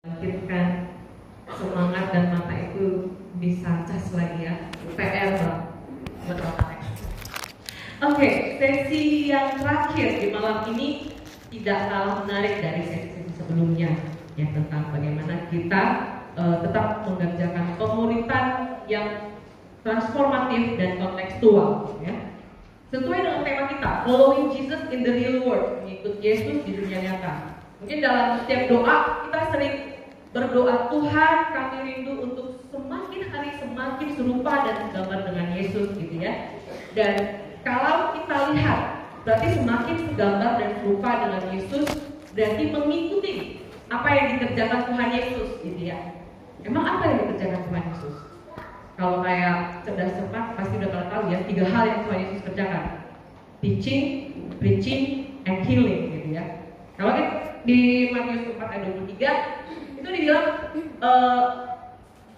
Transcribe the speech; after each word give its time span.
bangkitkan 0.00 0.96
semangat 1.60 2.08
dan 2.08 2.32
mata 2.32 2.56
itu 2.56 3.12
bisa 3.36 3.84
cas 3.84 4.08
lagi 4.16 4.48
ya 4.48 4.56
PR 4.96 5.36
bang 5.36 5.60
buat. 6.24 6.40
Oke, 8.00 8.56
sesi 8.56 9.28
yang 9.28 9.60
terakhir 9.60 10.24
di 10.24 10.32
malam 10.32 10.64
ini 10.72 11.12
tidak 11.52 11.92
kalah 11.92 12.24
menarik 12.24 12.64
dari 12.64 12.80
sesi-sesi 12.88 13.44
sebelumnya 13.44 13.92
ya 14.40 14.48
tentang 14.56 14.88
bagaimana 14.88 15.52
kita 15.52 15.82
uh, 16.32 16.64
tetap 16.64 17.04
mengerjakan 17.04 17.76
pemuritan 17.76 18.44
yang 18.88 19.36
transformatif 19.84 20.80
dan 20.80 20.96
kontekstual 20.96 22.00
ya. 22.00 22.40
Sesuai 22.88 23.20
dengan 23.20 23.44
tema 23.44 23.64
kita, 23.68 24.08
following 24.08 24.48
Jesus 24.56 24.80
in 24.88 25.04
the 25.04 25.12
real 25.12 25.44
world, 25.44 25.84
mengikut 25.84 26.24
Yesus 26.24 26.64
di 26.64 26.72
dunia 26.72 27.04
nyata. 27.04 27.60
Mungkin 27.84 28.00
dalam 28.00 28.40
setiap 28.40 28.64
doa 28.72 28.96
kita 29.28 29.40
sering 29.52 29.89
berdoa 30.30 30.86
Tuhan 30.94 31.36
kami 31.50 31.76
rindu 31.82 32.12
untuk 32.22 32.62
semakin 32.70 33.22
hari 33.34 33.50
semakin 33.58 34.08
serupa 34.14 34.52
dan 34.62 34.76
segambar 34.88 35.20
dengan 35.26 35.48
Yesus 35.58 35.90
gitu 35.98 36.14
ya. 36.22 36.54
Dan 36.94 37.14
kalau 37.66 38.14
kita 38.14 38.54
lihat 38.54 38.80
berarti 39.26 39.48
semakin 39.58 39.96
segambar 40.06 40.52
dan 40.62 40.70
serupa 40.78 41.10
dengan 41.26 41.42
Yesus 41.50 41.88
berarti 42.30 42.64
mengikuti 42.70 43.34
apa 43.90 44.08
yang 44.14 44.26
dikerjakan 44.38 44.80
Tuhan 44.86 45.08
Yesus 45.18 45.48
gitu 45.66 45.82
ya. 45.82 45.98
Emang 46.62 46.84
apa 46.86 47.02
yang 47.10 47.18
dikerjakan 47.26 47.60
Tuhan 47.66 47.84
Yesus? 47.90 48.16
Kalau 48.94 49.24
kayak 49.24 49.82
cerdas 49.82 50.12
cermat 50.14 50.54
pasti 50.54 50.74
udah 50.76 50.90
pada 50.92 51.06
tahu 51.08 51.22
ya 51.32 51.38
tiga 51.48 51.64
hal 51.66 51.84
yang 51.90 52.00
Tuhan 52.06 52.20
Yesus 52.22 52.40
kerjakan. 52.46 52.84
Teaching, 53.60 54.04
preaching, 54.56 55.02
and 55.44 55.66
healing 55.66 56.14
gitu 56.16 56.28
ya. 56.38 56.44
Kalau 56.96 57.12
di 57.64 58.08
Matius 58.08 58.56
4 58.56 58.72
ayat 58.72 58.88
23 59.04 59.60
itu 60.00 60.08
dibilang 60.08 60.46
uh, 61.04 61.44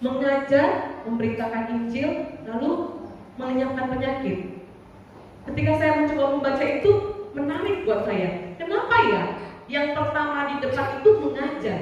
mengajar, 0.03 0.99
memberitakan 1.07 1.63
Injil, 1.71 2.27
lalu 2.43 2.99
melenyapkan 3.39 3.87
penyakit. 3.87 4.59
Ketika 5.47 5.71
saya 5.79 5.91
mencoba 6.03 6.25
membaca 6.39 6.63
itu 6.63 6.91
menarik 7.31 7.87
buat 7.87 8.03
saya. 8.03 8.55
Kenapa 8.59 8.95
ya? 9.07 9.21
Yang 9.71 9.87
pertama 9.95 10.51
di 10.51 10.55
depan 10.59 10.87
itu 10.99 11.09
mengajar, 11.23 11.81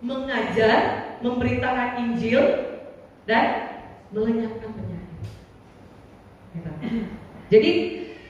mengajar, 0.00 0.78
memberitakan 1.20 1.88
Injil, 2.00 2.42
dan 3.28 3.46
melenyapkan 4.10 4.72
penyakit. 4.72 5.20
Jadi 7.52 7.70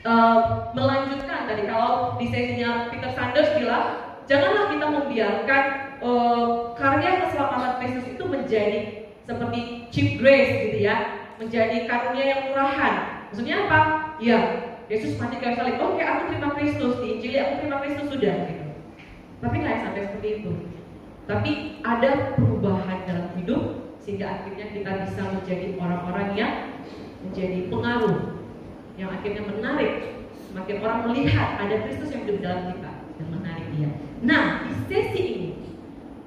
uh, 0.03 0.71
melanjutkan 0.75 1.47
tadi 1.47 1.63
kalau 1.67 2.19
di 2.19 2.27
sesinya 2.27 2.91
Peter 2.91 3.11
Sanders 3.15 3.55
bilang 3.55 4.19
janganlah 4.27 4.71
kita 4.71 4.87
membiarkan 4.87 5.63
uh, 6.03 6.75
karya 6.75 7.25
keselamatan 7.25 7.73
Kristus 7.79 8.05
itu 8.13 8.23
menjadi 8.27 8.79
seperti 9.23 9.59
cheap 9.89 10.09
grace 10.19 10.51
gitu 10.69 10.79
ya. 10.83 11.23
Menjadi 11.39 11.89
karunia 11.89 12.25
yang 12.27 12.41
murahan. 12.51 12.93
Maksudnya 13.31 13.55
apa? 13.65 13.79
Ya 14.21 14.39
Yesus 14.91 15.17
mati 15.17 15.39
kayu 15.39 15.57
salib. 15.57 15.79
Oke 15.79 16.03
aku 16.03 16.21
terima 16.29 16.53
Kristus. 16.53 17.01
Di 17.01 17.07
Injil 17.17 17.33
aku 17.39 17.53
terima 17.63 17.77
Kristus 17.81 18.07
sudah 18.11 18.35
gitu. 18.51 18.65
Tapi 19.41 19.55
nggak 19.63 19.77
sampai 19.81 20.01
seperti 20.05 20.29
itu. 20.43 20.51
Tapi 21.23 21.51
ada 21.87 22.35
perubahan 22.35 22.99
dalam 23.07 23.27
hidup 23.39 23.95
sehingga 24.03 24.27
akhirnya 24.27 24.75
kita 24.75 24.91
bisa 25.07 25.21
menjadi 25.31 25.67
orang-orang 25.79 26.27
yang 26.35 26.53
menjadi 27.23 27.71
pengaruh 27.71 28.17
yang 28.99 29.09
akhirnya 29.09 29.43
menarik. 29.47 29.93
Semakin 30.51 30.77
orang 30.85 30.99
melihat 31.09 31.57
ada 31.57 31.75
Kristus 31.87 32.13
yang 32.13 32.29
hidup 32.29 32.37
dalam 32.43 32.61
kita 32.75 32.91
dan 33.17 33.27
menarik 33.31 33.65
dia. 33.73 33.89
Nah 34.21 34.67
di 34.67 34.71
sesi 34.85 35.21
ini 35.23 35.49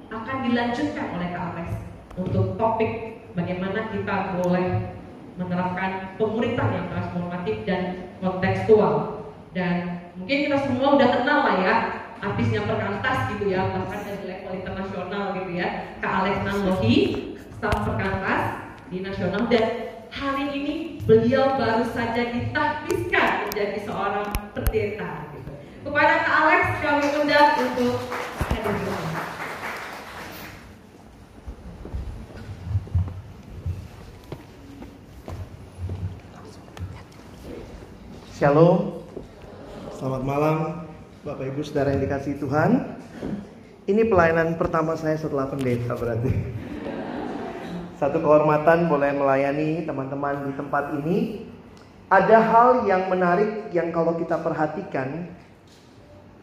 akan 0.07 0.37
dilanjutkan 0.47 1.07
oleh 1.19 1.27
Kak 1.35 1.43
Alex 1.53 1.69
untuk 2.15 2.55
topik 2.55 3.21
bagaimana 3.35 3.91
kita 3.91 4.39
boleh 4.39 4.95
menerapkan 5.37 6.15
pemuritan 6.15 6.69
yang 6.73 6.87
transformatif 6.89 7.55
dan 7.67 8.09
kontekstual 8.23 9.21
dan 9.51 10.07
mungkin 10.17 10.37
kita 10.49 10.57
semua 10.65 10.97
udah 10.97 11.09
kenal 11.21 11.39
lah 11.45 11.57
ya 11.61 11.75
artisnya 12.17 12.65
perkantas 12.65 13.17
gitu 13.35 13.53
ya 13.53 13.69
bahkan 13.69 14.01
dari 14.01 14.23
level 14.25 14.53
internasional 14.57 15.23
gitu 15.37 15.51
ya 15.53 15.67
Kak 16.01 16.13
Alex 16.23 16.35
Nanlohi 16.41 16.95
staf 17.59 17.85
perkantas 17.85 18.41
di 18.87 19.03
nasional 19.03 19.45
dan 19.51 19.65
hari 20.09 20.45
ini 20.55 20.73
beliau 21.03 21.59
baru 21.59 21.83
saja 21.91 22.31
ditahbiskan 22.31 23.47
menjadi 23.47 23.77
seorang 23.83 24.27
pendeta. 24.55 25.27
Gitu. 25.35 25.51
Kepada 25.83 26.15
Kak 26.23 26.35
Alex 26.47 26.63
kami 26.79 27.05
undang 27.21 27.49
untuk 27.59 27.95
hadir 28.39 29.36
Shalom, 38.37 39.01
selamat 39.97 40.21
malam 40.21 40.57
Bapak 41.25 41.57
Ibu 41.57 41.65
Saudara 41.65 41.89
yang 41.89 42.05
dikasih 42.05 42.37
Tuhan. 42.37 42.85
Ini 43.89 44.05
pelayanan 44.05 44.61
pertama 44.61 44.93
saya 44.93 45.17
setelah 45.17 45.49
pendeta 45.49 45.97
berarti. 45.97 46.37
Satu 47.97 48.21
kehormatan 48.21 48.93
boleh 48.93 49.09
melayani 49.17 49.89
teman-teman 49.89 50.45
di 50.45 50.53
tempat 50.53 50.93
ini. 51.01 51.49
Ada 52.13 52.37
hal 52.37 52.69
yang 52.85 53.09
menarik 53.09 53.73
yang 53.73 53.89
kalau 53.89 54.13
kita 54.13 54.37
perhatikan, 54.37 55.33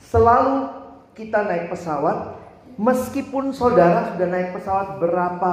selalu 0.03 0.75
kita 1.15 1.47
naik 1.47 1.71
pesawat, 1.71 2.43
meskipun 2.75 3.55
saudara 3.55 4.11
sudah 4.11 4.27
naik 4.35 4.51
pesawat 4.51 4.99
berapa 4.99 5.51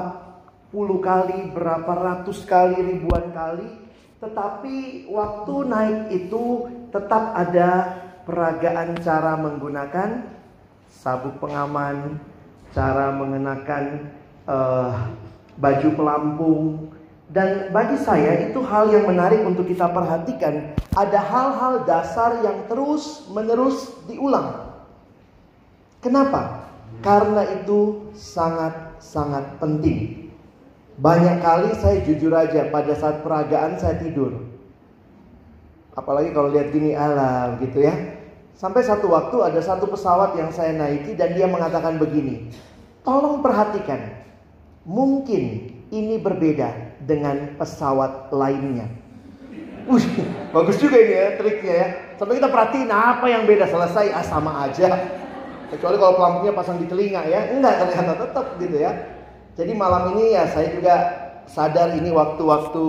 puluh 0.74 1.06
kali, 1.06 1.54
berapa 1.54 1.94
ratus 1.94 2.50
kali, 2.50 2.82
ribuan 2.82 3.30
kali, 3.30 3.81
tetapi 4.22 5.10
waktu 5.10 5.56
naik 5.66 6.00
itu 6.14 6.70
tetap 6.94 7.34
ada 7.34 7.98
peragaan 8.22 8.94
cara 9.02 9.34
menggunakan 9.34 10.30
sabuk 10.94 11.42
pengaman, 11.42 12.22
cara 12.70 13.10
mengenakan 13.18 14.14
uh, 14.46 15.10
baju 15.58 15.90
pelampung. 15.98 16.64
Dan 17.32 17.72
bagi 17.74 17.98
saya 17.98 18.52
itu 18.52 18.60
hal 18.62 18.92
yang 18.94 19.10
menarik 19.10 19.42
untuk 19.42 19.66
kita 19.66 19.90
perhatikan. 19.90 20.76
Ada 20.94 21.18
hal-hal 21.18 21.88
dasar 21.88 22.44
yang 22.46 22.68
terus 22.68 23.26
menerus 23.32 23.90
diulang. 24.06 24.70
Kenapa? 26.04 26.70
Karena 27.02 27.42
itu 27.58 28.12
sangat-sangat 28.14 29.58
penting. 29.58 30.21
Banyak 31.02 31.42
kali 31.42 31.74
saya 31.82 32.06
jujur 32.06 32.30
aja 32.30 32.70
pada 32.70 32.94
saat 32.94 33.26
peragaan 33.26 33.82
saya 33.82 33.98
tidur. 33.98 34.38
Apalagi 35.98 36.30
kalau 36.30 36.54
lihat 36.54 36.70
gini 36.70 36.94
alam 36.94 37.58
gitu 37.58 37.82
ya. 37.82 38.22
Sampai 38.54 38.86
satu 38.86 39.10
waktu 39.10 39.34
ada 39.42 39.58
satu 39.58 39.90
pesawat 39.90 40.38
yang 40.38 40.54
saya 40.54 40.78
naiki 40.78 41.18
dan 41.18 41.34
dia 41.34 41.50
mengatakan 41.50 41.98
begini. 41.98 42.54
Tolong 43.02 43.42
perhatikan 43.42 44.22
Mungkin 44.82 45.70
ini 45.94 46.18
berbeda 46.18 46.98
dengan 47.06 47.54
pesawat 47.54 48.34
lainnya. 48.34 48.90
Wih, 49.86 50.06
bagus 50.54 50.78
juga 50.82 50.98
ini 50.98 51.14
ya 51.14 51.28
triknya 51.38 51.74
ya. 51.74 51.88
Sampai 52.18 52.42
kita 52.42 52.50
perhatiin 52.50 52.90
apa 52.90 53.26
yang 53.30 53.46
beda 53.46 53.70
selesai 53.70 54.10
ah 54.10 54.26
sama 54.26 54.66
aja. 54.66 54.90
Kecuali 55.70 55.96
kalau 56.02 56.18
pelampungnya 56.18 56.54
pasang 56.58 56.82
di 56.82 56.90
telinga 56.90 57.22
ya. 57.30 57.54
Enggak 57.54 57.78
ternyata 57.86 58.26
tetap 58.26 58.46
gitu 58.58 58.78
ya. 58.78 59.21
Jadi 59.60 59.76
malam 59.76 60.16
ini 60.16 60.36
ya 60.36 60.48
saya 60.48 60.72
juga 60.72 60.96
sadar 61.48 61.92
ini 61.96 62.10
waktu-waktu 62.12 62.84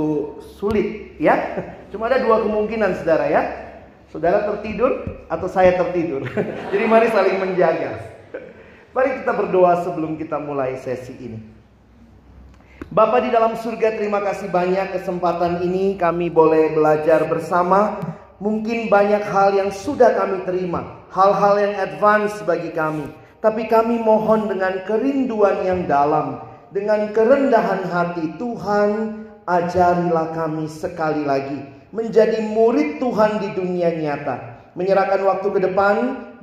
sulit 0.59 1.19
ya. 1.19 1.35
Cuma 1.91 2.07
ada 2.09 2.23
dua 2.23 2.43
kemungkinan 2.47 3.03
saudara 3.03 3.27
ya. 3.27 3.43
Saudara 4.13 4.45
tertidur 4.45 5.25
atau 5.27 5.49
saya 5.49 5.75
tertidur. 5.75 6.23
Jadi 6.73 6.85
mari 6.85 7.09
saling 7.11 7.41
menjaga. 7.41 7.99
Mari 8.93 9.25
kita 9.25 9.33
berdoa 9.33 9.81
sebelum 9.89 10.21
kita 10.21 10.37
mulai 10.37 10.77
sesi 10.77 11.17
ini. 11.17 11.41
Bapak 12.93 13.25
di 13.25 13.33
dalam 13.33 13.57
surga 13.57 13.97
terima 13.97 14.21
kasih 14.21 14.53
banyak 14.53 14.93
kesempatan 14.93 15.65
ini 15.65 15.97
kami 15.97 16.29
boleh 16.29 16.77
belajar 16.77 17.25
bersama. 17.25 17.97
Mungkin 18.37 18.93
banyak 18.93 19.23
hal 19.23 19.55
yang 19.55 19.71
sudah 19.73 20.19
kami 20.19 20.45
terima, 20.45 21.07
hal-hal 21.15 21.63
yang 21.63 21.75
advance 21.79 22.43
bagi 22.43 22.75
kami. 22.75 23.07
Tapi 23.39 23.71
kami 23.71 23.97
mohon 24.03 24.51
dengan 24.51 24.83
kerinduan 24.83 25.63
yang 25.63 25.87
dalam, 25.87 26.52
dengan 26.73 27.13
kerendahan 27.13 27.85
hati 27.87 28.41
Tuhan, 28.41 28.91
ajarilah 29.45 30.33
kami 30.33 30.67
sekali 30.67 31.23
lagi 31.29 31.61
menjadi 31.93 32.41
murid 32.41 32.97
Tuhan 32.99 33.39
di 33.45 33.49
dunia 33.53 33.93
nyata. 33.93 34.73
Menyerahkan 34.73 35.21
waktu 35.29 35.49
ke 35.53 35.61
depan, 35.69 35.97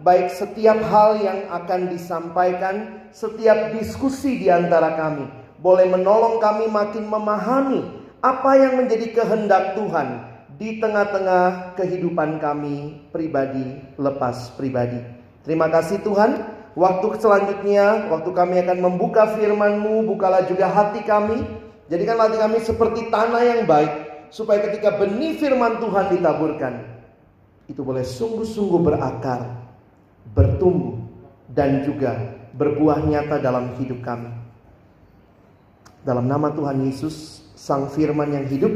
baik 0.05 0.29
setiap 0.29 0.77
hal 0.85 1.17
yang 1.17 1.49
akan 1.49 1.89
disampaikan, 1.89 3.09
setiap 3.09 3.73
diskusi 3.73 4.37
di 4.37 4.53
antara 4.53 4.93
kami 4.93 5.25
boleh 5.59 5.91
menolong 5.91 6.39
kami 6.39 6.71
makin 6.71 7.03
memahami 7.03 7.81
apa 8.23 8.51
yang 8.55 8.79
menjadi 8.79 9.11
kehendak 9.11 9.75
Tuhan 9.75 10.07
di 10.55 10.79
tengah-tengah 10.79 11.75
kehidupan 11.75 12.39
kami 12.39 13.07
pribadi 13.11 13.79
lepas 13.99 14.55
pribadi. 14.55 14.99
Terima 15.43 15.71
kasih 15.71 16.03
Tuhan, 16.03 16.58
waktu 16.77 17.07
selanjutnya, 17.21 18.10
waktu 18.10 18.30
kami 18.33 18.62
akan 18.66 18.77
membuka 18.81 19.30
firman-Mu, 19.38 20.10
bukalah 20.10 20.45
juga 20.45 20.69
hati 20.69 21.06
kami. 21.06 21.42
Jadikan 21.89 22.21
hati 22.21 22.38
kami 22.38 22.57
seperti 22.62 23.10
tanah 23.10 23.42
yang 23.42 23.62
baik, 23.66 23.92
supaya 24.30 24.62
ketika 24.69 24.98
benih 24.98 25.42
firman 25.42 25.81
Tuhan 25.81 26.13
ditaburkan, 26.13 26.74
itu 27.66 27.81
boleh 27.81 28.06
sungguh-sungguh 28.06 28.81
berakar, 28.81 29.45
bertumbuh, 30.33 31.01
dan 31.50 31.81
juga 31.86 32.38
berbuah 32.54 33.06
nyata 33.06 33.42
dalam 33.42 33.74
hidup 33.81 34.06
kami. 34.06 34.30
Dalam 36.06 36.30
nama 36.30 36.54
Tuhan 36.54 36.86
Yesus, 36.86 37.45
Sang 37.57 37.89
Firman 37.92 38.31
yang 38.31 38.45
hidup, 38.48 38.71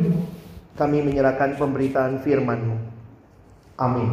kami 0.74 1.06
menyerahkan 1.06 1.56
pemberitaan 1.56 2.20
firman-Mu. 2.22 2.78
Amin. 3.78 4.10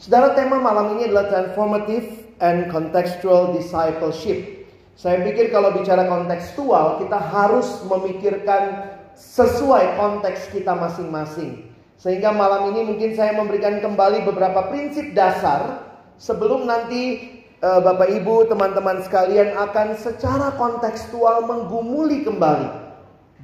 Saudara 0.00 0.34
tema 0.34 0.58
malam 0.58 0.98
ini 0.98 1.06
adalah 1.06 1.30
transformative 1.30 2.21
and 2.42 2.66
contextual 2.68 3.54
discipleship. 3.54 4.66
Saya 4.98 5.22
pikir 5.24 5.54
kalau 5.54 5.72
bicara 5.72 6.04
kontekstual, 6.10 7.00
kita 7.00 7.16
harus 7.16 7.80
memikirkan 7.86 8.92
sesuai 9.16 9.96
konteks 9.96 10.50
kita 10.52 10.74
masing-masing. 10.74 11.70
Sehingga 11.96 12.34
malam 12.34 12.74
ini 12.74 12.82
mungkin 12.82 13.14
saya 13.14 13.32
memberikan 13.38 13.78
kembali 13.78 14.26
beberapa 14.26 14.68
prinsip 14.68 15.14
dasar 15.14 15.86
sebelum 16.18 16.66
nanti 16.66 17.30
uh, 17.62 17.78
Bapak 17.78 18.10
Ibu, 18.10 18.50
teman-teman 18.50 19.00
sekalian 19.06 19.54
akan 19.54 19.94
secara 19.94 20.50
kontekstual 20.58 21.46
menggumuli 21.46 22.26
kembali 22.26 22.68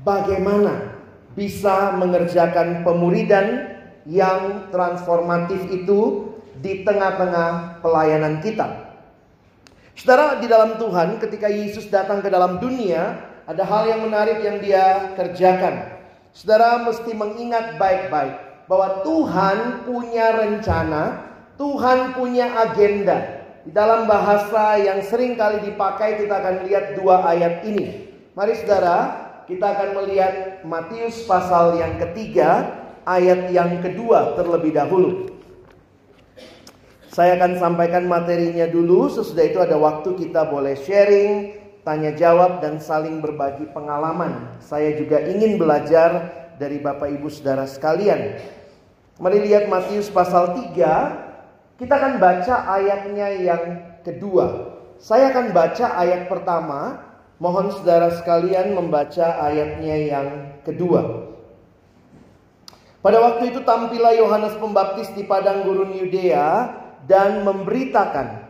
bagaimana 0.02 0.98
bisa 1.38 1.94
mengerjakan 1.94 2.82
pemuridan 2.82 3.78
yang 4.10 4.66
transformatif 4.74 5.62
itu 5.70 6.34
di 6.58 6.82
tengah-tengah 6.82 7.78
pelayanan 7.78 8.42
kita. 8.42 8.87
Saudara, 9.98 10.38
di 10.38 10.46
dalam 10.46 10.78
Tuhan 10.78 11.18
ketika 11.18 11.50
Yesus 11.50 11.90
datang 11.90 12.22
ke 12.22 12.30
dalam 12.30 12.62
dunia, 12.62 13.18
ada 13.50 13.66
hal 13.66 13.90
yang 13.90 14.06
menarik 14.06 14.38
yang 14.46 14.62
dia 14.62 15.10
kerjakan. 15.18 15.90
Saudara 16.30 16.86
mesti 16.86 17.10
mengingat 17.18 17.82
baik-baik 17.82 18.38
bahwa 18.70 19.02
Tuhan 19.02 19.82
punya 19.82 20.38
rencana, 20.38 21.02
Tuhan 21.58 22.14
punya 22.14 22.46
agenda. 22.46 23.42
Di 23.66 23.74
dalam 23.74 24.06
bahasa 24.06 24.78
yang 24.78 25.02
sering 25.02 25.34
kali 25.34 25.66
dipakai 25.66 26.22
kita 26.22 26.46
akan 26.46 26.56
lihat 26.70 26.94
dua 26.94 27.26
ayat 27.34 27.66
ini. 27.66 28.06
Mari 28.38 28.54
saudara, 28.54 28.98
kita 29.50 29.66
akan 29.66 29.98
melihat 29.98 30.62
Matius 30.62 31.26
pasal 31.26 31.74
yang 31.74 31.98
ketiga, 31.98 32.70
ayat 33.02 33.50
yang 33.50 33.82
kedua 33.82 34.38
terlebih 34.38 34.78
dahulu. 34.78 35.37
Saya 37.18 37.34
akan 37.34 37.58
sampaikan 37.58 38.06
materinya 38.06 38.70
dulu, 38.70 39.10
sesudah 39.10 39.42
itu 39.42 39.58
ada 39.58 39.74
waktu 39.74 40.14
kita 40.14 40.46
boleh 40.54 40.78
sharing, 40.78 41.50
tanya 41.82 42.14
jawab 42.14 42.62
dan 42.62 42.78
saling 42.78 43.18
berbagi 43.18 43.66
pengalaman. 43.74 44.54
Saya 44.62 44.94
juga 44.94 45.26
ingin 45.26 45.58
belajar 45.58 46.30
dari 46.62 46.78
Bapak 46.78 47.10
Ibu 47.10 47.26
Saudara 47.26 47.66
sekalian. 47.66 48.38
Mari 49.18 49.50
lihat 49.50 49.66
Matius 49.66 50.06
pasal 50.14 50.62
3. 50.70 51.82
Kita 51.82 51.98
akan 51.98 52.22
baca 52.22 52.54
ayatnya 52.78 53.34
yang 53.34 53.64
kedua. 54.06 54.78
Saya 55.02 55.34
akan 55.34 55.50
baca 55.50 55.98
ayat 55.98 56.30
pertama. 56.30 57.02
Mohon 57.42 57.74
saudara 57.74 58.14
sekalian 58.14 58.78
membaca 58.78 59.42
ayatnya 59.42 59.96
yang 60.06 60.28
kedua. 60.62 61.34
Pada 63.02 63.18
waktu 63.18 63.50
itu 63.50 63.66
tampillah 63.66 64.14
Yohanes 64.14 64.54
Pembaptis 64.54 65.10
di 65.18 65.26
padang 65.26 65.66
gurun 65.66 65.98
Yudea 65.98 66.86
dan 67.08 67.42
memberitakan 67.42 68.48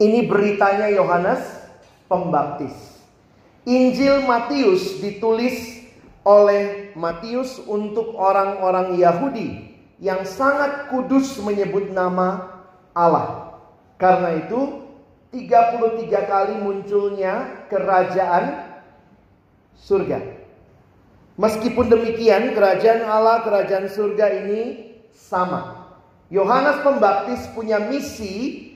Ini 0.00 0.24
beritanya 0.24 0.88
Yohanes 0.88 1.44
Pembaptis. 2.08 2.72
Injil 3.68 4.24
Matius 4.24 4.96
ditulis 4.96 5.84
oleh 6.24 6.88
Matius 6.96 7.60
untuk 7.68 8.16
orang-orang 8.16 8.96
Yahudi 8.96 9.76
yang 10.00 10.24
sangat 10.24 10.88
kudus 10.88 11.36
menyebut 11.44 11.92
nama 11.92 12.48
Allah. 12.96 13.60
Karena 14.00 14.40
itu 14.40 14.88
33 15.36 16.08
kali 16.08 16.54
munculnya 16.64 17.68
kerajaan 17.68 18.72
surga. 19.84 20.39
Meskipun 21.40 21.88
demikian, 21.88 22.52
kerajaan 22.52 23.00
Allah, 23.08 23.40
kerajaan 23.40 23.88
surga 23.88 24.44
ini 24.44 24.92
sama. 25.16 25.88
Yohanes 26.28 26.84
Pembaptis 26.84 27.48
punya 27.56 27.80
misi, 27.80 28.68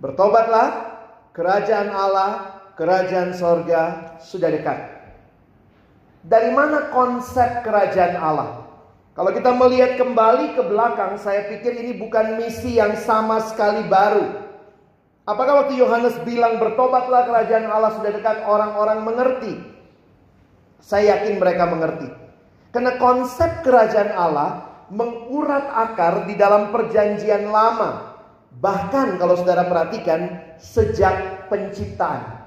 bertobatlah, 0.00 0.96
kerajaan 1.36 1.92
Allah, 1.92 2.64
kerajaan 2.80 3.36
surga 3.36 4.16
sudah 4.24 4.48
dekat. 4.56 4.78
Dari 6.24 6.48
mana 6.56 6.88
konsep 6.96 7.60
kerajaan 7.60 8.16
Allah? 8.24 8.64
Kalau 9.12 9.36
kita 9.36 9.52
melihat 9.52 10.00
kembali 10.00 10.56
ke 10.56 10.64
belakang, 10.64 11.20
saya 11.20 11.44
pikir 11.52 11.76
ini 11.76 11.92
bukan 12.00 12.40
misi 12.40 12.80
yang 12.80 12.96
sama 13.04 13.44
sekali 13.52 13.84
baru. 13.84 14.48
Apakah 15.28 15.68
waktu 15.68 15.76
Yohanes 15.76 16.16
bilang 16.24 16.56
bertobatlah 16.56 17.28
kerajaan 17.28 17.68
Allah 17.68 17.92
sudah 18.00 18.16
dekat, 18.16 18.48
orang-orang 18.48 19.04
mengerti? 19.04 19.75
Saya 20.86 21.18
yakin 21.18 21.42
mereka 21.42 21.66
mengerti. 21.66 22.06
Karena 22.70 22.94
konsep 22.94 23.66
kerajaan 23.66 24.14
Allah 24.14 24.70
mengurat 24.86 25.66
akar 25.66 26.30
di 26.30 26.38
dalam 26.38 26.70
perjanjian 26.70 27.50
lama. 27.50 28.14
Bahkan 28.62 29.18
kalau 29.18 29.34
saudara 29.34 29.66
perhatikan 29.66 30.54
sejak 30.62 31.50
penciptaan. 31.50 32.46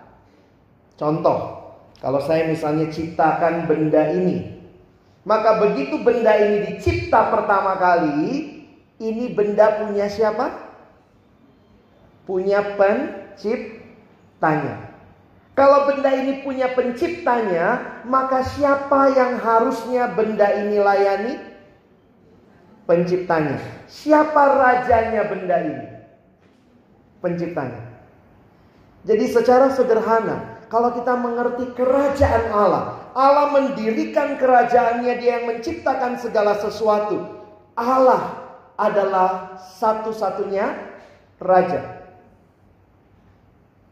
Contoh, 0.96 1.68
kalau 2.00 2.24
saya 2.24 2.48
misalnya 2.48 2.88
ciptakan 2.88 3.68
benda 3.68 4.08
ini. 4.16 4.56
Maka 5.28 5.60
begitu 5.60 6.00
benda 6.00 6.32
ini 6.40 6.64
dicipta 6.64 7.28
pertama 7.28 7.76
kali, 7.76 8.64
ini 9.04 9.36
benda 9.36 9.84
punya 9.84 10.08
siapa? 10.08 10.48
Punya 12.24 12.80
penciptanya. 12.80 14.89
Kalau 15.60 15.92
benda 15.92 16.08
ini 16.16 16.40
punya 16.40 16.72
penciptanya, 16.72 18.00
maka 18.08 18.48
siapa 18.48 19.12
yang 19.12 19.44
harusnya 19.44 20.08
benda 20.16 20.48
ini 20.56 20.80
layani? 20.80 21.36
Penciptanya. 22.88 23.60
Siapa 23.92 24.40
rajanya 24.40 25.28
benda 25.28 25.60
ini? 25.60 25.88
Penciptanya. 27.20 27.92
Jadi 29.04 29.26
secara 29.28 29.68
sederhana, 29.76 30.64
kalau 30.72 30.96
kita 30.96 31.20
mengerti 31.20 31.76
kerajaan 31.76 32.56
Allah, 32.56 33.12
Allah 33.12 33.52
mendirikan 33.52 34.40
kerajaannya, 34.40 35.12
Dia 35.20 35.44
yang 35.44 35.60
menciptakan 35.60 36.24
segala 36.24 36.56
sesuatu. 36.56 37.36
Allah 37.76 38.48
adalah 38.80 39.60
satu-satunya 39.76 40.72
raja. 41.36 42.00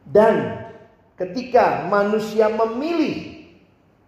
Dan 0.08 0.64
ketika 1.18 1.90
manusia 1.90 2.48
memilih 2.48 3.38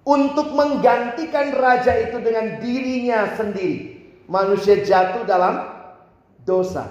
untuk 0.05 0.53
menggantikan 0.53 1.53
raja 1.57 1.93
itu 1.97 2.21
dengan 2.21 2.61
dirinya 2.61 3.33
sendiri, 3.35 3.99
manusia 4.29 4.81
jatuh 4.85 5.25
dalam 5.25 5.69
dosa. 6.45 6.85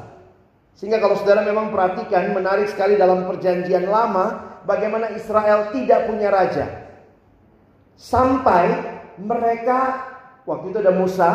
Sehingga 0.79 1.03
kalau 1.03 1.19
saudara 1.19 1.43
memang 1.43 1.75
perhatikan 1.75 2.31
menarik 2.31 2.71
sekali 2.71 2.95
dalam 2.95 3.27
perjanjian 3.27 3.91
lama 3.91 4.59
bagaimana 4.63 5.11
Israel 5.15 5.75
tidak 5.75 6.07
punya 6.07 6.31
raja. 6.31 6.67
Sampai 7.99 8.79
mereka 9.19 10.07
waktu 10.47 10.71
itu 10.71 10.79
ada 10.79 10.95
Musa, 10.95 11.31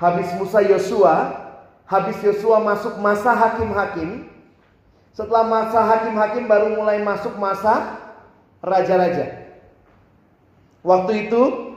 habis 0.00 0.28
Musa 0.40 0.64
Yosua, 0.64 1.14
habis 1.84 2.16
Yosua 2.24 2.64
masuk 2.64 2.96
masa 2.96 3.36
hakim-hakim, 3.36 4.24
setelah 5.16 5.48
masa 5.48 5.80
hakim-hakim 5.80 6.44
baru 6.44 6.76
mulai 6.76 7.00
masuk 7.00 7.40
masa 7.40 7.96
raja-raja. 8.60 9.48
Waktu 10.84 11.26
itu 11.26 11.72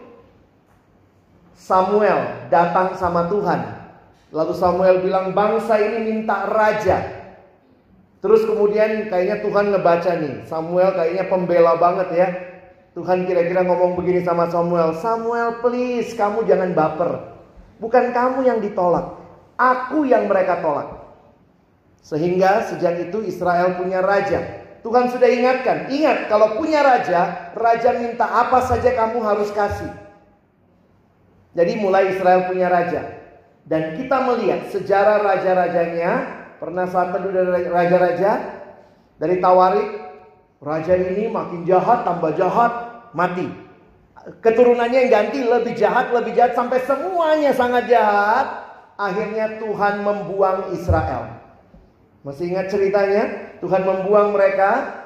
Samuel 1.55 2.51
datang 2.51 3.00
sama 3.00 3.31
Tuhan. 3.31 3.79
Lalu 4.36 4.53
Samuel 4.60 5.00
bilang 5.00 5.31
bangsa 5.31 5.79
ini 5.79 6.03
minta 6.03 6.51
raja. 6.51 7.00
Terus 8.19 8.43
kemudian 8.43 9.08
kayaknya 9.08 9.39
Tuhan 9.39 9.72
ngebaca 9.72 10.12
nih. 10.19 10.43
Samuel 10.43 10.91
kayaknya 10.91 11.24
pembela 11.31 11.79
banget 11.79 12.10
ya. 12.12 12.27
Tuhan 12.91 13.24
kira-kira 13.24 13.63
ngomong 13.63 13.96
begini 13.96 14.19
sama 14.27 14.51
Samuel. 14.51 15.00
Samuel 15.00 15.63
please 15.63 16.12
kamu 16.19 16.43
jangan 16.43 16.75
baper. 16.75 17.39
Bukan 17.79 18.12
kamu 18.12 18.43
yang 18.43 18.60
ditolak. 18.60 19.15
Aku 19.55 20.03
yang 20.03 20.27
mereka 20.27 20.60
tolak. 20.60 20.99
Sehingga 22.01 22.65
sejak 22.72 23.10
itu 23.10 23.22
Israel 23.27 23.77
punya 23.77 24.01
raja. 24.01 24.65
Tuhan 24.79 25.12
sudah 25.12 25.27
ingatkan, 25.27 25.91
ingat 25.91 26.32
kalau 26.32 26.56
punya 26.56 26.79
raja, 26.79 27.51
raja 27.51 28.00
minta 28.00 28.24
apa 28.24 28.63
saja 28.63 28.96
kamu 28.96 29.20
harus 29.20 29.51
kasih. 29.51 29.91
Jadi 31.51 31.84
mulai 31.84 32.15
Israel 32.15 32.48
punya 32.48 32.72
raja. 32.72 33.20
Dan 33.68 34.00
kita 34.00 34.24
melihat 34.24 34.72
sejarah 34.72 35.20
raja-rajanya, 35.20 36.12
pernah 36.58 36.88
saat 36.88 37.12
teduh 37.12 37.29
dari 37.36 37.68
raja-raja 37.68 38.32
dari 39.20 39.36
Tawarik, 39.44 39.89
raja 40.63 40.94
ini 40.96 41.27
makin 41.27 41.68
jahat, 41.68 42.08
tambah 42.08 42.34
jahat, 42.39 42.72
mati. 43.12 43.51
Keturunannya 44.39 45.08
yang 45.08 45.12
ganti 45.12 45.39
lebih 45.44 45.75
jahat, 45.75 46.12
lebih 46.15 46.36
jahat 46.36 46.56
sampai 46.56 46.79
semuanya 46.88 47.51
sangat 47.51 47.91
jahat. 47.91 48.48
Akhirnya 49.00 49.60
Tuhan 49.60 50.03
membuang 50.03 50.75
Israel. 50.75 51.38
Masih 52.23 52.51
ingat 52.51 52.67
ceritanya? 52.67 53.55
Tuhan 53.63 53.83
membuang 53.83 54.35
mereka 54.35 54.99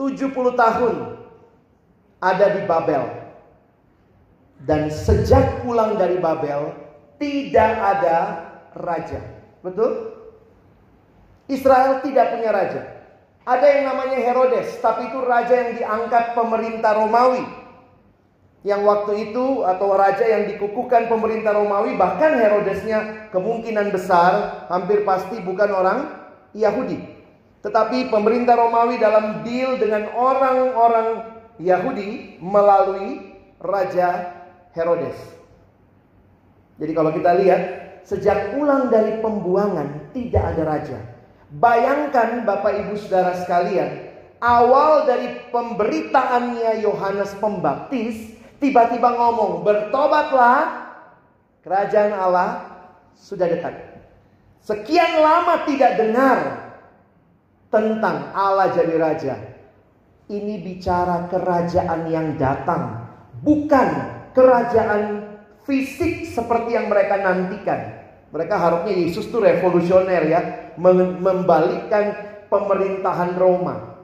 70 0.00 0.32
tahun 0.56 0.94
ada 2.20 2.46
di 2.56 2.62
Babel. 2.64 3.04
Dan 4.64 4.88
sejak 4.88 5.60
pulang 5.60 6.00
dari 6.00 6.16
Babel, 6.16 6.72
tidak 7.20 7.72
ada 7.76 8.16
raja. 8.72 9.20
Betul? 9.60 10.16
Israel 11.46 12.00
tidak 12.00 12.36
punya 12.36 12.50
raja. 12.50 12.82
Ada 13.46 13.66
yang 13.78 13.84
namanya 13.94 14.18
Herodes, 14.18 14.80
tapi 14.82 15.06
itu 15.06 15.22
raja 15.22 15.54
yang 15.54 15.72
diangkat 15.78 16.34
pemerintah 16.34 16.98
Romawi. 16.98 17.46
Yang 18.66 18.82
waktu 18.82 19.12
itu 19.30 19.62
atau 19.62 19.94
raja 19.94 20.26
yang 20.26 20.50
dikukuhkan 20.50 21.06
pemerintah 21.06 21.54
Romawi, 21.54 21.94
bahkan 21.94 22.34
Herodesnya 22.34 23.30
kemungkinan 23.30 23.94
besar 23.94 24.66
hampir 24.66 25.06
pasti 25.06 25.38
bukan 25.38 25.70
orang 25.70 26.25
Yahudi. 26.56 26.98
Tetapi 27.60 28.08
pemerintah 28.08 28.56
Romawi 28.56 28.96
dalam 28.96 29.44
deal 29.44 29.76
dengan 29.76 30.08
orang-orang 30.16 31.36
Yahudi 31.60 32.40
melalui 32.40 33.36
Raja 33.60 34.32
Herodes. 34.72 35.16
Jadi 36.76 36.92
kalau 36.92 37.10
kita 37.12 37.32
lihat, 37.40 37.62
sejak 38.04 38.54
pulang 38.54 38.92
dari 38.92 39.18
pembuangan 39.18 40.12
tidak 40.12 40.44
ada 40.54 40.62
raja. 40.62 40.98
Bayangkan 41.56 42.44
Bapak 42.44 42.86
Ibu 42.86 42.94
Saudara 43.00 43.32
sekalian, 43.40 44.12
awal 44.38 45.08
dari 45.08 45.48
pemberitaannya 45.48 46.84
Yohanes 46.84 47.32
Pembaptis 47.40 48.36
tiba-tiba 48.60 49.16
ngomong, 49.16 49.64
"Bertobatlah, 49.64 50.92
kerajaan 51.64 52.12
Allah 52.12 52.50
sudah 53.16 53.48
dekat." 53.48 53.95
Sekian 54.66 55.22
lama 55.22 55.62
tidak 55.62 55.94
dengar 55.94 56.38
tentang 57.70 58.34
Allah 58.34 58.74
jadi 58.74 58.94
raja. 58.98 59.34
Ini 60.26 60.58
bicara 60.58 61.30
kerajaan 61.30 62.10
yang 62.10 62.34
datang, 62.34 63.06
bukan 63.46 63.88
kerajaan 64.34 65.22
fisik 65.62 66.26
seperti 66.26 66.74
yang 66.74 66.90
mereka 66.90 67.14
nantikan. 67.14 68.10
Mereka 68.34 68.58
harapnya 68.58 68.90
Yesus 68.90 69.30
itu 69.30 69.38
revolusioner 69.38 70.22
ya, 70.26 70.40
membalikkan 71.22 72.04
pemerintahan 72.50 73.38
Roma. 73.38 74.02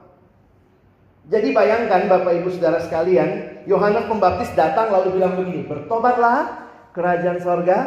Jadi 1.27 1.51
bayangkan 1.51 2.07
Bapak 2.07 2.39
Ibu 2.39 2.55
Saudara 2.55 2.79
sekalian, 2.79 3.59
Yohanes 3.67 4.07
Pembaptis 4.07 4.55
datang 4.55 4.95
lalu 4.95 5.19
bilang 5.19 5.35
begini, 5.35 5.67
bertobatlah, 5.67 6.71
kerajaan 6.95 7.43
sorga 7.43 7.77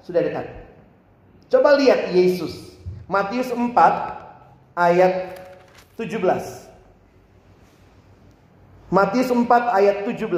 sudah 0.00 0.24
dekat. 0.24 0.61
Coba 1.52 1.76
lihat 1.76 2.16
Yesus, 2.16 2.80
Matius 3.04 3.52
4 3.52 3.76
ayat 4.72 5.36
17. 6.00 6.16
Matius 8.88 9.28
4 9.28 9.44
ayat 9.76 10.08
17. 10.08 10.32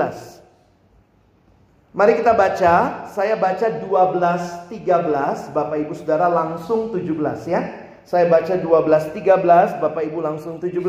Mari 1.94 2.18
kita 2.18 2.35
baca, 2.35 3.06
saya 3.14 3.38
baca 3.38 3.66
12 3.78 4.75
13, 4.75 5.54
Bapak 5.54 5.78
Ibu 5.87 5.94
Saudara 5.94 6.26
langsung 6.26 6.90
17 6.90 7.47
ya. 7.47 7.62
Saya 8.02 8.26
baca 8.26 8.59
12 8.59 9.14
13, 9.14 9.78
Bapak 9.78 10.02
Ibu 10.11 10.18
langsung 10.18 10.59
17. 10.59 10.83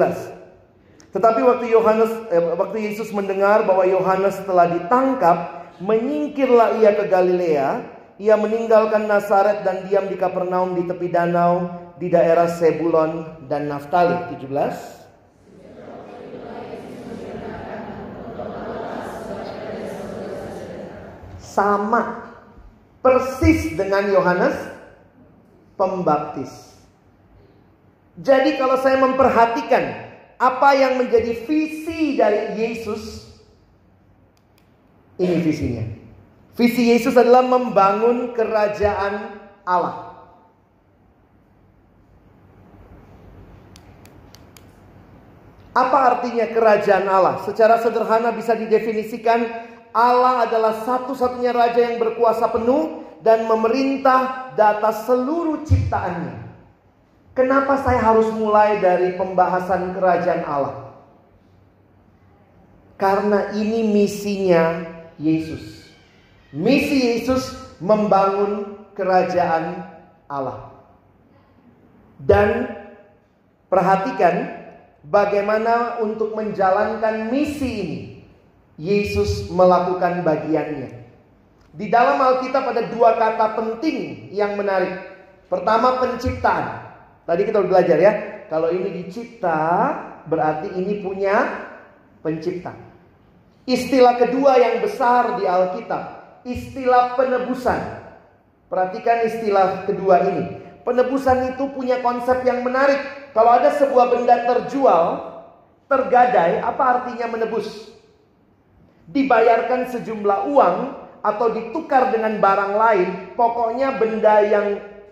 Tetapi 1.14 1.42
waktu 1.46 1.70
Yohanes 1.70 2.10
eh, 2.34 2.42
waktu 2.42 2.78
Yesus 2.82 3.14
mendengar 3.14 3.62
bahwa 3.62 3.86
Yohanes 3.86 4.42
telah 4.42 4.74
ditangkap, 4.74 5.70
menyingkirlah 5.78 6.82
ia 6.82 6.98
ke 6.98 7.06
Galilea, 7.06 7.95
ia 8.16 8.40
meninggalkan 8.40 9.12
Nazaret 9.12 9.68
dan 9.68 9.88
diam 9.88 10.08
di 10.08 10.16
Kapernaum 10.16 10.76
di 10.80 10.88
tepi 10.88 11.12
danau 11.12 11.68
di 12.00 12.08
daerah 12.08 12.48
Sebulon 12.48 13.44
dan 13.52 13.68
Naftali 13.68 14.36
17 14.40 14.96
sama 21.40 22.36
persis 23.00 23.72
dengan 23.80 24.12
Yohanes 24.12 24.56
Pembaptis. 25.80 26.76
Jadi 28.16 28.56
kalau 28.56 28.80
saya 28.80 29.00
memperhatikan 29.00 29.84
apa 30.36 30.70
yang 30.76 31.00
menjadi 31.00 31.36
visi 31.48 32.16
dari 32.20 32.60
Yesus, 32.60 33.28
ini 35.20 35.40
visinya. 35.40 35.95
Visi 36.56 36.88
Yesus 36.88 37.20
adalah 37.20 37.44
membangun 37.44 38.32
kerajaan 38.32 39.44
Allah. 39.68 40.16
Apa 45.76 45.98
artinya 46.16 46.48
kerajaan 46.48 47.04
Allah? 47.12 47.44
Secara 47.44 47.84
sederhana 47.84 48.32
bisa 48.32 48.56
didefinisikan 48.56 49.44
Allah 49.92 50.48
adalah 50.48 50.80
satu-satunya 50.88 51.52
raja 51.52 51.92
yang 51.92 52.00
berkuasa 52.00 52.48
penuh 52.48 53.04
dan 53.20 53.44
memerintah 53.52 54.52
data 54.56 54.96
seluruh 54.96 55.68
ciptaannya. 55.68 56.48
Kenapa 57.36 57.84
saya 57.84 58.00
harus 58.00 58.32
mulai 58.32 58.80
dari 58.80 59.20
pembahasan 59.20 59.92
kerajaan 59.92 60.44
Allah? 60.48 60.96
Karena 62.96 63.52
ini 63.52 63.84
misinya 63.92 64.88
Yesus. 65.20 65.85
Misi 66.56 67.20
Yesus 67.20 67.52
membangun 67.84 68.80
kerajaan 68.96 69.84
Allah. 70.32 70.72
Dan 72.16 72.72
perhatikan 73.68 74.56
bagaimana 75.04 76.00
untuk 76.00 76.32
menjalankan 76.32 77.28
misi 77.28 77.72
ini. 77.84 78.00
Yesus 78.76 79.52
melakukan 79.52 80.24
bagiannya. 80.24 81.08
Di 81.76 81.92
dalam 81.92 82.20
Alkitab 82.20 82.72
ada 82.72 82.88
dua 82.88 83.20
kata 83.20 83.56
penting 83.60 84.32
yang 84.32 84.56
menarik. 84.56 85.00
Pertama 85.52 86.00
penciptaan. 86.00 86.88
Tadi 87.28 87.42
kita 87.44 87.64
udah 87.64 87.72
belajar 87.72 87.98
ya. 88.00 88.14
Kalau 88.48 88.72
ini 88.72 89.04
dicipta 89.04 89.60
berarti 90.28 90.72
ini 90.76 91.04
punya 91.04 91.68
pencipta. 92.24 92.72
Istilah 93.66 94.22
kedua 94.22 94.62
yang 94.62 94.86
besar 94.86 95.42
di 95.42 95.50
Alkitab, 95.50 96.15
istilah 96.46 97.18
penebusan. 97.18 98.06
Perhatikan 98.70 99.26
istilah 99.26 99.90
kedua 99.90 100.24
ini. 100.30 100.62
Penebusan 100.86 101.58
itu 101.58 101.74
punya 101.74 102.00
konsep 102.06 102.46
yang 102.46 102.62
menarik. 102.62 103.02
Kalau 103.34 103.52
ada 103.58 103.74
sebuah 103.74 104.14
benda 104.14 104.46
terjual, 104.46 105.06
tergadai, 105.90 106.62
apa 106.62 106.84
artinya 107.02 107.28
menebus? 107.28 107.96
dibayarkan 109.10 109.94
sejumlah 109.94 110.50
uang 110.50 110.78
atau 111.26 111.48
ditukar 111.54 112.14
dengan 112.14 112.38
barang 112.38 112.74
lain, 112.78 113.10
pokoknya 113.34 113.98
benda 113.98 114.36
yang 114.46 114.68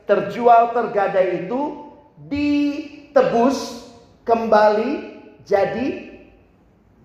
terjual 0.05 0.73
tergadai 0.73 1.45
itu 1.45 1.89
ditebus 2.29 3.89
kembali 4.25 5.21
jadi 5.45 5.87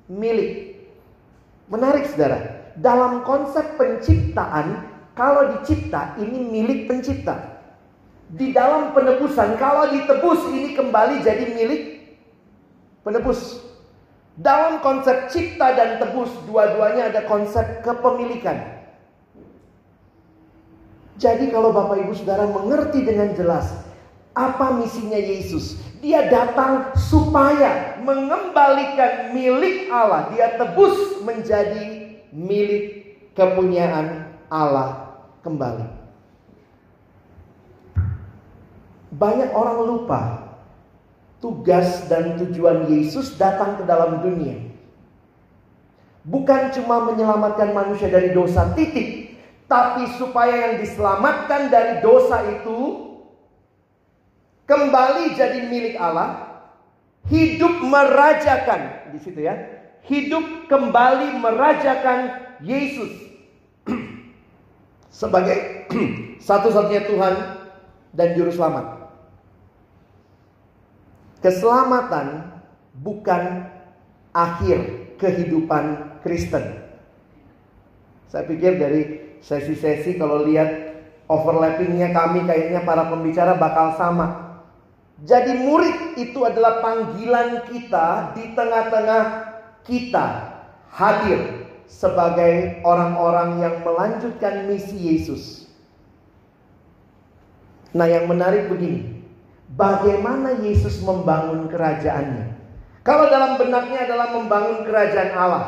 milik. 0.09 0.77
Menarik 1.69 2.09
saudara, 2.09 2.58
dalam 2.79 3.27
konsep 3.27 3.75
penciptaan, 3.79 4.87
kalau 5.19 5.59
dicipta 5.59 6.15
ini 6.23 6.47
milik 6.47 6.87
pencipta. 6.87 7.59
Di 8.29 8.53
dalam 8.53 8.93
penebusan, 8.93 9.57
kalau 9.57 9.89
ditebus 9.89 10.53
ini 10.53 10.77
kembali 10.77 11.25
jadi 11.25 11.49
milik 11.57 11.83
penebus. 13.01 13.65
Dalam 14.39 14.79
konsep 14.79 15.33
cipta 15.33 15.75
dan 15.75 15.99
tebus, 15.99 16.31
dua-duanya 16.47 17.11
ada 17.11 17.27
konsep 17.27 17.83
kepemilikan. 17.83 18.79
Jadi 21.19 21.51
kalau 21.51 21.75
Bapak 21.75 21.99
Ibu 22.07 22.15
Saudara 22.15 22.47
mengerti 22.47 23.03
dengan 23.03 23.35
jelas 23.35 23.75
apa 24.39 24.71
misinya 24.79 25.19
Yesus, 25.19 25.75
dia 25.99 26.31
datang 26.31 26.95
supaya 26.95 27.99
mengembalikan 27.99 29.35
milik 29.35 29.91
Allah, 29.91 30.31
dia 30.31 30.55
tebus 30.55 31.19
menjadi 31.27 31.98
milik 32.33 32.85
kepunyaan 33.33 34.35
Allah 34.49 35.21
kembali. 35.45 35.87
Banyak 39.15 39.51
orang 39.57 39.79
lupa 39.89 40.21
tugas 41.39 42.07
dan 42.11 42.37
tujuan 42.37 42.91
Yesus 42.91 43.39
datang 43.39 43.79
ke 43.79 43.87
dalam 43.87 44.21
dunia. 44.21 44.59
Bukan 46.29 46.77
cuma 46.77 47.09
menyelamatkan 47.09 47.73
manusia 47.73 48.13
dari 48.13 48.37
dosa 48.37 48.69
titik, 48.77 49.33
tapi 49.65 50.13
supaya 50.21 50.69
yang 50.69 50.75
diselamatkan 50.85 51.73
dari 51.73 52.05
dosa 52.05 52.45
itu 52.53 53.09
kembali 54.69 55.33
jadi 55.33 55.73
milik 55.73 55.97
Allah, 55.97 56.61
hidup 57.33 57.81
merajakan 57.81 59.09
di 59.17 59.19
situ 59.25 59.41
ya. 59.41 59.78
Hidup 60.09 60.73
kembali 60.73 61.37
merajakan 61.37 62.49
Yesus 62.65 63.13
sebagai 65.13 65.85
satu-satunya 66.49 67.05
Tuhan 67.05 67.35
dan 68.17 68.29
juru 68.33 68.49
selamat. 68.49 69.13
Keselamatan 71.45 72.57
bukan 73.05 73.69
akhir 74.33 75.13
kehidupan 75.21 76.17
Kristen. 76.25 76.89
Saya 78.33 78.49
pikir 78.49 78.81
dari 78.81 79.03
sesi-sesi 79.45 80.17
kalau 80.17 80.49
lihat 80.49 80.99
overlappingnya 81.29 82.17
kami 82.17 82.49
kayaknya 82.49 82.81
para 82.81 83.13
pembicara 83.13 83.61
bakal 83.61 83.93
sama. 84.01 84.57
Jadi 85.21 85.53
murid 85.69 86.17
itu 86.17 86.47
adalah 86.47 86.81
panggilan 86.81 87.67
kita 87.69 88.39
di 88.39 88.55
tengah-tengah 88.55 89.48
kita 89.89 90.53
hadir 90.93 91.65
sebagai 91.89 92.85
orang-orang 92.85 93.65
yang 93.65 93.81
melanjutkan 93.81 94.69
misi 94.69 94.95
Yesus. 95.01 95.65
Nah, 97.97 98.05
yang 98.05 98.29
menarik 98.29 98.69
begini, 98.69 99.25
bagaimana 99.73 100.61
Yesus 100.61 101.01
membangun 101.01 101.73
kerajaannya? 101.73 102.61
Kalau 103.01 103.33
dalam 103.33 103.57
benaknya 103.57 104.05
adalah 104.05 104.37
membangun 104.37 104.85
kerajaan 104.85 105.33
Allah. 105.33 105.67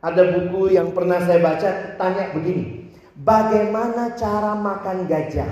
Ada 0.00 0.36
buku 0.36 0.72
yang 0.72 0.96
pernah 0.96 1.20
saya 1.20 1.40
baca 1.40 1.96
tanya 1.96 2.32
begini, 2.32 2.92
bagaimana 3.20 4.16
cara 4.16 4.56
makan 4.56 5.04
gajah? 5.04 5.48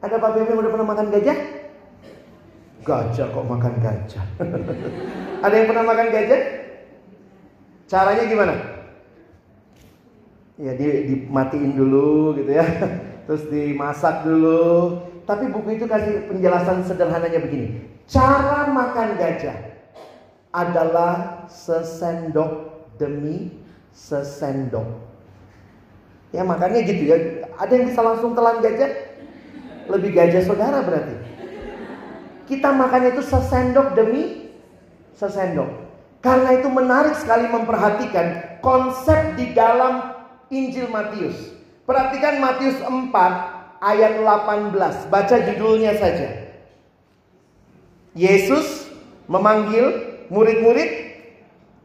Ada 0.00 0.16
Pak 0.16 0.32
Bebe 0.32 0.56
udah 0.56 0.70
pernah 0.72 0.88
makan 0.88 1.08
gajah? 1.12 1.59
Gajah 2.80 3.28
kok 3.28 3.44
makan 3.44 3.74
gajah. 3.84 4.24
Ada 5.44 5.54
yang 5.54 5.68
pernah 5.68 5.84
makan 5.84 6.08
gajah? 6.08 6.40
Caranya 7.84 8.24
gimana? 8.24 8.54
Ya 10.56 10.72
dia 10.76 11.04
dimatiin 11.04 11.76
dulu 11.76 12.36
gitu 12.40 12.52
ya. 12.56 12.64
Terus 13.28 13.44
dimasak 13.52 14.24
dulu. 14.24 14.96
Tapi 15.28 15.52
buku 15.52 15.76
itu 15.76 15.84
kasih 15.84 16.26
penjelasan 16.26 16.82
sederhananya 16.88 17.40
begini. 17.44 17.84
Cara 18.08 18.66
makan 18.72 19.20
gajah 19.20 19.54
adalah 20.50 21.46
sesendok 21.46 22.82
demi 22.98 23.54
sesendok. 23.94 24.86
Ya 26.32 26.42
makanya 26.42 26.82
gitu 26.82 27.06
ya. 27.06 27.16
Ada 27.60 27.72
yang 27.76 27.86
bisa 27.92 28.00
langsung 28.02 28.32
telan 28.34 28.64
gajah? 28.64 28.90
Lebih 29.90 30.10
gajah 30.14 30.42
saudara 30.46 30.82
berarti. 30.82 31.29
Kita 32.50 32.74
makannya 32.74 33.14
itu 33.14 33.22
sesendok 33.22 33.94
demi 33.94 34.50
sesendok. 35.14 35.70
Karena 36.18 36.58
itu 36.58 36.66
menarik 36.66 37.14
sekali 37.14 37.46
memperhatikan 37.46 38.58
konsep 38.58 39.38
di 39.38 39.54
dalam 39.54 40.18
Injil 40.50 40.90
Matius. 40.90 41.54
Perhatikan 41.86 42.42
Matius 42.42 42.74
4 42.82 42.90
ayat 43.78 44.18
18. 44.18 45.06
Baca 45.06 45.36
judulnya 45.46 45.94
saja. 45.94 46.50
Yesus 48.18 48.90
memanggil 49.30 50.18
murid-murid 50.26 50.90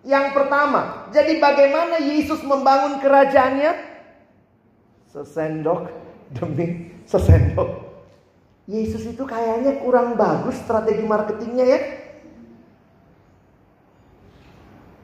yang 0.02 0.34
pertama. 0.34 1.10
Jadi 1.14 1.38
bagaimana 1.38 2.02
Yesus 2.02 2.42
membangun 2.42 2.98
kerajaannya? 3.06 3.74
Sesendok 5.14 5.94
demi 6.34 6.90
sesendok. 7.06 7.85
Yesus 8.66 9.06
itu 9.06 9.22
kayaknya 9.30 9.78
kurang 9.86 10.18
bagus 10.18 10.58
strategi 10.58 11.06
marketingnya 11.06 11.66
ya. 11.66 11.80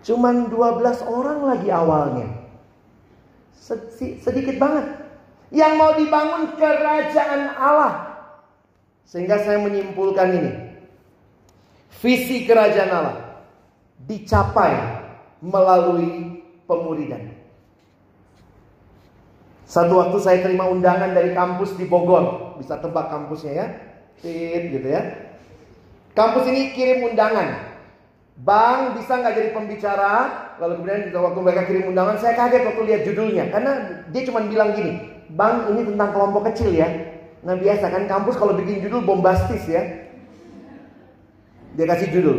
Cuman 0.01 0.49
12 0.49 1.05
orang 1.05 1.39
lagi 1.45 1.69
awalnya. 1.69 2.27
Sedikit 4.25 4.57
banget. 4.57 4.85
Yang 5.53 5.73
mau 5.77 5.91
dibangun 5.93 6.57
kerajaan 6.57 7.53
Allah. 7.53 7.93
Sehingga 9.05 9.37
saya 9.45 9.61
menyimpulkan 9.61 10.29
ini. 10.41 10.51
Visi 12.01 12.49
kerajaan 12.49 12.89
Allah 12.89 13.45
dicapai 14.09 14.73
melalui 15.37 16.41
pemuridan. 16.65 17.29
Satu 19.69 20.01
waktu 20.01 20.17
saya 20.17 20.41
terima 20.41 20.65
undangan 20.65 21.13
dari 21.13 21.37
kampus 21.37 21.77
di 21.77 21.85
Bogor. 21.85 22.40
Bisa 22.61 22.77
tebak 22.77 23.09
kampusnya 23.09 23.51
ya. 23.57 23.67
Tit 24.21 24.69
gitu 24.69 24.85
ya. 24.85 25.01
Kampus 26.13 26.45
ini 26.45 26.77
kirim 26.77 27.09
undangan. 27.09 27.73
Bang 28.41 28.93
bisa 28.97 29.17
nggak 29.17 29.33
jadi 29.33 29.49
pembicara? 29.49 30.13
Lalu 30.61 30.81
kemudian 30.81 31.01
waktu 31.09 31.39
mereka 31.41 31.61
kirim 31.65 31.89
undangan, 31.89 32.21
saya 32.21 32.37
kaget 32.37 32.69
waktu 32.69 32.81
lihat 32.85 33.01
judulnya. 33.09 33.49
Karena 33.49 33.71
dia 34.13 34.21
cuma 34.29 34.45
bilang 34.45 34.77
gini, 34.77 35.01
Bang 35.33 35.73
ini 35.73 35.89
tentang 35.89 36.09
kelompok 36.13 36.53
kecil 36.53 36.69
ya. 36.73 36.89
Nah 37.41 37.57
biasa 37.57 37.89
kan 37.89 38.05
kampus 38.05 38.37
kalau 38.37 38.53
bikin 38.53 38.85
judul 38.85 39.01
bombastis 39.01 39.65
ya. 39.65 39.81
Dia 41.73 41.85
kasih 41.89 42.13
judul. 42.13 42.37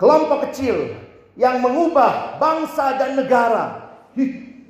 Kelompok 0.00 0.48
kecil 0.48 0.96
yang 1.36 1.60
mengubah 1.60 2.40
bangsa 2.40 2.96
dan 2.96 3.18
negara. 3.18 3.64
Hih, 4.16 4.62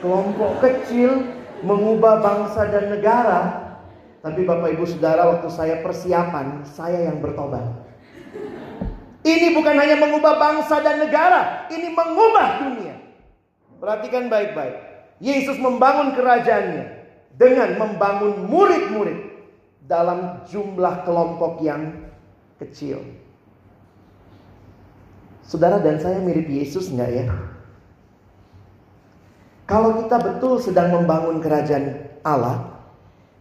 kelompok 0.00 0.62
kecil 0.62 1.37
mengubah 1.62 2.20
bangsa 2.22 2.68
dan 2.70 2.92
negara. 2.92 3.40
Tapi 4.18 4.42
Bapak 4.42 4.74
Ibu 4.74 4.84
Saudara 4.84 5.30
waktu 5.30 5.48
saya 5.48 5.80
persiapan, 5.80 6.66
saya 6.66 7.06
yang 7.06 7.22
bertobat. 7.22 7.62
Ini 9.22 9.54
bukan 9.54 9.76
hanya 9.78 9.98
mengubah 9.98 10.38
bangsa 10.38 10.82
dan 10.82 11.02
negara, 11.02 11.70
ini 11.70 11.92
mengubah 11.94 12.48
dunia. 12.64 12.96
Perhatikan 13.78 14.26
baik-baik. 14.26 14.74
Yesus 15.18 15.58
membangun 15.58 16.14
kerajaannya 16.14 16.84
dengan 17.34 17.78
membangun 17.78 18.46
murid-murid 18.46 19.18
dalam 19.86 20.42
jumlah 20.46 21.06
kelompok 21.06 21.62
yang 21.62 22.10
kecil. 22.58 23.02
Saudara 25.46 25.80
dan 25.80 25.96
saya 25.96 26.20
mirip 26.20 26.44
Yesus 26.44 26.92
enggak 26.92 27.10
ya? 27.24 27.26
Kalau 29.68 30.00
kita 30.00 30.16
betul 30.16 30.56
sedang 30.64 30.96
membangun 30.96 31.44
kerajaan 31.44 32.08
Allah, 32.24 32.80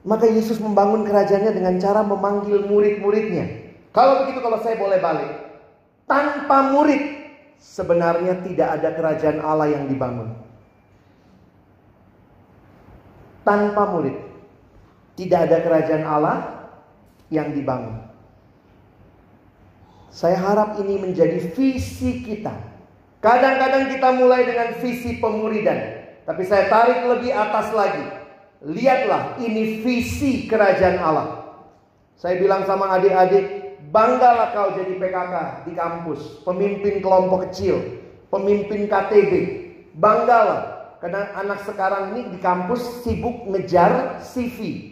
maka 0.03 0.27
Yesus 0.27 0.59
membangun 0.59 1.07
kerajaannya 1.07 1.55
dengan 1.55 1.79
cara 1.79 2.03
memanggil 2.03 2.67
murid-muridnya. 2.67 3.71
Kalau 3.95 4.27
begitu 4.27 4.43
kalau 4.43 4.59
saya 4.59 4.75
boleh 4.75 4.99
balik. 4.99 5.31
Tanpa 6.07 6.71
murid 6.71 7.03
sebenarnya 7.59 8.43
tidak 8.43 8.79
ada 8.79 8.89
kerajaan 8.95 9.39
Allah 9.39 9.67
yang 9.71 9.87
dibangun. 9.87 10.35
Tanpa 13.47 13.83
murid 13.91 14.15
tidak 15.15 15.47
ada 15.47 15.57
kerajaan 15.63 16.03
Allah 16.03 16.37
yang 17.31 17.55
dibangun. 17.55 18.03
Saya 20.11 20.39
harap 20.39 20.75
ini 20.83 20.99
menjadi 20.99 21.39
visi 21.55 22.23
kita. 22.23 22.51
Kadang-kadang 23.19 23.91
kita 23.91 24.11
mulai 24.15 24.43
dengan 24.43 24.75
visi 24.79 25.19
pemuridan. 25.19 25.96
Tapi 26.27 26.43
saya 26.43 26.67
tarik 26.67 27.07
lebih 27.07 27.31
atas 27.31 27.71
lagi. 27.71 28.03
Lihatlah 28.67 29.39
ini 29.39 29.79
visi 29.79 30.43
kerajaan 30.51 30.99
Allah. 30.99 31.27
Saya 32.19 32.35
bilang 32.35 32.67
sama 32.67 32.91
adik-adik, 32.99 33.79
banggalah 33.93 34.51
kau 34.51 34.75
jadi 34.75 34.99
PKK 34.99 35.35
di 35.63 35.71
kampus, 35.77 36.43
pemimpin 36.43 36.99
kelompok 36.99 37.47
kecil, 37.47 37.79
pemimpin 38.27 38.91
KTB. 38.91 39.31
Banggalah 39.95 40.91
karena 40.99 41.31
anak 41.37 41.63
sekarang 41.63 42.17
ini 42.17 42.35
di 42.35 42.37
kampus 42.43 43.07
sibuk 43.07 43.47
ngejar 43.47 44.19
CV. 44.19 44.91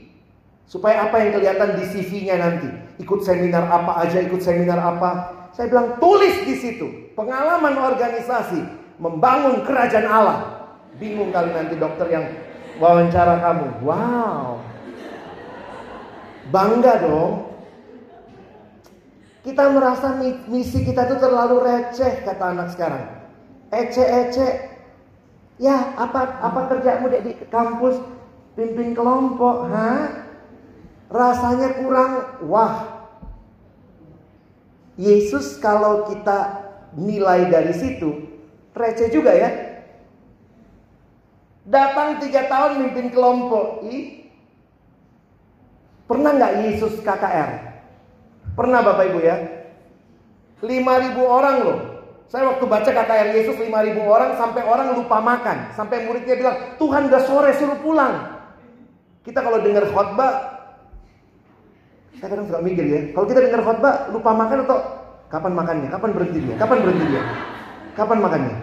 Supaya 0.66 1.10
apa 1.10 1.20
yang 1.20 1.36
kelihatan 1.36 1.78
di 1.78 1.84
CV-nya 1.84 2.36
nanti? 2.42 2.70
Ikut 3.04 3.22
seminar 3.22 3.68
apa 3.70 4.08
aja, 4.08 4.24
ikut 4.24 4.40
seminar 4.40 4.80
apa. 4.80 5.36
Saya 5.52 5.68
bilang 5.68 6.00
tulis 6.00 6.48
di 6.48 6.56
situ 6.58 7.12
pengalaman 7.14 7.76
organisasi 7.76 8.62
membangun 9.04 9.68
kerajaan 9.68 10.08
Allah. 10.08 10.40
Bingung 10.96 11.36
kali 11.36 11.52
nanti 11.52 11.76
dokter 11.76 12.08
yang 12.08 12.26
wawancara 12.80 13.44
kamu. 13.44 13.68
Wow. 13.84 14.64
Bangga 16.54 16.94
dong. 17.04 17.34
Kita 19.46 19.70
merasa 19.70 20.18
misi 20.50 20.82
kita 20.82 21.06
itu 21.06 21.22
terlalu 21.22 21.62
receh 21.62 22.26
kata 22.26 22.46
anak 22.56 22.74
sekarang. 22.74 23.06
Ece-ece. 23.70 24.74
Ya, 25.56 25.96
apa 25.96 26.42
apa 26.44 26.68
kerjamu 26.68 27.08
di 27.14 27.32
kampus 27.48 27.96
pimpin 28.60 28.92
kelompok, 28.92 29.72
ha? 29.72 30.26
Rasanya 31.08 31.80
kurang 31.80 32.12
wah. 32.50 33.08
Yesus 34.96 35.60
kalau 35.60 36.08
kita 36.08 36.66
nilai 36.96 37.52
dari 37.52 37.76
situ 37.76 38.26
receh 38.76 39.12
juga 39.12 39.32
ya. 39.36 39.65
Datang 41.66 42.22
tiga 42.22 42.46
tahun 42.46 42.86
mimpin 42.86 43.10
kelompok. 43.10 43.82
Ih, 43.90 44.30
pernah 46.06 46.38
nggak 46.38 46.54
Yesus 46.62 47.02
KKR? 47.02 47.50
Pernah 48.54 48.80
Bapak 48.86 49.10
Ibu 49.10 49.20
ya? 49.26 49.38
5000 50.62 51.18
orang 51.26 51.56
loh. 51.66 51.80
Saya 52.30 52.54
waktu 52.54 52.66
baca 52.66 52.90
KKR 52.90 53.28
Yesus 53.34 53.58
5000 53.58 53.98
orang 54.02 54.38
sampai 54.38 54.62
orang 54.62 54.94
lupa 54.94 55.18
makan. 55.22 55.74
Sampai 55.74 56.06
muridnya 56.06 56.38
bilang, 56.38 56.58
Tuhan 56.78 57.10
udah 57.10 57.22
sore 57.26 57.52
suruh 57.58 57.82
pulang. 57.82 58.38
Kita 59.26 59.42
kalau 59.42 59.58
dengar 59.62 59.90
khotbah, 59.90 60.34
saya 62.22 62.30
kadang 62.30 62.46
suka 62.46 62.62
mikir 62.62 62.86
ya. 62.86 63.02
Kalau 63.14 63.26
kita 63.26 63.42
dengar 63.42 63.62
khotbah, 63.66 63.94
lupa 64.14 64.32
makan 64.38 64.58
atau 64.70 64.78
kapan 65.34 65.54
makannya? 65.58 65.90
Kapan 65.90 66.10
berhenti 66.14 66.40
dia? 66.46 66.56
Kapan 66.62 66.78
berhenti 66.86 67.06
dia? 67.10 67.24
Kapan 67.98 68.18
makannya? 68.22 68.56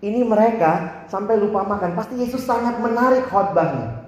Ini 0.00 0.24
mereka 0.24 1.04
sampai 1.12 1.36
lupa 1.36 1.60
makan. 1.68 1.92
Pasti 1.92 2.16
Yesus 2.16 2.48
sangat 2.48 2.80
menarik 2.80 3.28
khotbahnya. 3.28 4.00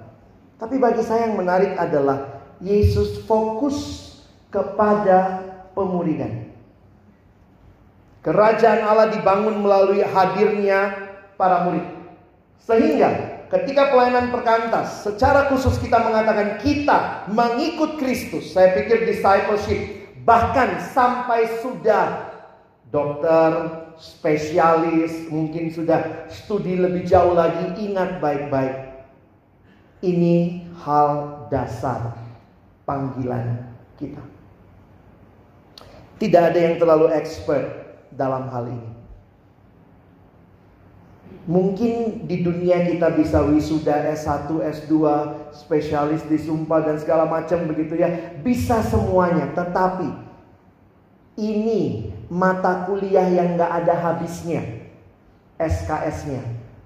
Tapi 0.57 0.81
bagi 0.81 1.05
saya 1.05 1.29
yang 1.29 1.37
menarik 1.37 1.77
adalah 1.77 2.41
Yesus 2.65 3.21
fokus 3.29 4.09
kepada 4.49 5.45
pemuridan. 5.77 6.49
Kerajaan 8.23 8.87
Allah 8.87 9.11
dibangun 9.11 9.61
melalui 9.61 10.01
hadirnya 10.01 11.11
para 11.35 11.67
murid. 11.67 11.83
Sehingga 12.63 13.43
ketika 13.51 13.91
pelayanan 13.91 14.31
perkantas, 14.31 15.03
secara 15.03 15.51
khusus 15.51 15.75
kita 15.83 15.99
mengatakan 15.99 16.63
kita 16.63 17.27
mengikut 17.35 17.99
Kristus. 17.99 18.55
Saya 18.55 18.79
pikir 18.79 19.05
discipleship 19.05 20.07
bahkan 20.23 20.79
sampai 20.95 21.51
sudah 21.67 22.31
dokter, 22.95 23.82
spesialis, 24.03 25.31
mungkin 25.31 25.71
sudah 25.71 26.27
studi 26.27 26.75
lebih 26.75 27.07
jauh 27.07 27.39
lagi, 27.39 27.71
ingat 27.79 28.19
baik-baik. 28.19 29.07
Ini 30.03 30.67
hal 30.83 31.47
dasar 31.47 32.19
panggilan 32.83 33.63
kita. 33.95 34.19
Tidak 36.19 36.43
ada 36.43 36.59
yang 36.59 36.83
terlalu 36.83 37.15
expert 37.15 37.95
dalam 38.11 38.51
hal 38.51 38.67
ini. 38.67 38.91
Mungkin 41.47 42.27
di 42.27 42.43
dunia 42.43 42.87
kita 42.87 43.15
bisa 43.19 43.43
wisuda 43.43 44.11
S1, 44.15 44.51
S2, 44.51 44.95
spesialis 45.55 46.23
di 46.27 46.39
sumpah 46.39 46.87
dan 46.87 46.99
segala 47.03 47.27
macam 47.27 47.67
begitu 47.67 47.99
ya. 47.99 48.39
Bisa 48.43 48.83
semuanya, 48.83 49.51
tetapi 49.51 50.32
ini 51.43 52.13
mata 52.31 52.87
kuliah 52.87 53.27
yang 53.27 53.59
gak 53.59 53.83
ada 53.83 53.95
habisnya. 53.99 54.63
SKS-nya. 55.59 56.43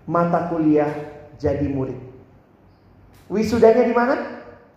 Mata 0.08 0.48
kuliah 0.48 0.88
jadi 1.36 1.68
murid. 1.68 1.98
Wisudanya 3.28 3.84
di 3.84 3.94
mana? 3.94 4.14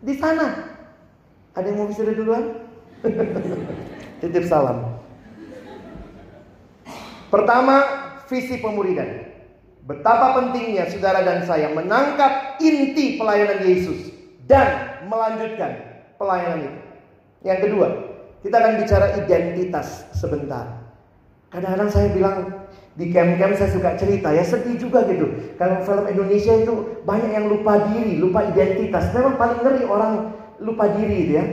Di 0.03 0.13
sana. 0.19 0.75
Ada 1.53 1.69
yang 1.69 1.77
mau 1.85 1.89
wisuda 1.91 2.13
duluan? 2.17 2.43
Titip 4.19 4.45
salam. 4.49 4.99
Pertama, 7.29 7.75
visi 8.25 8.57
pemuridan. 8.57 9.29
Betapa 9.85 10.37
pentingnya 10.37 10.89
saudara 10.89 11.25
dan 11.25 11.45
saya 11.45 11.73
menangkap 11.73 12.61
inti 12.61 13.17
pelayanan 13.17 13.65
Yesus 13.65 14.13
dan 14.45 15.01
melanjutkan 15.09 16.05
pelayanan 16.17 16.69
itu. 16.69 16.81
Yang 17.45 17.59
kedua, 17.69 17.87
kita 18.39 18.55
akan 18.55 18.73
bicara 18.79 19.07
identitas 19.19 20.07
sebentar. 20.15 20.79
Kadang-kadang 21.49 21.89
saya 21.89 22.07
bilang 22.13 22.35
di 22.95 23.09
camp-camp 23.11 23.57
saya 23.57 23.69
suka 23.73 23.89
cerita 23.99 24.29
ya 24.31 24.43
sedih 24.45 24.79
juga 24.79 25.03
gitu. 25.09 25.55
Kalau 25.59 25.81
film 25.83 26.05
Indonesia 26.07 26.53
itu 26.55 27.03
banyak 27.03 27.31
yang 27.31 27.45
lupa 27.51 27.89
diri, 27.91 28.21
lupa 28.21 28.45
identitas. 28.47 29.11
Memang 29.11 29.35
paling 29.35 29.59
ngeri 29.65 29.83
orang 29.87 30.13
lupa 30.61 30.87
diri 30.93 31.17
itu 31.27 31.33
ya. 31.35 31.45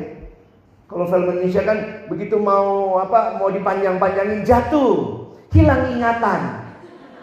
Kalau 0.87 1.11
film 1.11 1.27
Indonesia 1.35 1.63
kan 1.67 1.79
begitu 2.07 2.39
mau 2.39 3.03
apa 3.03 3.41
mau 3.43 3.51
dipanjang-panjangin 3.51 4.47
jatuh, 4.47 5.27
hilang 5.51 5.91
ingatan. 5.91 6.63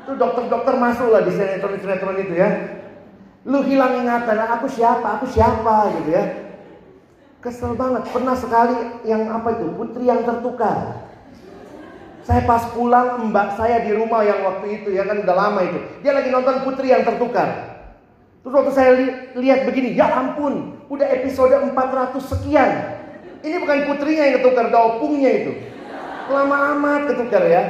Tuh 0.04 0.20
dokter-dokter 0.20 0.76
masuk 0.76 1.16
lah 1.16 1.24
di 1.24 1.32
sinetron-sinetron 1.32 2.20
itu 2.20 2.36
ya. 2.36 2.50
Lu 3.48 3.64
hilang 3.64 4.04
ingatan, 4.04 4.36
aku 4.36 4.68
siapa? 4.68 5.20
Aku 5.20 5.28
siapa 5.32 5.96
gitu 6.00 6.12
ya. 6.12 6.43
Kesel 7.44 7.76
banget. 7.76 8.08
Pernah 8.08 8.40
sekali 8.40 9.04
yang 9.04 9.28
apa 9.28 9.60
itu? 9.60 9.68
Putri 9.76 10.08
yang 10.08 10.24
tertukar. 10.24 11.12
Saya 12.24 12.48
pas 12.48 12.72
pulang 12.72 13.28
mbak 13.28 13.60
saya 13.60 13.84
di 13.84 13.92
rumah 13.92 14.24
yang 14.24 14.48
waktu 14.48 14.80
itu 14.80 14.96
ya 14.96 15.04
kan 15.04 15.28
udah 15.28 15.36
lama 15.36 15.60
itu. 15.68 15.76
Dia 16.00 16.16
lagi 16.16 16.32
nonton 16.32 16.64
Putri 16.64 16.96
yang 16.96 17.04
tertukar. 17.04 17.76
Terus 18.44 18.54
waktu 18.56 18.72
saya 18.72 18.92
li 18.96 19.08
lihat 19.40 19.64
begini, 19.68 19.96
ya 19.96 20.08
ampun, 20.08 20.76
udah 20.92 21.08
episode 21.20 21.52
400 21.52 21.76
sekian. 22.20 22.72
Ini 23.44 23.56
bukan 23.60 23.92
putrinya 23.92 24.24
yang 24.24 24.36
ketukar, 24.40 24.68
opungnya 24.72 25.32
itu. 25.32 25.52
Lama 26.32 26.76
amat 26.76 27.12
ketukar 27.12 27.44
ya. 27.48 27.64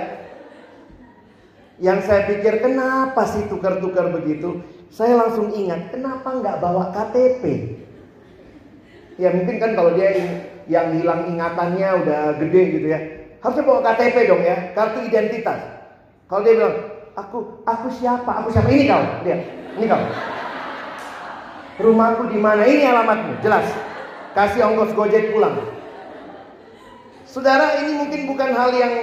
Yang 1.82 2.10
saya 2.10 2.22
pikir 2.30 2.62
kenapa 2.62 3.26
sih 3.26 3.46
tukar-tukar 3.50 4.14
begitu? 4.14 4.62
Saya 4.94 5.18
langsung 5.18 5.50
ingat, 5.54 5.94
kenapa 5.94 6.30
nggak 6.30 6.58
bawa 6.62 6.94
KTP? 6.94 7.42
Ya 9.22 9.30
mungkin 9.30 9.62
kan 9.62 9.78
kalau 9.78 9.94
dia 9.94 10.10
yang 10.66 10.96
hilang 10.98 11.30
ingatannya 11.30 11.88
udah 12.06 12.22
gede 12.42 12.62
gitu 12.80 12.88
ya. 12.90 13.00
Harusnya 13.44 13.64
bawa 13.68 13.80
KTP 13.84 14.16
dong 14.26 14.42
ya, 14.42 14.72
kartu 14.72 15.04
identitas. 15.04 15.60
Kalau 16.32 16.42
dia 16.48 16.56
bilang, 16.56 16.76
aku 17.14 17.62
aku 17.68 17.88
siapa? 17.92 18.32
Aku 18.42 18.50
siapa? 18.50 18.72
Ini 18.72 18.84
kau, 18.88 19.04
lihat. 19.28 19.42
Ini 19.78 19.86
kau. 19.86 20.04
Rumahku 21.84 22.32
di 22.32 22.40
mana? 22.40 22.64
Ini 22.64 22.88
alamatmu, 22.88 23.44
jelas. 23.44 23.68
Kasih 24.34 24.66
ongkos 24.66 24.96
Gojek 24.96 25.36
pulang. 25.36 25.60
Saudara, 27.28 27.82
ini 27.82 27.98
mungkin 27.98 28.30
bukan 28.30 28.50
hal 28.54 28.72
yang 28.78 28.94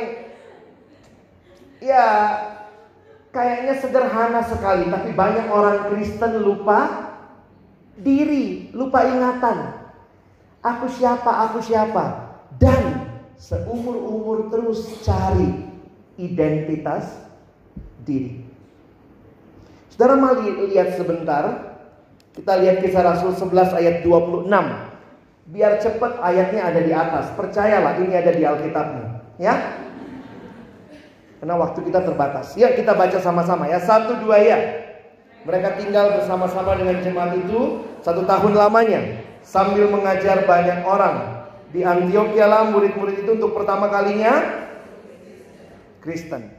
ya 1.82 2.06
kayaknya 3.34 3.74
sederhana 3.78 4.40
sekali, 4.46 4.86
tapi 4.88 5.10
banyak 5.14 5.46
orang 5.50 5.90
Kristen 5.90 6.42
lupa 6.42 7.10
diri, 7.98 8.70
lupa 8.72 9.04
ingatan. 9.06 9.79
Aku 10.60 10.86
siapa, 10.92 11.48
aku 11.48 11.64
siapa. 11.64 12.36
Dan 12.60 13.08
seumur-umur 13.40 14.52
terus 14.52 15.00
cari 15.00 15.64
identitas 16.20 17.08
diri. 18.04 18.44
Saudara 19.88 20.20
mari 20.20 20.52
lihat 20.68 21.00
sebentar. 21.00 21.72
Kita 22.30 22.60
lihat 22.60 22.84
kisah 22.84 23.02
Rasul 23.02 23.32
11 23.34 23.80
ayat 23.80 23.96
26. 24.04 24.52
Biar 25.50 25.82
cepat 25.82 26.20
ayatnya 26.20 26.62
ada 26.68 26.80
di 26.84 26.92
atas. 26.92 27.32
Percayalah 27.34 27.98
ini 27.98 28.14
ada 28.14 28.30
di 28.30 28.44
Alkitabmu. 28.44 29.04
Ya. 29.40 29.80
Karena 31.40 31.56
waktu 31.56 31.88
kita 31.88 32.04
terbatas. 32.04 32.52
Ya 32.54 32.76
kita 32.76 32.92
baca 32.92 33.16
sama-sama 33.18 33.64
ya. 33.64 33.80
Satu 33.80 34.20
dua 34.20 34.38
ya. 34.44 34.60
Mereka 35.48 35.80
tinggal 35.80 36.20
bersama-sama 36.20 36.76
dengan 36.76 37.00
jemaat 37.00 37.32
itu 37.40 37.80
satu 38.04 38.28
tahun 38.28 38.52
lamanya 38.52 39.29
sambil 39.44 39.90
mengajar 39.90 40.44
banyak 40.44 40.84
orang. 40.86 41.46
Di 41.70 41.86
Antioquia 41.86 42.50
lah 42.50 42.66
murid-murid 42.66 43.22
itu 43.22 43.30
untuk 43.38 43.54
pertama 43.54 43.86
kalinya 43.86 44.66
Kristen. 46.02 46.50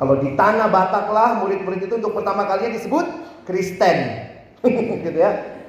Kalau 0.00 0.16
di 0.16 0.32
tanah 0.32 0.72
Batak 0.72 1.12
lah 1.12 1.44
murid-murid 1.44 1.84
itu 1.84 1.94
untuk 2.00 2.16
pertama 2.16 2.48
kalinya 2.48 2.72
disebut 2.72 3.04
Kristen. 3.44 3.96
gitu 5.04 5.18
ya. 5.18 5.60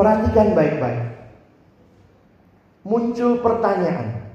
Perhatikan 0.00 0.56
baik-baik. 0.56 1.04
Muncul 2.88 3.44
pertanyaan. 3.44 4.32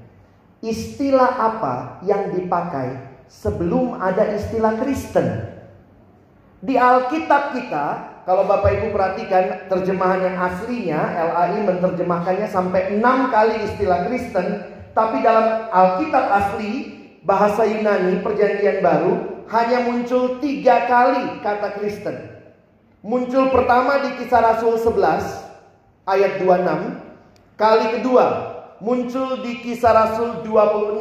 Istilah 0.62 1.34
apa 1.34 1.74
yang 2.06 2.30
dipakai 2.38 3.18
sebelum 3.26 3.98
ada 3.98 4.30
istilah 4.30 4.78
Kristen? 4.78 5.50
Di 6.62 6.78
Alkitab 6.78 7.58
kita 7.58 8.13
kalau 8.24 8.48
Bapak 8.48 8.80
Ibu 8.80 8.88
perhatikan 8.96 9.68
terjemahan 9.68 10.24
yang 10.24 10.36
aslinya 10.40 11.00
LAI 11.12 11.60
menerjemahkannya 11.60 12.48
sampai 12.48 12.96
enam 12.96 13.28
kali 13.28 13.68
istilah 13.68 14.08
Kristen, 14.08 14.64
tapi 14.96 15.20
dalam 15.20 15.68
Alkitab 15.68 16.24
asli 16.32 16.72
bahasa 17.20 17.68
Yunani 17.68 18.24
Perjanjian 18.24 18.80
Baru 18.80 19.44
hanya 19.52 19.84
muncul 19.84 20.40
tiga 20.40 20.88
kali 20.88 21.44
kata 21.44 21.76
Kristen. 21.76 22.16
Muncul 23.04 23.52
pertama 23.52 24.00
di 24.00 24.16
Kisah 24.16 24.40
Rasul 24.40 24.80
11 24.80 26.08
ayat 26.08 26.40
26, 26.40 27.60
kali 27.60 27.86
kedua 28.00 28.26
muncul 28.80 29.44
di 29.44 29.60
Kisah 29.60 29.92
Rasul 29.92 30.40
26 30.48 30.96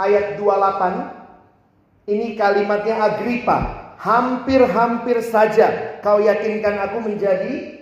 ayat 0.00 0.40
28. 0.40 2.08
Ini 2.08 2.36
kalimatnya 2.36 2.96
Agripa 3.00 3.56
hampir-hampir 4.00 5.20
saja 5.24 5.93
kau 6.04 6.20
yakinkan 6.20 6.84
aku 6.84 7.00
menjadi 7.00 7.80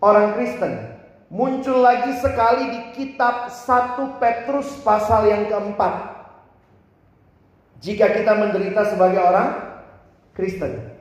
orang 0.00 0.32
Kristen. 0.40 0.96
Muncul 1.28 1.84
lagi 1.84 2.16
sekali 2.16 2.64
di 2.72 2.80
kitab 2.96 3.52
1 3.52 4.20
Petrus 4.20 4.80
pasal 4.80 5.28
yang 5.28 5.48
keempat. 5.48 6.12
jika 7.82 8.14
kita 8.14 8.38
menderita 8.38 8.94
sebagai 8.94 9.18
orang 9.18 9.58
Kristen. 10.38 10.94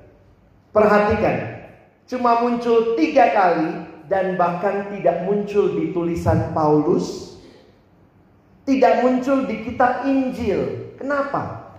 Perhatikan, 0.73 1.61
cuma 2.09 2.41
muncul 2.41 2.97
tiga 2.97 3.29
kali 3.29 3.85
dan 4.09 4.33
bahkan 4.33 4.89
tidak 4.89 5.29
muncul 5.29 5.77
di 5.77 5.93
tulisan 5.93 6.49
Paulus, 6.57 7.37
tidak 8.65 9.05
muncul 9.05 9.45
di 9.45 9.61
kitab 9.61 10.09
Injil. 10.09 10.95
Kenapa? 10.97 11.69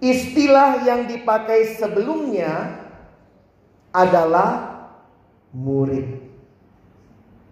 Istilah 0.00 0.88
yang 0.88 1.04
dipakai 1.04 1.76
sebelumnya 1.76 2.77
adalah 3.92 4.78
murid. 5.52 6.06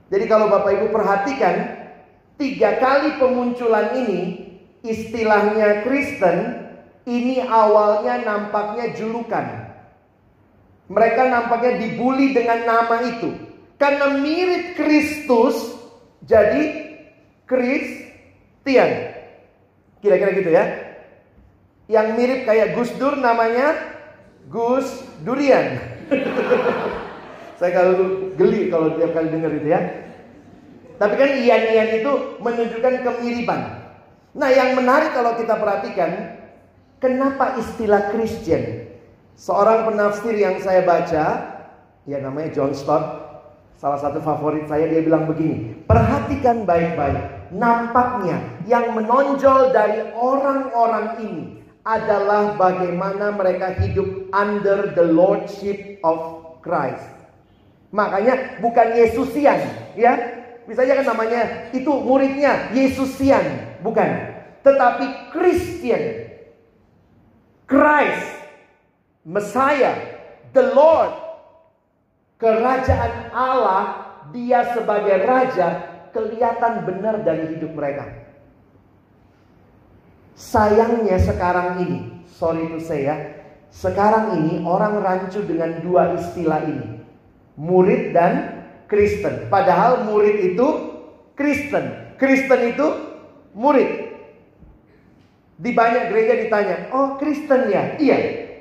Jadi 0.06 0.24
kalau 0.30 0.46
Bapak 0.46 0.70
Ibu 0.78 0.86
perhatikan, 0.94 1.54
tiga 2.38 2.78
kali 2.78 3.18
pemunculan 3.18 3.98
ini 4.06 4.20
istilahnya 4.86 5.82
Kristen, 5.82 6.66
ini 7.08 7.42
awalnya 7.42 8.22
nampaknya 8.22 8.94
julukan. 8.94 9.66
Mereka 10.86 11.22
nampaknya 11.26 11.82
dibully 11.82 12.30
dengan 12.30 12.62
nama 12.62 13.02
itu. 13.02 13.34
Karena 13.76 14.22
mirip 14.22 14.78
Kristus, 14.78 15.74
jadi 16.22 16.94
Kristian. 17.50 18.90
Kira-kira 19.98 20.30
gitu 20.38 20.50
ya. 20.54 20.64
Yang 21.90 22.06
mirip 22.14 22.40
kayak 22.46 22.78
Gus 22.78 22.94
Dur 22.98 23.18
namanya 23.18 23.95
Gus 24.46 25.02
Durian. 25.26 25.82
Saya 27.58 27.70
kalau 27.72 27.94
geli 28.36 28.68
kalau 28.68 28.94
tiap 28.94 29.16
kali 29.16 29.28
dengar 29.32 29.50
itu 29.56 29.68
ya. 29.72 29.80
Tapi 30.96 31.14
kan 31.16 31.30
ian-ian 31.40 32.00
itu 32.00 32.12
menunjukkan 32.40 32.94
kemiripan. 33.04 33.60
Nah 34.36 34.48
yang 34.52 34.76
menarik 34.76 35.12
kalau 35.12 35.36
kita 35.36 35.56
perhatikan, 35.56 36.40
kenapa 37.00 37.56
istilah 37.60 38.12
Christian? 38.12 38.88
Seorang 39.36 39.88
penafsir 39.92 40.32
yang 40.32 40.56
saya 40.60 40.84
baca, 40.84 41.24
ya 42.08 42.18
namanya 42.20 42.48
John 42.56 42.72
Stott, 42.72 43.04
salah 43.76 44.00
satu 44.00 44.24
favorit 44.24 44.64
saya, 44.64 44.88
dia 44.88 45.04
bilang 45.04 45.28
begini, 45.28 45.76
perhatikan 45.84 46.64
baik-baik, 46.64 47.52
nampaknya 47.52 48.40
yang 48.64 48.96
menonjol 48.96 49.72
dari 49.76 50.08
orang-orang 50.16 51.06
ini 51.20 51.55
adalah 51.86 52.58
bagaimana 52.58 53.30
mereka 53.30 53.78
hidup 53.78 54.26
under 54.34 54.90
the 54.98 55.06
lordship 55.06 56.02
of 56.02 56.18
Christ. 56.58 57.06
Makanya 57.94 58.58
bukan 58.58 58.98
Yesusian, 58.98 59.62
ya. 59.94 60.42
Misalnya 60.66 60.98
kan 60.98 61.06
namanya 61.14 61.70
itu 61.70 61.86
muridnya 61.86 62.74
Yesusian, 62.74 63.78
bukan. 63.86 64.34
Tetapi 64.66 65.30
Christian. 65.30 66.26
Christ, 67.70 68.34
Messiah, 69.22 69.94
the 70.50 70.74
Lord. 70.74 71.14
Kerajaan 72.42 73.30
Allah, 73.30 73.82
dia 74.34 74.74
sebagai 74.74 75.22
raja 75.22 75.86
kelihatan 76.10 76.82
benar 76.82 77.22
dari 77.22 77.54
hidup 77.54 77.72
mereka. 77.78 78.25
Sayangnya 80.36 81.16
sekarang 81.16 81.80
ini, 81.80 81.98
sorry 82.28 82.68
to 82.68 82.76
say 82.76 83.08
ya, 83.08 83.16
sekarang 83.72 84.36
ini 84.36 84.60
orang 84.68 85.00
rancu 85.00 85.40
dengan 85.48 85.80
dua 85.80 86.12
istilah 86.12 86.60
ini. 86.60 87.00
Murid 87.56 88.12
dan 88.12 88.64
Kristen. 88.84 89.48
Padahal 89.48 90.04
murid 90.04 90.52
itu 90.52 90.66
Kristen. 91.32 92.16
Kristen 92.20 92.60
itu 92.68 92.86
murid. 93.56 94.12
Di 95.56 95.72
banyak 95.72 96.12
gereja 96.12 96.34
ditanya, 96.44 96.76
oh 96.92 97.16
Kristen 97.16 97.72
ya? 97.72 97.96
Iya. 97.96 98.18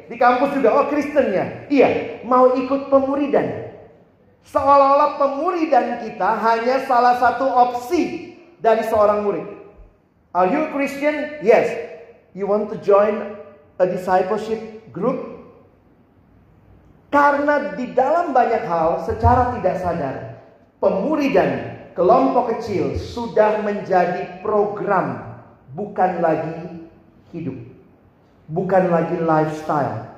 Di 0.08 0.16
kampus 0.16 0.56
juga, 0.56 0.80
oh 0.80 0.88
Kristen 0.88 1.36
ya? 1.36 1.68
Iya. 1.68 2.24
Mau 2.24 2.56
ikut 2.56 2.88
pemuridan. 2.88 3.68
Seolah-olah 4.48 5.20
pemuridan 5.20 6.08
kita 6.08 6.40
hanya 6.40 6.88
salah 6.88 7.20
satu 7.20 7.44
opsi 7.52 8.32
dari 8.64 8.88
seorang 8.88 9.28
murid. 9.28 9.55
Are 10.36 10.52
you 10.52 10.68
a 10.68 10.72
Christian? 10.76 11.40
Yes. 11.40 11.72
You 12.36 12.52
want 12.52 12.68
to 12.68 12.78
join 12.84 13.40
a 13.80 13.88
discipleship 13.88 14.92
group? 14.92 15.32
Karena 17.08 17.72
di 17.80 17.96
dalam 17.96 18.36
banyak 18.36 18.68
hal 18.68 19.08
secara 19.08 19.56
tidak 19.56 19.80
sadar 19.80 20.16
pemuridan 20.84 21.80
kelompok 21.96 22.60
kecil 22.60 23.00
sudah 23.00 23.64
menjadi 23.64 24.44
program 24.44 25.40
bukan 25.72 26.20
lagi 26.20 26.84
hidup. 27.32 27.56
Bukan 28.52 28.92
lagi 28.92 29.16
lifestyle. 29.16 30.12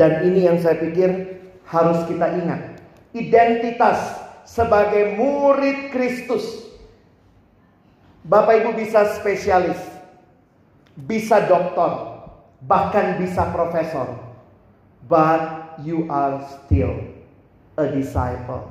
Dan 0.00 0.32
ini 0.32 0.48
yang 0.48 0.56
saya 0.64 0.80
pikir 0.80 1.36
harus 1.68 2.00
kita 2.08 2.40
ingat. 2.40 2.80
Identitas 3.12 4.00
sebagai 4.48 5.20
murid 5.20 5.92
Kristus. 5.92 6.73
Bapak 8.24 8.64
Ibu 8.64 8.72
bisa 8.72 9.04
spesialis 9.20 9.94
bisa 10.94 11.42
doktor, 11.50 12.22
bahkan 12.62 13.18
bisa 13.18 13.50
profesor, 13.50 14.14
but 15.10 15.74
you 15.82 16.06
are 16.06 16.38
still 16.46 16.94
a 17.74 17.90
disciple. 17.90 18.70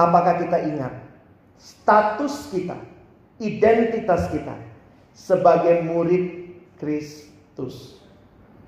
Apakah 0.00 0.40
kita 0.40 0.64
ingat 0.64 0.96
status 1.60 2.48
kita, 2.48 2.72
identitas 3.36 4.32
kita 4.32 4.56
sebagai 5.12 5.84
murid 5.84 6.56
Kristus? 6.80 8.00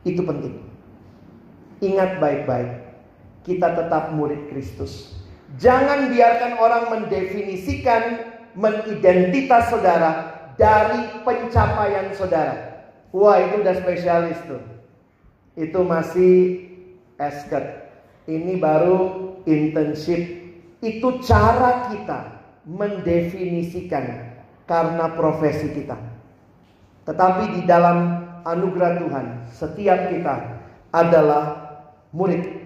Itu 0.04 0.28
penting. 0.28 0.60
Ingat 1.80 2.20
baik-baik, 2.20 2.81
kita 3.42 3.74
tetap 3.74 4.14
murid 4.14 4.50
Kristus. 4.50 5.18
Jangan 5.60 6.08
biarkan 6.08 6.56
orang 6.56 6.84
mendefinisikan, 6.88 8.32
mengidentitas 8.56 9.68
saudara 9.68 10.12
dari 10.56 11.22
pencapaian 11.26 12.12
saudara. 12.16 12.88
Wah 13.12 13.36
itu 13.36 13.60
udah 13.60 13.76
spesialis 13.76 14.40
tuh. 14.48 14.62
Itu 15.52 15.84
masih 15.84 16.64
esket. 17.20 17.92
Ini 18.24 18.56
baru 18.56 19.36
internship. 19.44 20.40
Itu 20.80 21.20
cara 21.20 21.92
kita 21.92 22.40
mendefinisikan 22.64 24.32
karena 24.64 25.12
profesi 25.12 25.68
kita. 25.74 25.98
Tetapi 27.04 27.60
di 27.60 27.62
dalam 27.66 28.24
anugerah 28.46 29.02
Tuhan, 29.02 29.26
setiap 29.50 30.08
kita 30.08 30.34
adalah 30.94 31.44
murid 32.14 32.61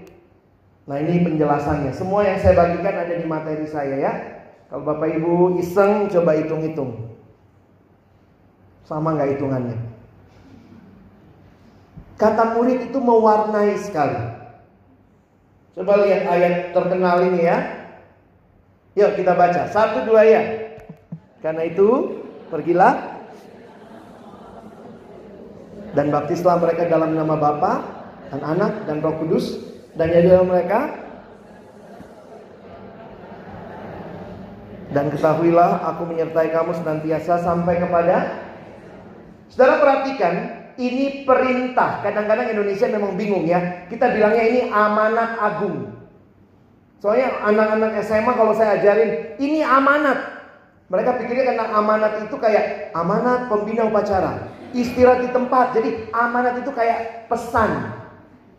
Nah 0.86 0.96
ini 1.02 1.26
penjelasannya. 1.26 1.90
Semua 1.90 2.22
yang 2.22 2.38
saya 2.38 2.54
bagikan 2.54 2.94
ada 2.94 3.14
di 3.18 3.26
materi 3.26 3.66
saya 3.66 3.96
ya. 3.98 4.12
Kalau 4.70 4.86
Bapak 4.86 5.18
Ibu 5.18 5.58
iseng 5.58 6.06
coba 6.06 6.38
hitung-hitung. 6.38 7.10
Sama 8.86 9.18
nggak 9.18 9.38
hitungannya? 9.38 9.78
Kata 12.16 12.54
murid 12.54 12.86
itu 12.86 12.98
mewarnai 13.02 13.74
sekali. 13.82 14.18
Coba 15.74 16.06
lihat 16.06 16.22
ayat 16.30 16.54
terkenal 16.72 17.18
ini 17.34 17.40
ya. 17.44 17.58
Yuk 18.96 19.18
kita 19.18 19.34
baca. 19.34 19.68
Satu 19.68 20.06
dua 20.06 20.22
ya. 20.22 20.42
Karena 21.42 21.66
itu 21.66 22.16
pergilah 22.48 23.20
dan 25.92 26.14
baptislah 26.14 26.56
mereka 26.62 26.86
dalam 26.86 27.12
nama 27.12 27.34
Bapa 27.36 27.72
dan 28.32 28.40
Anak 28.40 28.86
dan 28.88 29.02
Roh 29.02 29.18
Kudus 29.20 29.75
dan 29.96 30.06
jadilah 30.12 30.44
mereka 30.44 30.80
dan 34.92 35.08
ketahuilah 35.10 35.82
aku 35.92 36.02
menyertai 36.08 36.52
kamu 36.52 36.72
senantiasa 36.76 37.42
sampai 37.42 37.80
kepada 37.80 38.46
Saudara 39.46 39.78
perhatikan 39.78 40.34
ini 40.76 41.24
perintah. 41.24 42.04
Kadang-kadang 42.04 42.52
Indonesia 42.52 42.86
memang 42.90 43.14
bingung 43.14 43.46
ya. 43.46 43.88
Kita 43.88 44.12
bilangnya 44.12 44.44
ini 44.44 44.60
amanat 44.68 45.40
agung. 45.40 45.96
Soalnya 47.00 47.40
anak-anak 47.44 48.02
SMA 48.02 48.32
kalau 48.34 48.52
saya 48.52 48.80
ajarin 48.80 49.38
ini 49.40 49.64
amanat. 49.64 50.34
Mereka 50.86 51.18
pikirnya 51.18 51.50
karena 51.50 51.66
amanat 51.74 52.28
itu 52.28 52.36
kayak 52.38 52.94
amanat 52.94 53.50
pembina 53.50 53.90
upacara, 53.90 54.52
istirahat 54.70 55.24
di 55.24 55.30
tempat. 55.34 55.74
Jadi 55.74 56.12
amanat 56.14 56.62
itu 56.62 56.70
kayak 56.70 57.26
pesan. 57.26 57.95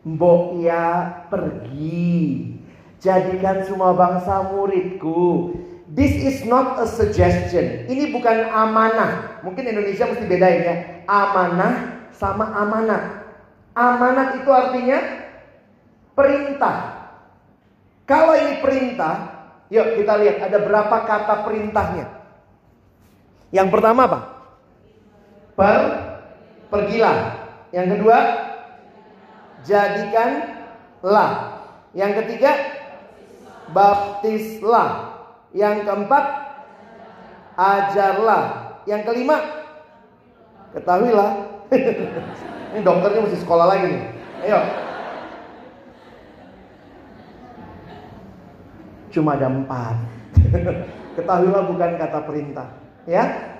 Mbok 0.07 0.63
ya 0.63 0.85
pergi. 1.27 2.55
Jadikan 3.03 3.67
semua 3.67 3.91
bangsa 3.91 4.47
muridku. 4.55 5.53
This 5.91 6.15
is 6.15 6.37
not 6.47 6.79
a 6.79 6.87
suggestion. 6.87 7.87
Ini 7.91 8.15
bukan 8.15 8.47
amanah. 8.47 9.43
Mungkin 9.43 9.67
Indonesia 9.67 10.07
mesti 10.07 10.23
bedain 10.23 10.63
ya. 10.63 10.75
Amanah 11.07 12.07
sama 12.15 12.47
amanat. 12.55 13.27
Amanat 13.75 14.39
itu 14.39 14.49
artinya 14.49 14.99
perintah. 16.15 16.75
Kalau 18.07 18.33
ini 18.39 18.63
perintah, 18.63 19.37
Yuk 19.67 19.99
kita 19.99 20.15
lihat 20.23 20.37
ada 20.47 20.63
berapa 20.63 20.97
kata 21.03 21.43
perintahnya. 21.43 22.05
Yang 23.51 23.67
pertama 23.67 24.07
apa? 24.07 24.19
Per 25.59 25.81
pergilah. 26.71 27.17
Yang 27.75 27.99
kedua 27.99 28.17
jadikanlah. 29.67 31.31
Yang 31.91 32.11
ketiga 32.23 32.51
baptislah. 33.75 35.19
Yang 35.51 35.83
keempat 35.83 36.25
ajarlah. 37.59 38.43
Yang 38.87 39.01
kelima 39.11 39.37
ketahuilah. 40.71 41.31
Ini 42.71 42.83
dokternya 42.83 43.23
mesti 43.27 43.37
sekolah 43.43 43.65
lagi 43.67 43.85
nih. 43.91 44.03
Ayo. 44.47 44.59
Cuma 49.11 49.35
ada 49.35 49.47
empat. 49.49 49.95
Ketahuilah 51.17 51.63
bukan 51.65 51.91
kata 51.97 52.19
perintah. 52.27 52.67
Ya. 53.09 53.55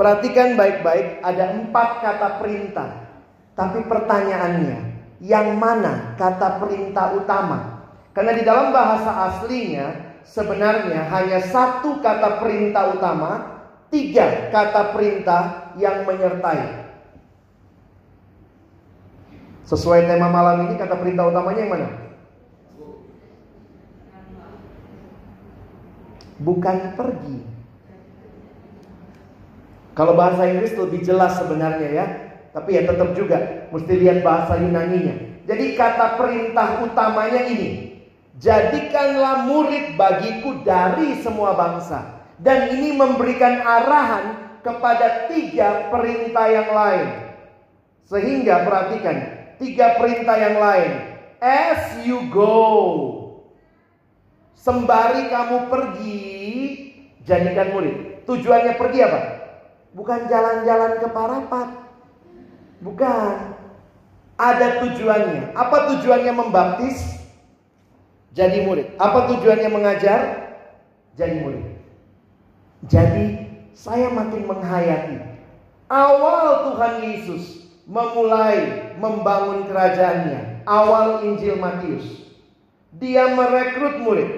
Perhatikan 0.00 0.56
baik-baik, 0.56 1.20
ada 1.20 1.60
empat 1.60 2.00
kata 2.00 2.40
perintah. 2.40 3.04
Tapi 3.52 3.84
pertanyaannya, 3.84 4.89
yang 5.20 5.60
mana 5.60 6.16
kata 6.16 6.56
perintah 6.58 7.12
utama? 7.12 7.84
Karena 8.16 8.32
di 8.34 8.42
dalam 8.42 8.72
bahasa 8.72 9.30
aslinya 9.30 10.18
sebenarnya 10.24 11.06
hanya 11.12 11.38
satu 11.44 12.00
kata 12.00 12.40
perintah 12.40 12.96
utama, 12.96 13.30
tiga 13.92 14.48
kata 14.48 14.96
perintah 14.96 15.72
yang 15.76 16.08
menyertai. 16.08 16.88
Sesuai 19.68 20.10
tema 20.10 20.26
malam 20.32 20.66
ini 20.66 20.74
kata 20.74 20.98
perintah 20.98 21.30
utamanya 21.30 21.60
yang 21.62 21.72
mana? 21.72 21.88
Bukan 26.40 26.76
pergi. 26.96 27.38
Kalau 29.92 30.16
bahasa 30.16 30.48
Inggris 30.48 30.72
lebih 30.74 31.04
jelas 31.04 31.36
sebenarnya 31.36 31.88
ya. 31.92 32.06
Tapi 32.50 32.70
ya 32.74 32.82
tetap 32.86 33.14
juga 33.14 33.68
mesti 33.70 33.92
lihat 33.94 34.26
bahasa 34.26 34.58
Yunaninya. 34.58 35.46
Jadi 35.46 35.78
kata 35.78 36.18
perintah 36.18 36.82
utamanya 36.82 37.46
ini. 37.46 37.90
Jadikanlah 38.40 39.46
murid 39.46 39.94
bagiku 40.00 40.64
dari 40.64 41.20
semua 41.20 41.54
bangsa. 41.54 42.22
Dan 42.40 42.72
ini 42.72 42.96
memberikan 42.96 43.60
arahan 43.60 44.56
kepada 44.64 45.28
tiga 45.28 45.92
perintah 45.92 46.46
yang 46.48 46.70
lain. 46.72 47.08
Sehingga 48.08 48.64
perhatikan, 48.64 49.16
tiga 49.60 50.00
perintah 50.00 50.36
yang 50.40 50.56
lain. 50.56 50.90
As 51.40 52.00
you 52.02 52.26
go. 52.32 52.58
Sembari 54.56 55.32
kamu 55.32 55.72
pergi, 55.72 56.20
jadikan 57.24 57.72
murid. 57.72 58.24
Tujuannya 58.28 58.76
pergi 58.76 58.98
apa? 59.04 59.20
Bukan 59.96 60.28
jalan-jalan 60.28 61.00
ke 61.00 61.08
Parapat. 61.08 61.89
Bukan. 62.80 63.60
Ada 64.40 64.80
tujuannya. 64.84 65.52
Apa 65.52 65.76
tujuannya 65.94 66.32
membaptis? 66.32 67.20
Jadi 68.32 68.64
murid. 68.64 68.96
Apa 68.96 69.28
tujuannya 69.28 69.68
mengajar? 69.68 70.20
Jadi 71.12 71.44
murid. 71.44 71.66
Jadi 72.88 73.26
saya 73.76 74.08
makin 74.08 74.48
menghayati 74.48 75.30
awal 75.90 76.70
Tuhan 76.72 76.94
Yesus 77.04 77.66
memulai 77.84 78.94
membangun 78.96 79.66
kerajaannya. 79.66 80.62
Awal 80.64 81.26
Injil 81.26 81.58
Matius. 81.58 82.06
Dia 82.94 83.34
merekrut 83.34 83.98
murid. 84.00 84.30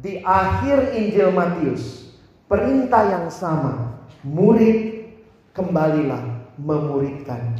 Di 0.00 0.24
akhir 0.24 0.96
Injil 0.96 1.28
Matius, 1.34 2.14
perintah 2.48 3.04
yang 3.10 3.26
sama, 3.28 4.00
murid 4.24 5.10
kembalilah 5.52 6.29
memuridkan. 6.60 7.56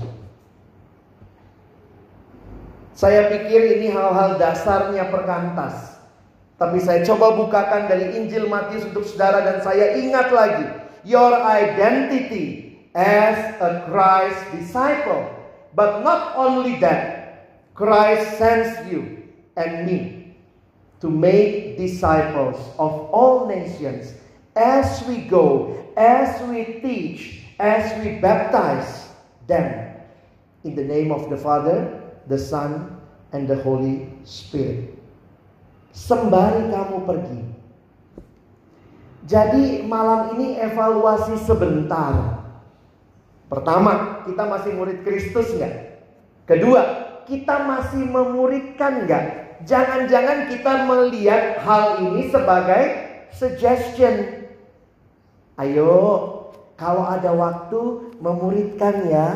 Saya 2.92 3.32
pikir 3.32 3.80
ini 3.80 3.88
hal-hal 3.88 4.36
dasarnya 4.36 5.08
perkantas. 5.08 5.96
Tapi 6.60 6.76
saya 6.84 7.00
coba 7.08 7.32
bukakan 7.32 7.88
dari 7.88 8.20
Injil 8.20 8.44
Matius 8.44 8.84
untuk 8.84 9.08
saudara 9.08 9.40
dan 9.40 9.64
saya 9.64 9.96
ingat 9.96 10.28
lagi. 10.28 10.68
Your 11.08 11.32
identity 11.32 12.76
as 12.92 13.56
a 13.56 13.88
Christ 13.88 14.40
disciple. 14.52 15.32
But 15.72 16.04
not 16.04 16.36
only 16.36 16.76
that. 16.84 17.20
Christ 17.72 18.36
sends 18.36 18.92
you 18.92 19.24
and 19.56 19.88
me 19.88 20.20
to 21.00 21.08
make 21.08 21.80
disciples 21.80 22.60
of 22.76 23.08
all 23.08 23.48
nations 23.48 24.12
as 24.52 25.00
we 25.08 25.24
go, 25.24 25.72
as 25.96 26.36
we 26.52 26.84
teach, 26.84 27.39
as 27.60 27.92
we 28.00 28.16
baptize 28.16 29.12
them 29.44 29.68
in 30.64 30.72
the 30.72 30.84
name 30.84 31.12
of 31.12 31.28
the 31.28 31.36
Father, 31.36 31.92
the 32.24 32.40
Son, 32.40 32.96
and 33.36 33.44
the 33.44 33.60
Holy 33.60 34.08
Spirit. 34.24 34.96
Sembari 35.92 36.72
kamu 36.72 36.98
pergi. 37.04 37.40
Jadi 39.28 39.84
malam 39.84 40.40
ini 40.40 40.56
evaluasi 40.56 41.36
sebentar. 41.44 42.40
Pertama, 43.46 44.24
kita 44.24 44.48
masih 44.48 44.72
murid 44.74 45.04
Kristus 45.04 45.52
nggak? 45.54 46.02
Kedua, 46.48 46.82
kita 47.28 47.66
masih 47.68 48.06
memuridkan 48.08 49.04
nggak? 49.06 49.24
Jangan-jangan 49.68 50.48
kita 50.48 50.72
melihat 50.88 51.60
hal 51.60 52.00
ini 52.00 52.32
sebagai 52.32 52.82
suggestion. 53.36 54.48
Ayo, 55.60 56.39
kalau 56.80 57.04
ada 57.04 57.28
waktu 57.36 58.08
memuridkan 58.24 59.04
ya. 59.04 59.28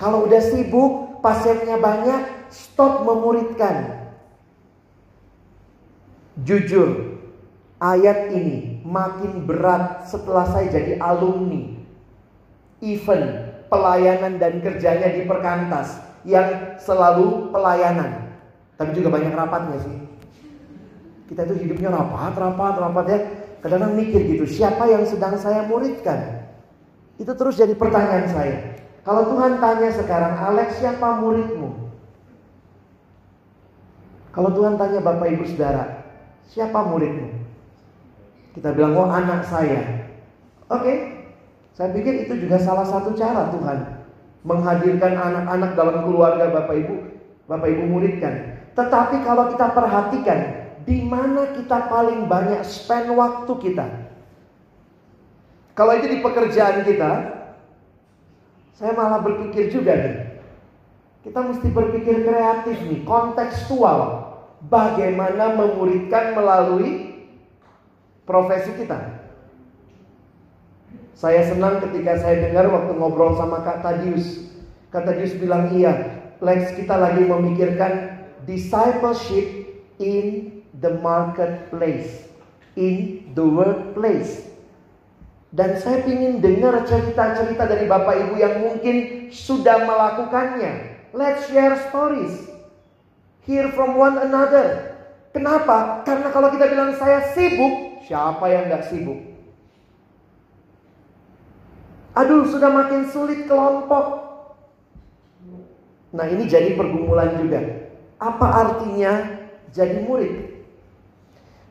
Kalau 0.00 0.24
udah 0.24 0.40
sibuk, 0.40 1.20
pasiennya 1.20 1.76
banyak, 1.76 2.48
stop 2.48 3.04
memuridkan. 3.04 4.08
Jujur, 6.40 7.20
ayat 7.76 8.32
ini 8.32 8.80
makin 8.88 9.44
berat 9.44 10.08
setelah 10.08 10.48
saya 10.48 10.72
jadi 10.72 10.96
alumni. 10.98 11.76
Event, 12.80 13.28
pelayanan 13.68 14.40
dan 14.40 14.64
kerjanya 14.64 15.12
di 15.12 15.28
perkantas 15.28 16.00
yang 16.24 16.80
selalu 16.80 17.52
pelayanan. 17.52 18.32
Tapi 18.80 18.96
juga 18.96 19.12
banyak 19.12 19.30
rapatnya 19.30 19.78
sih. 19.78 19.96
Kita 21.28 21.46
itu 21.46 21.68
hidupnya 21.68 21.92
rapat, 21.92 22.32
rapat, 22.32 22.74
rapat 22.80 23.04
ya. 23.12 23.18
Kadang-kadang 23.64 23.96
mikir 23.96 24.20
gitu, 24.28 24.44
siapa 24.44 24.84
yang 24.84 25.08
sedang 25.08 25.40
saya 25.40 25.64
muridkan? 25.64 26.52
Itu 27.16 27.32
terus 27.32 27.56
jadi 27.56 27.72
pertanyaan 27.72 28.28
saya. 28.28 28.76
Kalau 29.08 29.24
Tuhan 29.32 29.56
tanya 29.56 29.88
sekarang, 29.88 30.36
Alex 30.36 30.84
siapa 30.84 31.16
muridmu? 31.24 31.72
Kalau 34.36 34.52
Tuhan 34.52 34.76
tanya 34.76 35.00
Bapak 35.00 35.32
Ibu 35.32 35.48
Saudara, 35.48 36.04
siapa 36.44 36.76
muridmu? 36.92 37.40
Kita 38.52 38.68
bilang, 38.76 39.00
oh 39.00 39.08
anak 39.08 39.48
saya. 39.48 40.12
Oke, 40.68 41.24
saya 41.72 41.88
pikir 41.96 42.28
itu 42.28 42.44
juga 42.44 42.60
salah 42.60 42.84
satu 42.84 43.16
cara 43.16 43.48
Tuhan 43.48 44.04
menghadirkan 44.44 45.16
anak-anak 45.16 45.72
dalam 45.72 46.04
keluarga 46.04 46.52
Bapak 46.52 46.84
Ibu, 46.84 46.94
Bapak 47.48 47.68
Ibu 47.72 47.82
muridkan. 47.88 48.60
Tetapi 48.76 49.24
kalau 49.24 49.48
kita 49.48 49.72
perhatikan, 49.72 50.63
di 50.84 51.00
mana 51.04 51.56
kita 51.56 51.88
paling 51.88 52.28
banyak 52.28 52.60
spend 52.64 53.12
waktu 53.16 53.52
kita? 53.60 53.86
Kalau 55.74 55.92
itu 55.98 56.06
di 56.06 56.18
pekerjaan 56.22 56.86
kita, 56.86 57.12
saya 58.78 58.92
malah 58.94 59.18
berpikir 59.24 59.74
juga 59.74 59.96
nih. 59.96 60.16
Kita 61.24 61.40
mesti 61.40 61.68
berpikir 61.72 62.22
kreatif 62.22 62.78
nih, 62.84 63.02
kontekstual. 63.02 64.30
Bagaimana 64.64 65.60
memuridkan 65.60 66.32
melalui 66.32 67.20
profesi 68.24 68.72
kita. 68.80 69.24
Saya 71.12 71.44
senang 71.44 71.84
ketika 71.84 72.16
saya 72.16 72.48
dengar 72.48 72.72
waktu 72.72 72.96
ngobrol 72.96 73.36
sama 73.36 73.60
Kak 73.60 73.84
Tadius. 73.84 74.48
Kak 74.88 75.04
Tadius 75.04 75.36
bilang 75.36 75.72
iya, 75.76 76.24
Lex 76.40 76.74
kita 76.76 76.96
lagi 76.96 77.28
memikirkan 77.28 78.24
discipleship 78.48 79.68
in 80.00 80.53
the 80.80 80.98
marketplace, 80.98 82.26
in 82.74 83.30
the 83.34 83.44
workplace. 83.44 84.50
Dan 85.54 85.78
saya 85.78 86.02
ingin 86.02 86.42
dengar 86.42 86.82
cerita-cerita 86.82 87.70
dari 87.70 87.86
Bapak 87.86 88.26
Ibu 88.26 88.34
yang 88.34 88.54
mungkin 88.58 89.30
sudah 89.30 89.86
melakukannya. 89.86 90.98
Let's 91.14 91.46
share 91.46 91.78
stories. 91.90 92.50
Hear 93.46 93.70
from 93.70 93.94
one 93.94 94.18
another. 94.18 94.98
Kenapa? 95.30 96.02
Karena 96.02 96.34
kalau 96.34 96.50
kita 96.50 96.66
bilang 96.66 96.98
saya 96.98 97.30
sibuk, 97.38 98.02
siapa 98.02 98.42
yang 98.50 98.66
gak 98.66 98.90
sibuk? 98.90 99.18
Aduh, 102.18 102.46
sudah 102.50 102.70
makin 102.70 103.10
sulit 103.10 103.46
kelompok. 103.46 104.22
Nah, 106.14 106.26
ini 106.30 106.46
jadi 106.46 106.78
pergumulan 106.78 107.34
juga. 107.38 107.90
Apa 108.22 108.46
artinya 108.46 109.42
jadi 109.74 110.06
murid? 110.06 110.53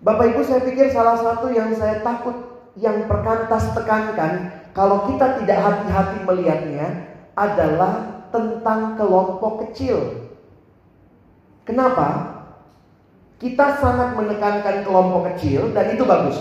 Bapak 0.03 0.35
Ibu 0.35 0.43
saya 0.43 0.67
pikir 0.67 0.91
salah 0.91 1.15
satu 1.15 1.47
yang 1.47 1.71
saya 1.71 2.03
takut 2.03 2.35
yang 2.75 3.07
perkantas 3.07 3.71
tekankan 3.71 4.51
kalau 4.75 5.07
kita 5.07 5.39
tidak 5.39 5.63
hati-hati 5.63 6.17
melihatnya 6.27 7.07
adalah 7.39 8.27
tentang 8.27 8.99
kelompok 8.99 9.63
kecil. 9.63 10.27
Kenapa? 11.63 12.35
Kita 13.39 13.79
sangat 13.79 14.19
menekankan 14.19 14.83
kelompok 14.83 15.31
kecil 15.33 15.71
dan 15.71 15.95
itu 15.95 16.03
bagus. 16.03 16.35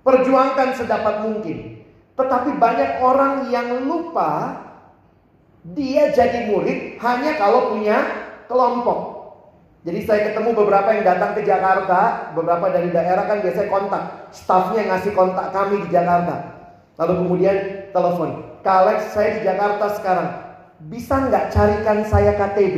Perjuangkan 0.00 0.80
sedapat 0.80 1.28
mungkin. 1.28 1.84
Tetapi 2.16 2.56
banyak 2.56 3.04
orang 3.04 3.52
yang 3.52 3.84
lupa 3.84 4.64
dia 5.76 6.08
jadi 6.08 6.48
murid 6.48 6.96
hanya 7.04 7.36
kalau 7.36 7.76
punya 7.76 8.00
kelompok. 8.48 9.19
Jadi 9.80 10.00
saya 10.04 10.20
ketemu 10.28 10.52
beberapa 10.52 10.92
yang 10.92 11.08
datang 11.08 11.32
ke 11.32 11.40
Jakarta, 11.40 12.32
beberapa 12.36 12.68
dari 12.68 12.92
daerah 12.92 13.24
kan 13.24 13.40
biasanya 13.40 13.72
kontak, 13.72 14.02
staffnya 14.28 14.84
ngasih 14.92 15.16
kontak 15.16 15.48
kami 15.56 15.80
di 15.84 15.88
Jakarta. 15.88 16.36
Lalu 17.00 17.12
kemudian 17.24 17.56
telepon, 17.88 18.60
Kak 18.60 19.00
saya 19.08 19.40
di 19.40 19.48
Jakarta 19.48 19.88
sekarang, 19.96 20.28
bisa 20.92 21.16
nggak 21.32 21.48
carikan 21.48 22.04
saya 22.04 22.36
KTB? 22.36 22.76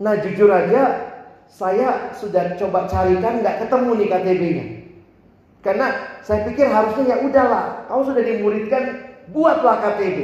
Nah 0.00 0.16
jujur 0.24 0.48
aja, 0.48 1.12
saya 1.52 2.08
sudah 2.16 2.56
coba 2.56 2.88
carikan 2.88 3.44
nggak 3.44 3.68
ketemu 3.68 3.90
nih 4.00 4.08
KTB-nya. 4.08 4.66
Karena 5.60 5.86
saya 6.24 6.48
pikir 6.48 6.64
harusnya 6.72 7.12
ya 7.12 7.16
udahlah, 7.28 7.84
kau 7.92 8.08
sudah 8.08 8.24
dimuridkan, 8.24 9.04
buatlah 9.36 9.84
KTB. 9.84 10.18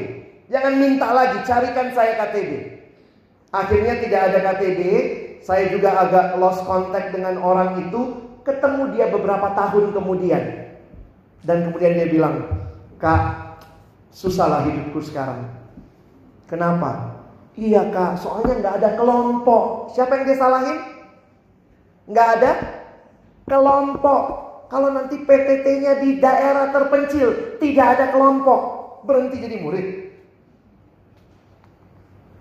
Jangan 0.48 0.72
minta 0.80 1.12
lagi, 1.12 1.44
carikan 1.44 1.92
saya 1.92 2.16
KTB. 2.16 2.79
Akhirnya 3.51 3.98
tidak 3.98 4.20
ada 4.30 4.38
KTB, 4.46 4.80
saya 5.42 5.66
juga 5.74 5.98
agak 5.98 6.38
lost 6.38 6.62
contact 6.62 7.11
dengan 7.11 7.42
orang 7.42 7.82
itu, 7.82 8.30
ketemu 8.46 8.94
dia 8.94 9.11
beberapa 9.11 9.51
tahun 9.59 9.90
kemudian. 9.90 10.42
Dan 11.42 11.70
kemudian 11.70 11.98
dia 11.98 12.09
bilang, 12.09 12.46
Kak, 13.01 13.51
susahlah 14.14 14.66
hidupku 14.66 15.03
sekarang. 15.03 15.51
Kenapa? 16.51 17.18
Iya 17.55 17.90
kak, 17.94 18.18
soalnya 18.18 18.59
nggak 18.59 18.76
ada 18.82 18.90
kelompok. 18.98 19.94
Siapa 19.94 20.18
yang 20.18 20.24
dia 20.26 20.38
salahin? 20.38 20.78
Nggak 22.11 22.28
ada 22.38 22.53
kelompok. 23.46 24.22
Kalau 24.70 24.94
nanti 24.94 25.18
PTT-nya 25.22 25.98
di 25.98 26.22
daerah 26.22 26.70
terpencil, 26.70 27.59
tidak 27.59 27.86
ada 27.98 28.05
kelompok, 28.14 28.61
berhenti 29.03 29.42
jadi 29.42 29.59
murid. 29.62 29.86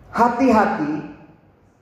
Hati-hati, 0.10 1.06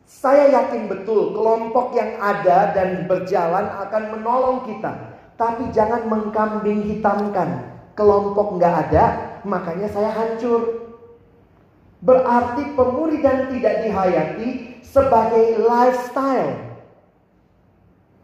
saya 0.08 0.52
yakin 0.52 0.88
betul 0.92 1.36
kelompok 1.36 1.96
yang 1.96 2.20
ada 2.20 2.76
dan 2.76 3.08
berjalan 3.08 3.68
akan 3.88 4.04
menolong 4.16 4.68
kita. 4.68 5.20
Tapi 5.40 5.72
jangan 5.72 6.08
mengkambing 6.08 6.88
hitamkan. 6.88 7.76
Kelompok 7.96 8.60
nggak 8.60 8.76
ada, 8.88 9.06
makanya 9.48 9.88
saya 9.90 10.12
hancur. 10.12 10.88
Berarti 12.04 12.78
pemuridan 12.78 13.50
tidak 13.50 13.84
dihayati 13.84 14.80
sebagai 14.86 15.60
lifestyle. 15.66 16.78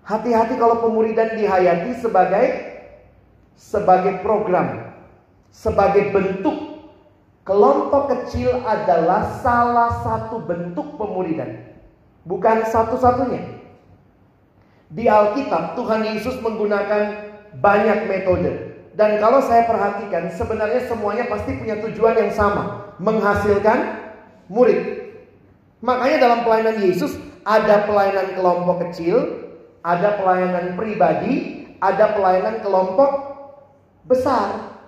Hati-hati 0.04 0.60
kalau 0.60 0.84
pemuridan 0.84 1.40
dihayati 1.40 1.96
sebagai 1.98 2.46
sebagai 3.56 4.20
program, 4.22 4.94
sebagai 5.50 6.12
bentuk 6.12 6.73
Kelompok 7.44 8.08
kecil 8.08 8.56
adalah 8.64 9.28
salah 9.44 10.00
satu 10.00 10.40
bentuk 10.48 10.96
pemuridan, 10.96 11.76
bukan 12.24 12.64
satu-satunya. 12.64 13.60
Di 14.88 15.12
Alkitab, 15.12 15.76
Tuhan 15.76 16.08
Yesus 16.08 16.40
menggunakan 16.40 17.36
banyak 17.60 18.08
metode, 18.08 18.80
dan 18.96 19.20
kalau 19.20 19.44
saya 19.44 19.68
perhatikan, 19.68 20.32
sebenarnya 20.32 20.88
semuanya 20.88 21.28
pasti 21.28 21.60
punya 21.60 21.84
tujuan 21.84 22.16
yang 22.16 22.32
sama: 22.32 22.96
menghasilkan 23.04 24.08
murid. 24.48 25.12
Makanya, 25.84 26.24
dalam 26.24 26.40
pelayanan 26.48 26.80
Yesus 26.80 27.20
ada 27.44 27.84
pelayanan 27.84 28.40
kelompok 28.40 28.88
kecil, 28.88 29.20
ada 29.84 30.16
pelayanan 30.16 30.80
pribadi, 30.80 31.68
ada 31.84 32.16
pelayanan 32.16 32.64
kelompok 32.64 33.12
besar. 34.08 34.80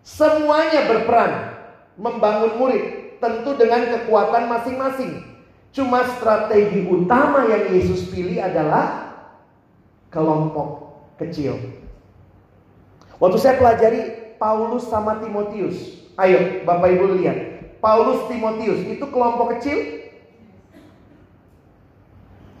Semuanya 0.00 0.88
berperan 0.88 1.49
membangun 2.00 2.56
murid 2.56 2.84
tentu 3.20 3.52
dengan 3.60 3.84
kekuatan 3.92 4.48
masing-masing. 4.48 5.20
Cuma 5.70 6.02
strategi 6.16 6.88
utama 6.88 7.46
yang 7.46 7.70
Yesus 7.70 8.08
pilih 8.10 8.40
adalah 8.40 9.14
kelompok 10.10 10.98
kecil. 11.20 11.54
Waktu 13.20 13.38
saya 13.38 13.60
pelajari 13.60 14.34
Paulus 14.40 14.88
sama 14.88 15.20
Timotius. 15.20 16.00
Ayo 16.16 16.64
Bapak 16.64 16.88
Ibu 16.96 17.20
lihat. 17.20 17.38
Paulus 17.78 18.26
Timotius 18.26 18.80
itu 18.88 19.04
kelompok 19.12 19.60
kecil. 19.60 20.00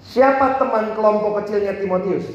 Siapa 0.04 0.60
teman 0.60 0.92
kelompok 0.92 1.42
kecilnya 1.42 1.80
Timotius? 1.80 2.28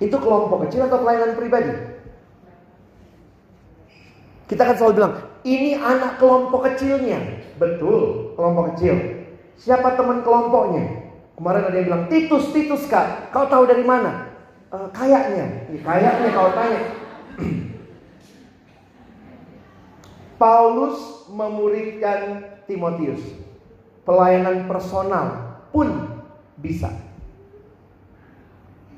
Itu 0.00 0.16
kelompok 0.16 0.66
kecil 0.66 0.88
atau 0.88 1.04
pelayanan 1.04 1.36
pribadi? 1.36 1.89
Kita 4.50 4.66
kan 4.66 4.74
selalu 4.74 4.94
bilang, 4.98 5.14
ini 5.46 5.78
anak 5.78 6.18
kelompok 6.18 6.66
kecilnya. 6.66 7.22
Betul, 7.54 8.34
kelompok 8.34 8.74
kecil. 8.74 8.98
Siapa 9.54 9.94
teman 9.94 10.26
kelompoknya? 10.26 11.06
Kemarin 11.38 11.70
ada 11.70 11.76
yang 11.78 11.86
bilang, 11.86 12.04
Titus, 12.10 12.50
Titus 12.50 12.82
kak, 12.90 13.30
kau 13.30 13.46
tahu 13.46 13.70
dari 13.70 13.86
mana? 13.86 14.26
E, 14.74 14.90
kayaknya, 14.90 15.70
ya, 15.70 15.78
kayaknya 15.86 16.30
kau 16.34 16.50
tanya. 16.50 16.82
Paulus 20.42 21.30
memuridkan 21.30 22.42
Timotius. 22.66 23.22
Pelayanan 24.02 24.66
personal 24.66 25.62
pun 25.70 26.10
bisa. 26.58 26.90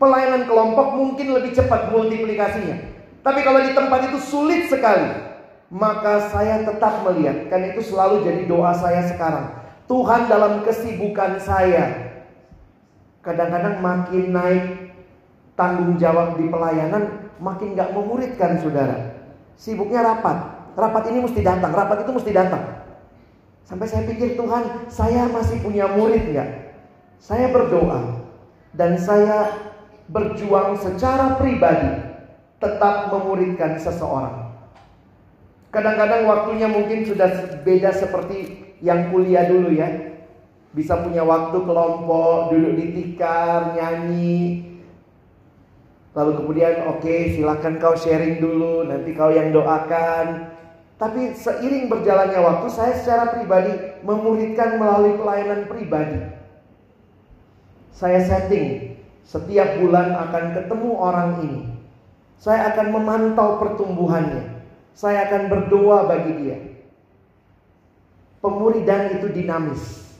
Pelayanan 0.00 0.48
kelompok 0.48 0.96
mungkin 0.96 1.36
lebih 1.36 1.52
cepat 1.52 1.92
multiplikasinya. 1.92 2.88
Tapi 3.20 3.40
kalau 3.44 3.60
di 3.60 3.76
tempat 3.76 4.08
itu 4.08 4.16
sulit 4.16 4.72
sekali 4.72 5.31
maka 5.72 6.28
saya 6.28 6.68
tetap 6.68 7.00
melihat 7.00 7.48
kan 7.48 7.64
itu 7.64 7.80
selalu 7.80 8.28
jadi 8.28 8.44
doa 8.44 8.76
saya 8.76 9.08
sekarang. 9.08 9.56
Tuhan 9.88 10.28
dalam 10.28 10.60
kesibukan 10.68 11.40
saya 11.40 12.12
kadang-kadang 13.24 13.80
makin 13.80 14.36
naik 14.36 14.64
tanggung 15.56 15.96
jawab 15.96 16.36
di 16.36 16.44
pelayanan 16.52 17.32
makin 17.40 17.72
gak 17.72 17.88
memuridkan 17.96 18.60
saudara. 18.60 19.16
Sibuknya 19.56 20.04
rapat, 20.04 20.44
rapat 20.76 21.08
ini 21.08 21.24
mesti 21.24 21.40
datang, 21.40 21.72
rapat 21.72 22.04
itu 22.04 22.12
mesti 22.12 22.32
datang. 22.36 22.62
Sampai 23.64 23.88
saya 23.88 24.04
pikir 24.04 24.36
Tuhan, 24.36 24.92
saya 24.92 25.30
masih 25.32 25.62
punya 25.64 25.88
murid 25.88 26.34
nggak? 26.34 26.50
Saya 27.22 27.48
berdoa 27.54 28.26
dan 28.74 28.98
saya 28.98 29.54
berjuang 30.10 30.76
secara 30.82 31.38
pribadi 31.38 32.10
tetap 32.58 33.14
memuridkan 33.14 33.78
seseorang. 33.78 34.41
Kadang-kadang 35.72 36.28
waktunya 36.28 36.68
mungkin 36.68 37.08
sudah 37.08 37.56
beda 37.64 37.96
seperti 37.96 38.60
yang 38.84 39.08
kuliah 39.08 39.48
dulu 39.48 39.72
ya. 39.72 39.88
Bisa 40.76 41.00
punya 41.00 41.24
waktu 41.24 41.56
kelompok, 41.64 42.52
duduk 42.52 42.76
di 42.76 42.86
tikar, 42.92 43.72
nyanyi. 43.72 44.68
Lalu 46.12 46.32
kemudian 46.44 46.92
oke 46.92 47.00
okay, 47.00 47.32
silakan 47.32 47.80
kau 47.80 47.96
sharing 47.96 48.36
dulu, 48.36 48.84
nanti 48.84 49.16
kau 49.16 49.32
yang 49.32 49.48
doakan. 49.48 50.52
Tapi 51.00 51.32
seiring 51.32 51.88
berjalannya 51.88 52.36
waktu 52.36 52.68
saya 52.68 52.92
secara 53.00 53.32
pribadi 53.32 53.72
memuridkan 54.04 54.76
melalui 54.76 55.16
pelayanan 55.16 55.66
pribadi. 55.72 56.20
Saya 57.96 58.20
setting 58.20 59.00
setiap 59.24 59.80
bulan 59.80 60.12
akan 60.28 60.52
ketemu 60.52 60.90
orang 61.00 61.30
ini. 61.48 61.60
Saya 62.36 62.76
akan 62.76 62.92
memantau 62.92 63.56
pertumbuhannya. 63.56 64.61
Saya 64.92 65.28
akan 65.28 65.48
berdoa 65.48 66.08
bagi 66.08 66.32
dia. 66.40 66.58
Pemuridan 68.42 69.18
itu 69.18 69.32
dinamis. 69.32 70.12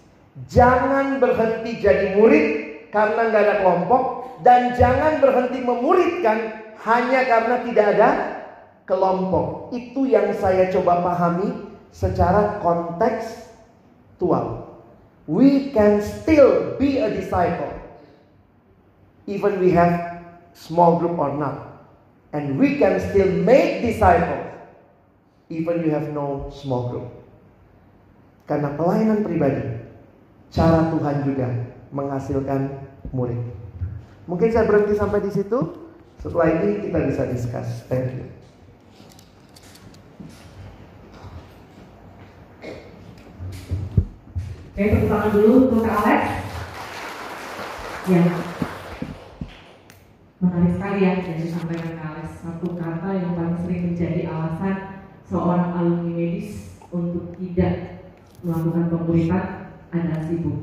Jangan 0.49 1.21
berhenti 1.21 1.83
jadi 1.83 2.17
murid 2.17 2.47
karena 2.89 3.29
nggak 3.29 3.43
ada 3.45 3.57
kelompok 3.61 4.03
dan 4.41 4.73
jangan 4.79 5.21
berhenti 5.21 5.61
memuridkan 5.61 6.39
hanya 6.83 7.21
karena 7.29 7.57
tidak 7.69 7.87
ada 7.99 8.11
kelompok. 8.89 9.75
Itu 9.77 10.09
yang 10.09 10.33
saya 10.39 10.73
coba 10.73 11.05
pahami 11.05 11.53
secara 11.93 12.63
kontekstual. 12.65 14.73
We 15.29 15.71
can 15.71 16.03
still 16.03 16.75
be 16.81 16.99
a 16.99 17.13
disciple 17.13 17.83
even 19.27 19.61
we 19.61 19.71
have 19.71 20.23
small 20.55 20.99
group 20.99 21.19
or 21.19 21.37
not. 21.37 21.89
And 22.33 22.59
we 22.59 22.79
can 22.79 22.99
still 22.99 23.29
make 23.29 23.83
disciples 23.83 24.42
even 25.53 25.85
you 25.85 25.93
have 25.93 26.09
no 26.17 26.49
small 26.49 26.89
group. 26.89 27.09
Karena 28.49 28.73
pelayanan 28.73 29.21
pribadi 29.21 29.85
cara 30.49 30.89
Tuhan 30.89 31.17
juga 31.29 31.49
menghasilkan 31.93 32.61
murid. 33.13 33.41
Mungkin 34.25 34.49
saya 34.49 34.65
berhenti 34.65 34.97
sampai 34.97 35.21
di 35.21 35.31
situ. 35.31 35.59
Setelah 36.17 36.49
ini 36.63 36.89
kita 36.89 36.99
bisa 37.05 37.23
discuss. 37.29 37.85
Thank 37.91 38.17
you. 38.17 38.27
Oke, 44.73 44.89
tepuk 44.89 45.09
tangan 45.13 45.31
dulu 45.37 45.69
untuk 45.69 45.85
Kak 45.85 46.01
Alex. 46.01 46.23
Ya, 48.09 48.25
menarik 50.43 50.73
sekali 50.75 50.99
ya 51.07 51.13
yang 51.23 51.39
disampaikan 51.39 51.93
Kak 52.01 52.09
Alex. 52.17 52.29
Satu 52.41 52.67
kata 52.81 53.09
yang 53.15 53.37
paling 53.37 53.59
sering 53.63 53.83
menjadi 53.93 54.33
alasan 54.33 54.82
seorang 55.29 55.71
alumni 55.79 56.13
medis 56.15 56.79
untuk 56.91 57.35
tidak 57.39 58.05
melakukan 58.43 58.87
pemuritan 58.91 59.45
adalah 59.95 60.21
sibuk. 60.27 60.59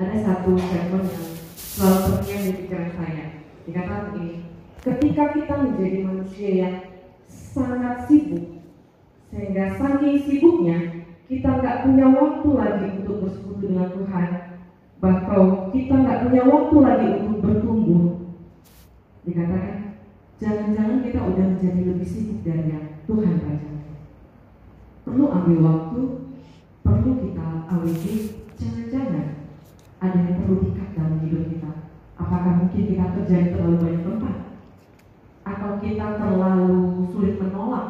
Ada 0.00 0.16
satu 0.26 0.58
statement 0.58 1.06
yang 1.06 1.28
selalu 1.54 1.98
terngiang 2.02 2.42
di 2.42 2.52
pikiran 2.58 2.90
saya. 2.98 3.24
Dikatakan 3.64 4.02
begini, 4.10 4.36
ketika 4.82 5.24
kita 5.32 5.54
menjadi 5.56 5.98
manusia 6.02 6.50
yang 6.50 6.76
sangat 7.30 8.10
sibuk, 8.10 8.54
sehingga 9.34 9.74
saking 9.78 10.18
sibuknya 10.22 10.78
kita 11.26 11.48
nggak 11.58 11.88
punya 11.88 12.06
waktu 12.12 12.48
lagi 12.54 12.86
untuk 13.02 13.16
bersekutu 13.26 13.72
dengan 13.72 13.88
Tuhan 13.90 14.28
bahkan 15.02 15.68
kita 15.74 15.94
nggak 16.00 16.20
punya 16.28 16.42
waktu 16.46 16.76
lagi 16.80 17.08
untuk 17.26 17.38
bertumbuh 17.42 18.04
dikatakan 19.26 19.98
jangan-jangan 20.38 20.98
kita 21.02 21.18
udah 21.18 21.44
menjadi 21.56 21.80
lebih 21.82 22.08
sibuk 22.08 22.38
dari 22.46 22.64
yang 22.70 22.86
Tuhan 23.08 23.34
rancangkan 23.40 23.73
perlu 25.04 25.24
ambil 25.28 25.58
waktu 25.60 26.00
perlu 26.80 27.12
kita 27.20 27.48
awasi 27.68 28.14
jangan-jangan 28.56 29.44
ada 30.00 30.18
yang 30.20 30.36
perlu 30.40 30.64
dikat 30.64 30.88
dalam 30.96 31.20
hidup 31.20 31.44
kita. 31.52 31.70
Apakah 32.16 32.52
mungkin 32.64 32.82
kita 32.88 33.04
kerja 33.12 33.36
di 33.36 33.48
terlalu 33.52 33.76
banyak 33.80 34.02
tempat? 34.04 34.36
Atau 35.44 35.70
kita 35.84 36.06
terlalu 36.16 37.04
sulit 37.12 37.36
menolak? 37.36 37.88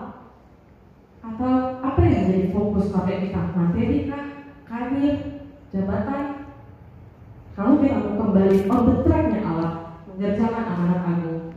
Atau 1.23 1.81
apa 1.81 2.01
yang 2.03 2.27
jadi 2.31 2.51
fokus 2.51 2.91
pada 2.91 3.15
kita? 3.23 3.41
Materi 3.55 3.99
kah? 4.11 4.25
Karir? 4.67 5.15
Jabatan? 5.71 6.25
Kalau 7.55 7.79
kita 7.79 8.03
mau 8.03 8.15
kembali 8.19 8.67
on 8.67 8.83
the 8.83 8.95
tracknya 9.07 9.41
Allah 9.47 9.73
mengerjakan 10.11 10.65
amanat 10.75 11.03
agung 11.07 11.55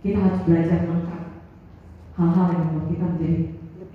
kita 0.00 0.18
harus 0.20 0.40
belajar 0.48 0.88
lengkap 0.88 1.22
hal-hal 2.16 2.46
yang 2.52 2.64
membuat 2.72 2.86
kita 2.88 3.04
menjadi 3.16 3.40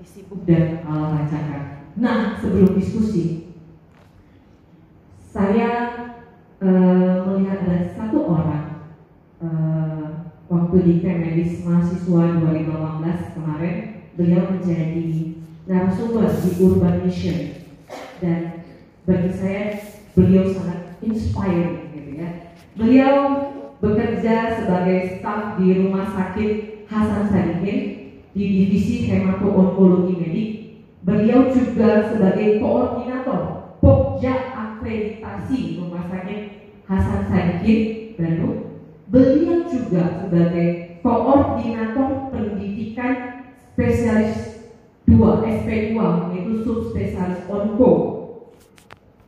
lebih 0.06 0.22
sibuk 0.22 0.46
dan 0.46 0.86
Allah 0.86 1.18
rancangkan 1.18 1.90
nah 1.98 2.38
sebelum 2.38 2.78
diskusi 2.78 3.58
saya 5.34 5.70
uh, 6.62 7.26
melihat 7.26 7.66
ada 7.66 7.90
satu 7.98 8.22
orang 8.30 8.86
uh, 9.42 10.30
waktu 10.46 10.78
di 10.86 10.94
Kemedis 11.02 11.66
mahasiswa 11.66 12.38
2018 12.38 13.34
kemarin 13.34 13.78
beliau 14.14 14.54
menjadi 14.54 15.42
narasumber 15.66 16.30
di 16.30 16.50
Urban 16.62 16.96
Mission 17.02 17.66
dan 18.22 18.62
bagi 19.10 19.32
saya 19.34 19.82
beliau 20.14 20.46
sangat 20.54 21.02
inspiring 21.02 21.90
gitu 21.98 22.12
ya. 22.22 22.30
Beliau 22.78 23.16
bekerja 23.82 24.62
sebagai 24.62 25.20
staf 25.20 25.58
di 25.58 25.68
Rumah 25.82 26.08
Sakit 26.14 26.86
Hasan 26.88 27.24
Sadikin 27.28 27.95
di 28.36 28.44
divisi 28.44 29.08
hemato-onkologi 29.08 30.14
medik. 30.20 30.50
Beliau 31.08 31.48
juga 31.56 32.12
sebagai 32.12 32.60
koordinator 32.60 33.72
Pokja 33.80 34.52
akreditasi 34.52 35.80
Rumah 35.80 36.12
Sakit 36.12 36.42
Hasan 36.84 37.22
Sadikin 37.32 37.80
Bandung. 38.20 38.84
Beliau 39.08 39.64
juga 39.72 40.20
sebagai 40.20 41.00
koordinator 41.00 42.34
pendidikan 42.36 43.46
spesialis 43.72 44.68
2 45.08 45.16
SP2 45.64 45.96
yaitu 46.34 46.54
subspesialis 46.66 47.46
onko 47.48 47.92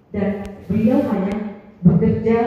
dan 0.09 0.41
beliau 0.65 1.05
hanya 1.13 1.61
bekerja 1.85 2.37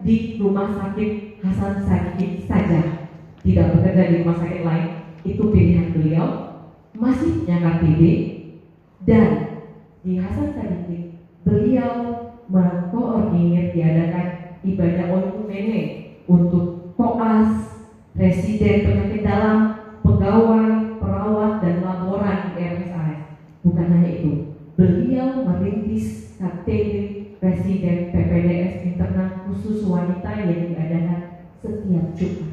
di 0.00 0.40
rumah 0.40 0.72
sakit 0.72 1.42
Hasan 1.44 1.84
Sadikin 1.84 2.48
saja 2.48 3.04
tidak 3.44 3.76
bekerja 3.76 4.02
di 4.08 4.14
rumah 4.24 4.36
sakit 4.40 4.62
lain 4.64 4.97
itu 5.24 5.42
pilihan 5.50 5.94
beliau 5.94 6.28
masih 6.94 7.42
punya 7.42 7.56
KTP 7.62 8.02
dan 9.06 9.30
di 10.02 10.18
Hasan 10.18 10.54
Sadikin 10.54 11.18
beliau 11.42 11.94
mengkoordinir 12.48 13.74
diadakan 13.74 14.58
ibadah 14.64 15.06
onkumene 15.14 15.80
untuk 16.28 16.94
koas, 16.98 17.84
presiden 18.12 18.84
penyakit 18.84 19.22
dalam, 19.24 19.58
pegawai, 20.04 21.00
perawat 21.00 21.52
dan 21.62 21.76
laboran 21.84 22.38
di 22.52 22.60
RSAS. 22.60 23.20
Bukan 23.64 23.86
hanya 23.86 24.10
itu, 24.12 24.32
beliau 24.76 25.44
merintis 25.44 26.36
KTP 26.36 27.18
Presiden 27.38 28.10
PPDS 28.10 28.82
internal 28.82 29.46
khusus 29.46 29.86
wanita 29.86 30.42
yang 30.42 30.74
diadakan 30.74 31.38
setiap 31.62 32.06
Jumat. 32.18 32.47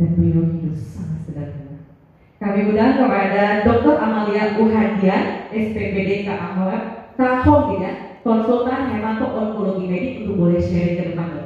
Dan 0.00 0.16
beliau 0.16 0.48
hidup 0.48 0.72
sangat 0.80 1.28
sederhana. 1.28 1.76
Kami 2.40 2.72
undang 2.72 3.04
kepada 3.04 3.68
Dr. 3.68 4.00
Amalia 4.00 4.56
Uhadian, 4.56 5.52
SPPD 5.52 6.24
Kahong, 6.24 7.12
Kahong 7.20 7.76
tidak, 7.76 8.24
konsultan 8.24 8.96
hemato-onkologi 8.96 9.92
medik 9.92 10.24
untuk 10.24 10.40
boleh 10.40 10.56
sharing 10.56 10.96
ke 10.96 11.04
depan 11.12 11.39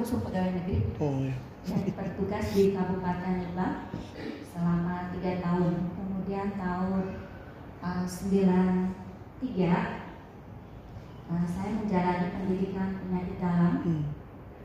langsung 0.00 0.24
pegawai 0.24 0.56
negeri. 0.56 0.80
Oh, 0.96 1.20
iya. 1.20 1.36
Dan 1.68 1.84
bertugas 1.92 2.56
di 2.56 2.72
Kabupaten 2.72 3.34
Lebak 3.44 3.92
selama 4.48 5.12
tiga 5.12 5.44
tahun. 5.44 5.92
Kemudian 5.92 6.56
tahun 6.56 7.20
uh, 7.84 8.04
93 8.08 8.96
uh, 11.28 11.44
saya 11.44 11.70
menjalani 11.76 12.32
pendidikan 12.32 12.96
penyakit 12.96 13.36
dalam 13.44 13.84
hmm. 13.84 14.08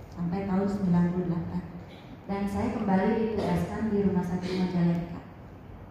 sampai 0.07 0.47
tahun 0.47 0.67
98 0.71 2.31
dan 2.31 2.41
saya 2.47 2.67
kembali 2.79 3.07
ditugaskan 3.19 3.91
di 3.91 4.07
Rumah 4.07 4.23
Sakit 4.23 4.51
Majalengka. 4.55 5.19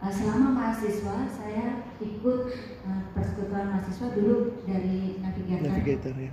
Uh, 0.01 0.09
selama 0.09 0.57
mahasiswa 0.57 1.17
saya 1.29 1.85
ikut 2.01 2.41
uh, 2.89 3.03
persekutuan 3.13 3.77
mahasiswa 3.77 4.09
dulu 4.17 4.57
dari 4.65 5.21
navigator. 5.21 5.69
Navigator 5.69 6.17
ya. 6.17 6.33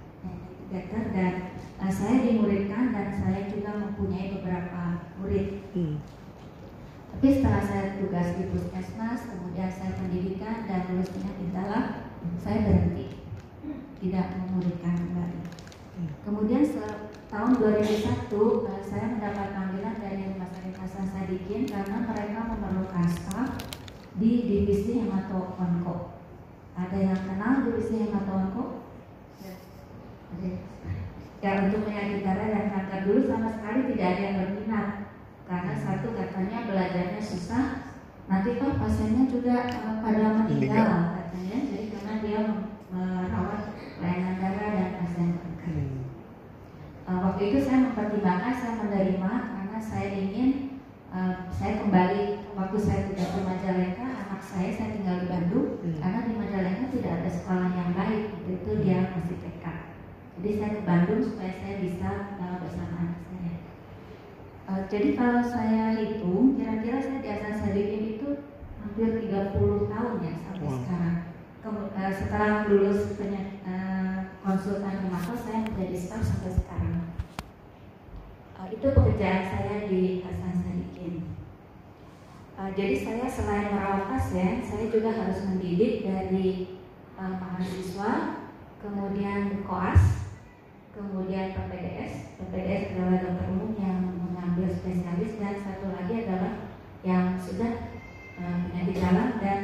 Navigator 0.72 1.12
dan 1.12 1.34
uh, 1.84 1.92
saya 1.92 2.24
dimuridkan 2.24 2.96
dan 2.96 3.12
saya 3.20 3.52
juga 3.52 3.76
mempunyai 3.76 4.40
beberapa 4.40 5.04
murid. 5.20 5.68
Hmm. 5.76 6.00
Tapi 7.12 7.28
setelah 7.28 7.60
saya 7.60 8.00
tugas 8.00 8.40
di 8.40 8.48
puskesmas, 8.56 9.28
kemudian 9.28 9.68
saya 9.68 9.92
pendidikan 10.00 10.64
dan 10.64 10.88
lulus 10.88 11.12
penyakit 11.12 11.52
dalam, 11.52 12.08
saya 12.40 12.64
berhenti, 12.64 13.20
tidak 14.00 14.32
memuridkan 14.40 14.96
kembali. 14.96 15.40
Hmm. 16.00 16.10
Kemudian 16.24 16.64
tahun 17.28 17.52
2001 17.60 18.32
uh, 18.32 18.80
saya 18.80 19.06
mendapat 19.12 19.48
panggilan 19.52 19.96
dari 20.00 20.32
Rumah 20.32 20.50
Sakit 20.56 20.76
Hasan 20.80 21.06
Sadikin 21.12 21.68
karena 21.68 22.00
mereka 22.08 22.48
memerlukan 22.48 23.12
staf 23.12 23.60
di 24.16 24.48
divisi 24.48 25.04
hemato 25.04 25.52
onko. 25.60 26.16
Ada 26.80 26.96
yang 26.96 27.20
kenal 27.28 27.68
divisi 27.68 28.08
hemato 28.08 28.32
onko? 28.32 28.64
Ya 31.42 31.58
untuk 31.66 31.90
di 31.90 32.22
dan 32.22 32.66
kata 32.70 33.02
dulu 33.02 33.26
sama 33.26 33.50
sekali 33.50 33.90
tidak 33.92 34.08
ada 34.14 34.22
yang 34.22 34.38
berminat. 34.46 34.88
Karena 35.50 35.74
satu 35.74 36.14
katanya 36.14 36.70
belajarnya 36.70 37.18
susah, 37.18 37.92
nanti 38.30 38.62
kan 38.62 38.78
pasiennya 38.78 39.26
juga 39.26 39.68
uh, 39.84 40.00
pada 40.06 40.48
meninggal. 40.48 41.18
katanya, 41.18 41.58
jadi 41.66 41.86
karena 41.92 42.14
dia 42.24 42.40
merawat 42.94 43.74
layanan 44.00 44.38
darah 44.38 44.70
dan 44.70 44.90
pasien 45.02 45.30
kanker. 45.36 45.76
Hmm. 45.76 46.06
Uh, 47.10 47.20
waktu 47.26 47.42
itu 47.52 47.58
saya 47.66 47.90
mempertimbangkan 47.90 48.54
saya 48.56 48.74
menerima 48.86 49.32
karena 49.52 49.80
saya 49.82 50.08
ingin 50.14 50.80
uh, 51.10 51.50
saya 51.50 51.82
kembali. 51.82 52.54
Waktu 52.54 52.78
saya 52.78 53.02
tidak 53.10 53.28
ke 53.34 53.40
Majalengka 53.42 54.06
anak 54.06 54.42
saya 54.46 54.70
saya 54.78 54.94
tinggal 54.94 55.26
di 55.26 55.28
Bandung. 55.28 55.68
Hmm. 55.82 55.98
karena 55.98 56.20
di 56.30 56.34
Majalengka 56.38 56.86
tidak 56.94 57.12
ada 57.18 57.30
sekolah 57.34 57.70
yang 57.74 57.92
baik. 57.98 58.24
Itu 58.46 58.72
dia 58.86 59.10
masih 59.10 59.42
TK. 59.42 59.91
Jadi 60.42 60.58
saya 60.58 60.74
ke 60.74 60.82
Bandung 60.90 61.22
supaya 61.22 61.54
saya 61.54 61.76
bisa 61.86 62.10
uh, 62.42 62.58
bersama 62.58 62.98
anak 62.98 63.22
saya. 63.30 63.54
Uh, 64.66 64.82
jadi 64.90 65.14
kalau 65.14 65.46
saya 65.46 66.02
hitung, 66.02 66.58
kira-kira 66.58 66.98
saya 66.98 67.22
di 67.22 67.30
Hasan 67.30 67.56
Sadikin 67.62 68.18
itu 68.18 68.50
hampir 68.82 69.22
30 69.22 69.94
tahun 69.94 70.14
ya 70.26 70.34
sampai 70.42 70.66
wow. 70.66 70.82
sekarang. 70.82 71.18
Kem, 71.62 71.76
uh, 71.78 72.10
setelah 72.18 72.54
lulus 72.74 73.14
penyakit, 73.22 73.62
uh, 73.62 73.70
eh, 73.70 74.18
konsultan 74.42 75.06
rumah 75.06 75.22
saya 75.22 75.62
menjadi 75.62 75.94
staff 75.94 76.26
sampai 76.26 76.58
sekarang. 76.58 76.98
Uh, 78.58 78.68
itu 78.74 78.88
pekerjaan 78.98 79.44
saya 79.46 79.76
di 79.86 80.26
Hasan 80.26 80.54
Sadikin. 80.58 81.38
Uh, 82.58 82.74
jadi 82.74 82.98
saya 82.98 83.30
selain 83.30 83.78
merawat 83.78 84.10
pasien, 84.10 84.66
saya 84.66 84.90
juga 84.90 85.14
harus 85.14 85.46
mendidik 85.46 86.02
dari 86.02 86.82
uh, 87.14 87.30
mahasiswa, 87.38 88.42
kemudian 88.82 89.62
koas, 89.70 90.21
kemudian 90.92 91.56
PPDS. 91.56 92.36
PPDS 92.40 92.84
adalah 92.96 93.18
dokter 93.24 93.48
umum 93.52 93.72
yang 93.80 94.00
mengambil 94.20 94.68
spesialis 94.76 95.40
dan 95.40 95.56
satu 95.64 95.96
lagi 95.96 96.28
adalah 96.28 96.54
yang 97.02 97.40
sudah 97.40 97.96
penyakit 98.38 98.98
dalam 99.00 99.30
dan 99.40 99.60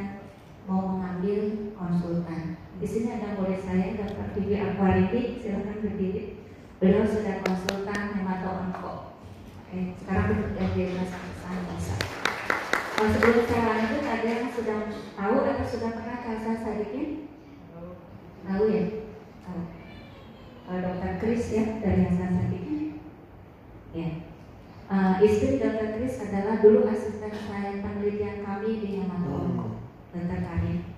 mau 0.68 0.98
mengambil 0.98 1.72
konsultan. 1.76 2.60
Di 2.78 2.88
sini 2.88 3.08
ada 3.18 3.40
murid 3.40 3.64
saya, 3.64 3.98
Dr. 3.98 4.38
Vivi 4.38 4.56
Aquaridi, 4.62 5.42
silakan 5.42 5.82
berdiri. 5.82 6.46
Beliau 6.78 7.10
sudah 7.10 7.42
konsultan 7.42 8.02
hemato 8.14 8.50
onko. 8.54 8.94
Oke, 9.66 9.98
sekarang 9.98 10.54
bekerja 10.54 10.84
di 10.94 11.06
sakit 11.10 11.36
Santosa. 11.42 11.96
Kalau 12.98 13.10
sebelum 13.14 13.46
saya 13.50 13.64
lanjut, 13.66 14.04
ada 14.06 14.30
yang 14.30 14.50
sudah 14.54 14.80
tahu 15.18 15.36
atau 15.46 15.66
sudah 15.66 15.90
pernah 15.98 16.18
ke 16.22 16.28
Hasan 16.38 16.58
Sadikin? 16.62 17.08
Tahu 18.46 18.64
ya? 18.70 18.84
Tahu. 19.42 19.77
Kalau 20.68 20.80
dokter 20.84 21.16
Kris 21.24 21.48
ya 21.56 21.80
dari 21.80 22.04
Hasan 22.12 22.44
Sadikin? 22.44 23.00
Ya. 23.96 24.10
Eh, 24.92 25.14
istri 25.24 25.64
dokter 25.64 25.96
Kris 25.96 26.20
adalah 26.28 26.60
dulu 26.60 26.92
asisten 26.92 27.32
saya 27.32 27.80
penelitian 27.80 28.44
kami 28.44 28.84
di 28.84 29.00
Hemato 29.00 29.80
Dokter 30.12 30.40
Karim. 30.44 30.92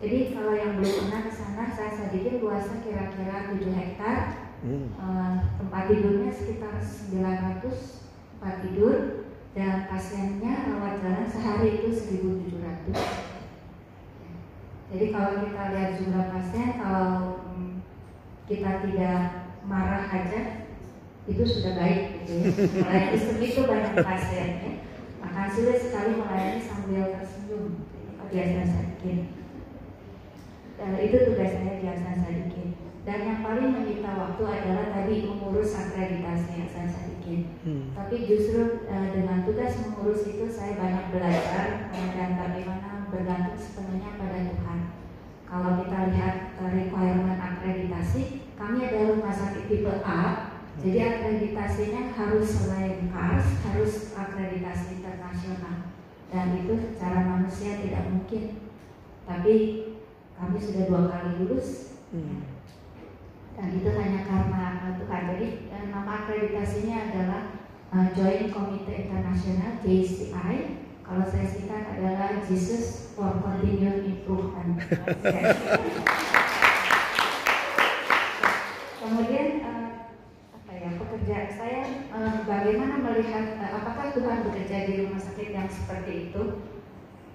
Jadi 0.00 0.18
kalau 0.32 0.56
yang 0.56 0.80
belum 0.80 0.92
pernah 0.96 1.20
ke 1.28 1.32
sana, 1.36 1.64
saya 1.68 1.92
sadikin 1.92 2.40
luasnya 2.40 2.80
kira-kira 2.80 3.52
7 3.52 3.68
hektar. 3.76 4.18
Hmm. 4.64 4.88
Eh, 4.96 5.34
tempat 5.60 5.82
tidurnya 5.92 6.32
sekitar 6.32 6.80
900 6.80 8.02
tempat 8.42 8.64
tidur 8.64 9.28
dan 9.52 9.86
pasiennya 9.86 10.66
rawat 10.72 11.04
jalan 11.04 11.26
sehari 11.28 11.78
itu 11.78 11.92
1700 11.92 12.96
jadi 14.92 15.06
kalau 15.08 15.32
kita 15.44 15.62
lihat 15.72 15.90
jumlah 16.00 16.26
pasien 16.32 16.68
kalau 16.80 17.38
mm, 17.52 17.71
kita 18.52 18.84
tidak 18.84 19.20
marah 19.64 20.04
aja 20.12 20.68
itu 21.24 21.42
sudah 21.46 21.72
baik 21.80 22.00
gitu 22.20 22.32
ya. 22.36 22.44
Melayani 22.82 23.16
segitu 23.16 23.60
banyak 23.64 23.94
pasien 24.04 24.48
ya 24.60 24.72
maka 25.22 25.48
sulit 25.48 25.78
sekali 25.78 26.18
melayani 26.18 26.60
sambil 26.60 27.14
tersenyum. 27.16 27.78
Itu 27.88 28.10
kebiasaan 28.20 28.68
sedikit 28.68 29.20
Eh, 30.82 30.98
itu 31.06 31.16
tugas 31.30 31.46
saya 31.54 31.78
di 31.78 31.86
Hasan 31.86 32.26
Sadikin 32.26 32.74
dan 33.06 33.18
yang 33.22 33.38
paling 33.38 33.70
menyita 33.70 34.18
waktu 34.18 34.42
adalah 34.42 34.90
tadi 34.90 35.30
mengurus 35.30 35.78
akreditasi 35.78 36.66
Hasan 36.66 36.90
Sadikin 36.90 37.54
Hmm. 37.62 37.94
tapi 37.94 38.26
justru 38.26 38.82
eh, 38.90 39.06
dengan 39.14 39.46
tugas 39.46 39.78
mengurus 39.78 40.26
itu 40.26 40.42
saya 40.50 40.74
banyak 40.74 41.14
belajar 41.14 41.86
dan 41.94 42.28
bagaimana 42.34 43.06
bergantung 43.14 43.54
sepenuhnya 43.54 44.18
pada 44.18 44.42
Tuhan. 44.50 44.80
Kalau 45.46 45.70
kita 45.86 45.98
lihat 46.10 46.34
eh, 46.58 46.70
requirement 46.82 47.38
akreditasi, 47.38 48.41
kami 48.62 48.78
adalah 48.86 49.18
rumah 49.18 49.34
sakit 49.34 49.66
tipe 49.66 49.90
A, 50.06 50.22
jadi 50.78 50.98
akreditasinya 51.02 52.14
harus 52.14 52.46
selain 52.46 53.10
KARS, 53.10 53.58
harus 53.66 54.14
akreditasi 54.14 55.02
internasional. 55.02 55.90
Dan 56.30 56.62
itu 56.62 56.94
secara 56.94 57.26
manusia 57.26 57.82
tidak 57.82 58.06
mungkin. 58.06 58.62
Tapi 59.26 59.54
kami 60.38 60.56
sudah 60.62 60.86
dua 60.86 61.02
kali 61.10 61.42
lulus, 61.42 61.90
Hmm. 62.12 62.44
dan 63.56 63.72
itu 63.72 63.88
hanya 63.88 64.28
karena 64.28 64.84
uh, 64.84 64.92
Tuhan. 65.00 65.22
Jadi 65.32 65.48
uh, 65.72 65.84
nama 65.88 66.28
akreditasinya 66.28 67.08
adalah 67.08 67.42
uh, 67.88 68.12
Joint 68.12 68.52
Committee 68.52 69.08
International 69.08 69.80
JCI. 69.80 70.56
Kalau 71.00 71.24
saya 71.24 71.48
singkat 71.48 71.88
adalah 71.96 72.44
Jesus 72.44 73.16
for 73.16 73.40
Continued 73.40 74.04
Improvement. 74.04 74.76
Kemudian 79.12 79.60
uh, 79.60 80.08
apa 80.56 80.72
ya 80.72 80.96
pekerja 80.96 81.36
saya 81.52 81.84
uh, 82.16 82.48
bagaimana 82.48 82.96
melihat 82.96 83.60
uh, 83.60 83.76
apakah 83.76 84.16
Tuhan 84.16 84.40
bekerja 84.48 84.88
di 84.88 85.04
rumah 85.04 85.20
sakit 85.20 85.52
yang 85.52 85.68
seperti 85.68 86.32
itu 86.32 86.64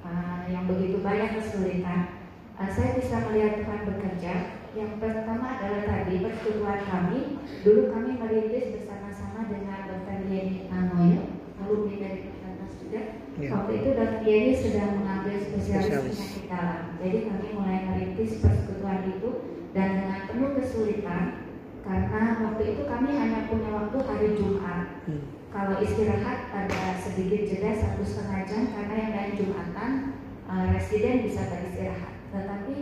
uh, 0.02 0.42
yang 0.50 0.66
begitu 0.66 1.06
banyak 1.06 1.38
kesulitan. 1.38 2.18
Uh, 2.58 2.66
saya 2.74 2.98
bisa 2.98 3.30
melihat 3.30 3.62
Tuhan 3.62 3.94
bekerja 3.94 4.34
yang 4.74 4.98
pertama 4.98 5.54
adalah 5.54 5.86
tadi 5.86 6.18
persekutuan 6.26 6.82
kami. 6.82 7.46
Dulu 7.62 7.94
kami 7.94 8.10
merintis 8.26 8.74
bersama-sama 8.74 9.46
dengan 9.46 9.86
Dr. 9.86 10.34
Yeni 10.34 10.74
Nanoyo, 10.74 11.30
alumni 11.62 11.96
dari 12.02 12.20
Perkantas 12.26 12.74
juga. 12.82 13.02
Ya. 13.38 13.54
Waktu 13.54 13.72
itu 13.78 13.90
Dr. 13.94 14.22
Yeni 14.26 14.54
sedang 14.58 14.98
mengambil 14.98 15.46
spesialis 15.46 15.94
Spesialis. 15.94 16.18
penyakit 16.18 16.46
dalam. 16.50 16.82
Jadi 17.06 17.18
kami 17.30 17.48
mulai 17.54 17.80
merintis 17.86 18.42
persekutuan 18.42 19.14
itu 19.14 19.30
dan 19.78 19.88
dengan 19.94 20.20
penuh 20.26 20.52
kesulitan 20.58 21.47
karena 21.88 22.44
waktu 22.44 22.64
itu 22.76 22.82
kami 22.84 23.16
hanya 23.16 23.48
punya 23.48 23.70
waktu 23.72 23.98
hari 24.04 24.30
Jumat. 24.36 25.08
Hmm. 25.08 25.24
Kalau 25.48 25.80
istirahat 25.80 26.52
ada 26.52 26.84
sedikit 27.00 27.48
jeda 27.48 27.72
satu 27.72 28.04
setengah 28.04 28.44
jam 28.44 28.64
karena 28.76 28.96
yang 29.00 29.14
lain 29.16 29.34
Jumatan 29.40 29.92
eh, 30.52 30.66
residen 30.76 31.24
bisa 31.24 31.48
beristirahat. 31.48 32.14
Tetapi 32.36 32.76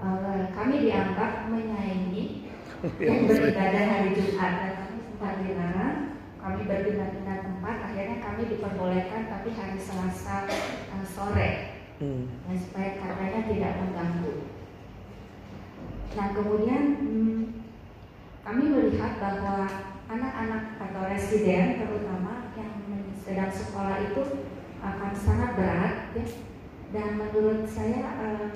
eh, 0.00 0.42
kami 0.56 0.74
dianggap 0.88 1.52
menyaingi 1.52 2.24
yang 3.04 3.28
beribadah 3.28 3.84
hari 3.84 4.10
Jumat 4.16 4.52
dan 4.56 4.72
kami 4.80 4.96
sempat 5.04 5.34
dilarang. 5.44 5.98
Kami 6.40 6.60
berpindah-pindah 6.68 7.38
tempat. 7.44 7.76
Akhirnya 7.92 8.16
kami 8.24 8.42
diperbolehkan 8.48 9.22
tapi 9.28 9.48
hari 9.52 9.76
Selasa 9.76 10.48
eh, 10.48 11.04
sore 11.04 11.74
Hmm. 11.94 12.26
ya, 12.50 12.58
supaya 12.58 12.98
katanya 12.98 13.46
tidak 13.46 13.72
mengganggu. 13.78 14.34
Nah 16.18 16.26
kemudian 16.34 16.82
hmm, 16.98 17.63
kami 18.44 18.64
melihat 18.68 19.16
bahwa 19.16 19.64
anak-anak 20.04 20.76
atau 20.76 21.02
residen 21.08 21.80
terutama 21.80 22.52
yang 22.60 22.76
sedang 23.16 23.48
sekolah 23.48 24.04
itu 24.04 24.52
akan 24.84 25.12
sangat 25.16 25.56
berat 25.56 25.94
ya. 26.12 26.26
dan 26.92 27.08
menurut 27.16 27.64
saya 27.64 28.04
eh, 28.20 28.48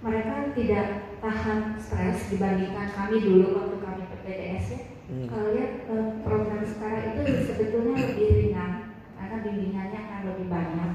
mereka 0.00 0.56
tidak 0.56 1.12
tahan 1.20 1.76
stres 1.76 2.32
dibandingkan 2.32 2.88
kami 2.96 3.20
dulu 3.20 3.60
waktu 3.60 3.76
kami 3.84 4.02
PPDS 4.08 4.66
ya. 4.72 4.80
Hmm. 5.12 5.26
Kalau 5.28 5.48
lihat 5.52 5.72
eh, 5.84 6.08
program 6.24 6.64
sekarang 6.64 7.20
itu 7.20 7.44
sebetulnya 7.44 8.00
lebih 8.00 8.28
ringan 8.40 8.72
karena 9.20 9.36
bimbingannya 9.44 10.00
akan 10.00 10.20
lebih 10.32 10.46
banyak. 10.48 10.92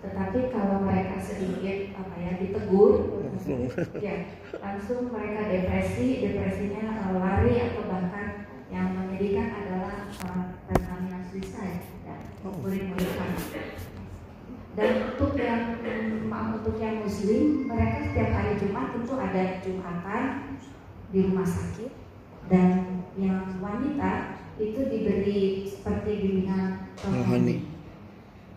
Tetapi 0.00 0.38
kalau 0.48 0.80
mereka 0.80 1.20
sedikit 1.20 1.92
apa 1.92 2.14
ya 2.16 2.32
ditegur, 2.40 3.20
Langsung. 3.20 3.68
ya 4.00 4.16
langsung 4.56 5.12
mereka 5.12 5.40
depresi, 5.48 6.24
depresinya 6.24 6.84
eh, 7.04 7.12
lari 7.20 7.54
atau 7.68 7.82
bahkan 7.84 8.26
yang 8.72 8.96
menyedihkan 8.96 9.48
adalah 9.50 10.08
uh, 10.24 10.56
terkena 10.70 11.18
suicide 11.28 11.84
ya, 12.06 12.16
Oh. 12.40 12.56
murid-murid 12.64 13.10
kami. 13.20 13.36
Dan 14.72 14.90
untuk 15.12 15.36
yang 15.36 15.76
mm, 15.82 16.30
maaf 16.30 16.62
untuk 16.62 16.80
yang 16.80 17.04
muslim, 17.04 17.68
mereka 17.68 18.08
setiap 18.08 18.30
hari 18.32 18.56
Jumat 18.56 18.96
tentu 18.96 19.14
ada 19.20 19.60
jumatan 19.60 20.22
di 21.10 21.18
rumah 21.26 21.44
sakit 21.44 21.90
dan 22.48 22.70
yang 23.18 23.58
wanita 23.58 24.38
itu 24.56 24.80
diberi 24.86 25.66
seperti 25.66 26.10
bimbingan 26.22 26.88
Rohani. 27.02 27.69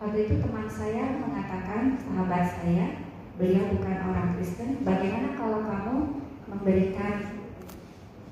Waktu 0.04 0.28
itu 0.28 0.36
teman 0.36 0.68
saya 0.68 1.16
mengatakan, 1.16 1.96
sahabat 1.96 2.60
saya, 2.60 3.08
beliau 3.40 3.72
bukan 3.72 3.96
orang 4.04 4.36
Kristen, 4.36 4.84
bagaimana 4.84 5.32
kalau 5.32 5.64
kamu 5.64 5.96
memberikan 6.44 7.40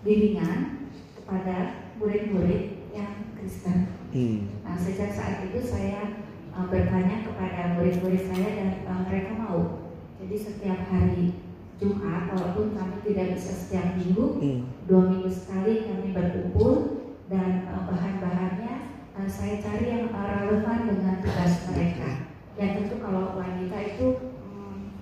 bimbingan 0.05 0.93
kepada 1.17 1.89
murid-murid 1.97 2.93
yang 2.93 3.33
Kristen? 3.41 3.89
Hmm. 4.13 4.53
Nah, 4.69 4.77
sejak 4.77 5.17
saat 5.17 5.49
itu 5.49 5.65
saya 5.65 6.29
uh, 6.53 6.69
bertanya 6.69 7.25
kepada 7.25 7.81
murid-murid 7.81 8.21
saya 8.29 8.49
dan 8.53 8.69
uh, 8.85 9.09
mereka 9.09 9.33
mau. 9.33 9.89
Jadi 10.21 10.37
setiap 10.37 10.77
hari 10.93 11.41
Jumat, 11.81 12.37
walaupun 12.37 12.77
kami 12.77 13.01
tidak 13.01 13.41
bisa 13.41 13.49
setiap 13.49 13.97
minggu, 13.97 14.25
Hmm. 14.45 14.61
dua 14.85 15.09
minggu 15.09 15.33
sekali 15.33 15.89
kami 15.89 16.13
berkumpul 16.13 17.01
dan 17.33 17.65
uh, 17.65 17.89
bahan-bahannya 17.89 18.92
uh, 19.17 19.29
saya 19.29 19.61
cari 19.61 19.87
yang 19.89 20.13
uh, 20.13 20.45
relevan 20.45 20.89
dengan 20.89 21.15
tugas 21.21 21.53
mereka. 21.73 22.29
Dan 22.53 22.69
tentu 22.77 23.01
kalau 23.01 23.37
wanita 23.37 23.77
itu 23.81 24.07
hmm, 24.21 25.01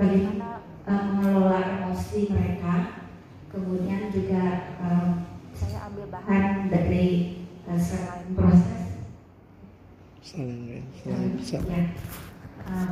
bagaimana 0.00 0.64
uh, 0.88 1.02
mengelola 1.12 1.60
emosi 1.60 2.32
mereka, 2.32 3.04
kemudian 3.52 4.08
juga 4.08 4.74
um, 4.80 5.24
saya 5.52 5.88
ambil 5.88 6.08
bahan 6.08 6.72
dari 6.72 7.40
uh, 7.68 7.76
selain 7.76 8.32
proses 8.32 8.86
ya, 10.34 10.82
saling 11.06 11.38
bisa. 11.38 11.62
Ya, 11.62 11.82
uh, 12.66 12.90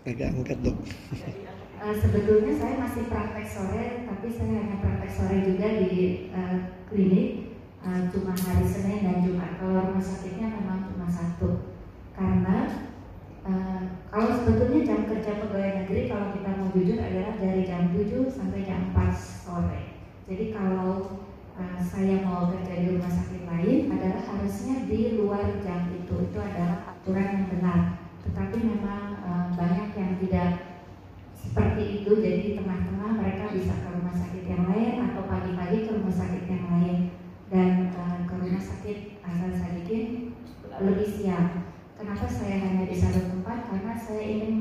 Agak 0.00 0.32
angkat 0.32 0.58
dok. 0.64 0.80
Uh, 1.80 1.92
sebetulnya 1.92 2.56
saya 2.56 2.74
masih 2.80 3.04
praktek 3.12 3.44
sore, 3.44 4.08
tapi 4.08 4.32
saya 4.32 4.48
hanya 4.56 4.76
praktek 4.80 5.12
sore 5.12 5.36
juga 5.44 5.68
di 5.76 6.32
uh, 6.32 6.56
klinik 6.88 7.56
uh, 7.84 8.08
cuma 8.08 8.32
hari 8.32 8.64
Senin 8.64 9.04
dan 9.04 9.20
Jumat. 9.20 9.60
Kalau 9.60 9.92
rumah 9.92 10.00
sakitnya 10.00 10.56
memang 10.56 10.88
cuma 10.88 11.04
satu, 11.04 11.76
karena 12.16 12.88
uh, 13.44 13.80
kalau 14.08 14.40
sebetulnya 14.40 14.88
jam 14.88 15.00
kerja 15.04 15.36
pegawai 15.36 15.84
negeri 15.84 16.08
kalau 16.08 16.32
kita 16.32 16.50
mau 16.56 16.68
jujur 16.72 16.96
adalah 16.96 17.36
dari 17.36 17.62
jam 17.68 17.92
7 17.92 18.24
sampai 18.32 18.60
jam 18.64 18.96
4 18.96 19.12
sore. 19.20 20.00
Jadi 20.32 20.44
kalau 20.56 21.20
uh, 21.60 21.80
saya 21.84 22.24
mau 22.24 22.48
kerja 22.48 22.72
di 22.72 22.96
rumah 22.96 23.12
sakit 23.12 23.44
lain 23.44 23.92
adalah 23.92 24.24
harusnya 24.32 24.88
di 24.88 25.20
luar 25.20 25.60
jam 25.60 25.92
itu. 25.92 26.24
Itu 26.24 26.38
adalah 26.40 26.96
aturan 26.96 27.28
yang 27.36 27.46
benar. 27.52 27.99
Tetapi 28.28 28.56
memang 28.60 29.04
uh, 29.24 29.46
banyak 29.56 29.88
yang 29.96 30.12
tidak 30.20 30.50
seperti 31.36 32.04
itu. 32.04 32.12
Jadi 32.20 32.38
di 32.42 32.52
tengah-tengah 32.60 33.10
mereka 33.16 33.54
bisa 33.54 33.72
ke 33.80 33.88
rumah 33.94 34.14
sakit 34.16 34.44
yang 34.44 34.64
lain 34.68 34.94
atau 35.10 35.22
pagi-pagi 35.28 35.88
ke 35.88 35.90
rumah 35.96 36.14
sakit 36.14 36.44
yang 36.48 36.64
lain. 36.68 36.98
Dan 37.50 37.92
uh, 37.96 38.18
ke 38.28 38.34
rumah 38.36 38.62
sakit 38.62 38.98
asal 39.24 39.50
sadikin 39.52 40.36
lebih 40.80 41.04
siang 41.04 41.70
kenapa 42.00 42.24
saya 42.24 42.56
hanya 42.64 42.88
di 42.88 42.96
satu 42.96 43.28
tempat 43.28 43.68
karena 43.68 43.92
saya 43.92 44.24
ingin 44.24 44.54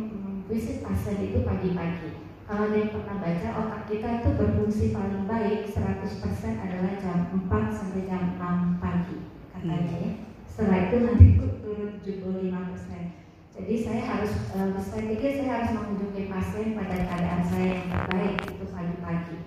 visit 0.52 0.84
pasien 0.84 1.24
itu 1.24 1.48
pagi-pagi. 1.48 2.28
Kalau 2.50 2.66
ada 2.68 2.76
yang 2.76 2.92
pernah 2.92 3.22
baca 3.22 3.50
otak 3.62 3.84
kita 3.88 4.10
itu 4.20 4.30
berfungsi 4.34 4.86
paling 4.90 5.30
baik 5.30 5.70
100% 5.70 6.66
adalah 6.66 6.94
jam 6.98 7.30
4 7.30 7.46
sampai 7.70 8.10
jam 8.10 8.36
6 8.36 8.82
pagi 8.84 9.18
katanya 9.54 9.96
ya. 10.02 10.12
Setelah 10.50 10.80
itu 10.90 10.96
nanti 11.06 11.26
turun 11.62 11.92
75% 12.02 13.09
jadi 13.60 13.76
saya 13.84 14.02
harus, 14.08 14.34
uh, 14.56 14.72
saya 14.80 15.04
pikir 15.12 15.44
saya 15.44 15.52
harus 15.60 15.70
mengunjungi 15.76 16.32
pasien 16.32 16.80
pada 16.80 16.96
keadaan 16.96 17.44
saya 17.44 17.68
yang 17.76 17.88
terbaik 17.92 18.40
itu 18.48 18.66
pagi-pagi. 18.72 19.38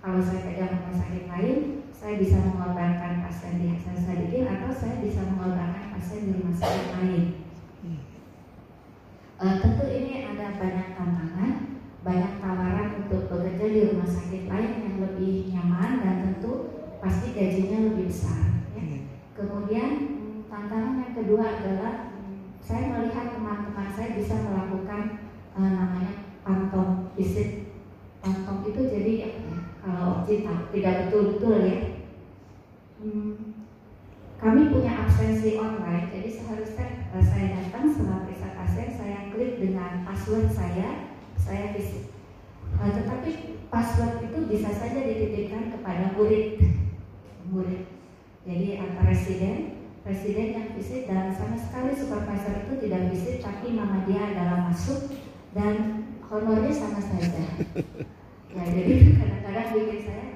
Kalau 0.00 0.20
saya 0.24 0.40
pegang 0.40 0.72
rumah 0.72 0.94
sakit 0.96 1.24
lain, 1.28 1.58
saya 1.92 2.14
bisa 2.16 2.36
mengorbankan 2.48 3.28
pasien 3.28 3.60
di 3.60 3.76
Hasan 3.76 4.00
Sadikin 4.00 4.48
atau 4.48 4.72
saya 4.72 5.04
bisa 5.04 5.20
mengorbankan 5.28 5.84
pasien 5.92 6.20
di 6.24 6.40
rumah 6.40 6.56
sakit 6.56 6.86
lain. 6.96 7.24
Uh, 9.38 9.54
tentu 9.62 9.84
ini 9.86 10.26
ada 10.26 10.58
banyak 10.58 10.88
tantangan, 10.96 11.52
banyak 12.02 12.32
tawaran 12.42 12.88
untuk 13.04 13.30
bekerja 13.30 13.66
di 13.68 13.80
rumah 13.92 14.08
sakit 14.08 14.50
lain 14.50 14.72
yang 14.80 14.96
lebih 14.98 15.52
nyaman 15.54 16.02
dan 16.02 16.14
tentu 16.24 16.72
pasti 16.98 17.36
gajinya 17.36 17.92
lebih 17.92 18.10
besar. 18.10 18.64
Ya. 18.74 19.06
Kemudian 19.36 19.90
tantangan 20.50 21.06
yang 21.06 21.14
kedua 21.14 21.44
adalah 21.62 22.18
saya 22.68 22.84
melihat 22.92 23.32
teman-teman 23.32 23.88
saya 23.94 24.18
bisa 24.18 24.34
melakukan 24.42 25.30
uh, 25.56 25.70
namanya 25.72 26.26
pantong 26.42 27.14
visit 27.14 27.70
pantong 28.20 28.66
itu 28.66 28.80
jadi 28.92 29.12
ya, 29.24 29.30
kalau 29.80 30.26
kita 30.26 30.57
tidak 30.74 30.94
betul-betul 31.06 31.54
ya? 31.64 31.78
Hmm, 32.98 33.64
kami 34.42 34.74
punya 34.74 34.92
absensi 35.06 35.54
online 35.58 36.10
jadi 36.10 36.28
seharusnya 36.34 36.86
uh, 37.14 37.22
saya 37.22 37.46
datang 37.62 37.90
setelah 37.94 38.26
periksa 38.26 38.48
pasien 38.58 38.88
saya 38.94 39.18
klik 39.34 39.62
dengan 39.62 40.02
password 40.02 40.50
saya 40.50 41.10
saya 41.38 41.72
visit. 41.74 42.10
Uh, 42.78 42.90
tetapi 42.90 43.58
password 43.72 44.28
itu 44.28 44.38
bisa 44.50 44.70
saja 44.74 44.98
dititipkan 44.98 45.72
kepada 45.78 46.14
murid. 46.18 46.62
Murid. 47.48 47.86
Jadi 48.44 48.68
antara 48.80 49.12
residen 49.12 49.78
presiden 50.08 50.56
yang 50.56 50.68
visit 50.72 51.04
dan 51.04 51.36
sama 51.36 51.60
sekali 51.60 51.92
supervisor 51.92 52.64
itu 52.64 52.74
tidak 52.80 53.12
visit 53.12 53.44
tapi 53.44 53.76
nama 53.76 54.08
dia 54.08 54.24
adalah 54.32 54.72
masuk 54.72 55.12
dan 55.52 56.08
honornya 56.28 56.72
sama 56.72 57.00
saja. 57.00 57.42
Ya 58.48 58.64
jadi 58.64 59.12
kadang-kadang 59.20 59.76
bikin 59.76 60.00
saya 60.08 60.27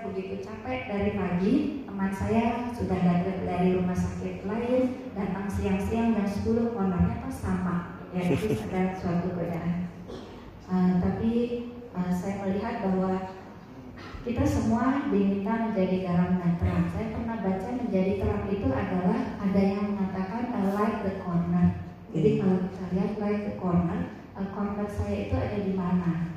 saya 0.00 0.16
begitu 0.16 0.40
capek 0.40 0.88
dari 0.88 1.10
pagi 1.12 1.54
teman 1.84 2.08
saya 2.08 2.72
sudah 2.72 3.04
datang 3.04 3.44
dari 3.44 3.76
rumah 3.76 3.92
sakit 3.92 4.48
lain 4.48 5.12
datang 5.12 5.44
siang-siang 5.44 6.16
jam 6.16 6.24
10 6.24 6.72
honornya 6.72 7.20
tuh 7.20 7.28
sama 7.28 8.00
ya 8.08 8.24
itu 8.24 8.56
ada 8.72 8.96
suatu 8.96 9.28
godaan 9.36 9.92
uh, 10.72 11.04
tapi 11.04 11.32
uh, 11.92 12.08
saya 12.16 12.48
melihat 12.48 12.80
bahwa 12.88 13.28
kita 14.24 14.40
semua 14.48 15.04
diminta 15.12 15.68
menjadi 15.68 15.96
garam 16.08 16.40
dan 16.40 16.56
terang. 16.56 16.88
Saya 16.92 17.12
pernah 17.12 17.36
baca 17.40 17.68
menjadi 17.68 18.12
terang 18.24 18.44
itu 18.48 18.68
adalah 18.72 19.20
ada 19.36 19.60
yang 19.60 19.84
mengatakan 19.96 20.42
a 20.48 20.60
light 20.76 20.96
the 21.04 21.12
corner. 21.24 21.76
Jadi 22.12 22.30
hmm. 22.36 22.38
kalau 22.40 22.56
kita 22.68 22.84
lihat 22.96 23.12
light 23.20 23.42
the 23.48 23.54
corner, 23.60 24.00
a 24.36 24.44
corner 24.52 24.88
saya 24.92 25.28
itu 25.28 25.36
ada 25.36 25.58
di 25.60 25.72
mana? 25.72 26.29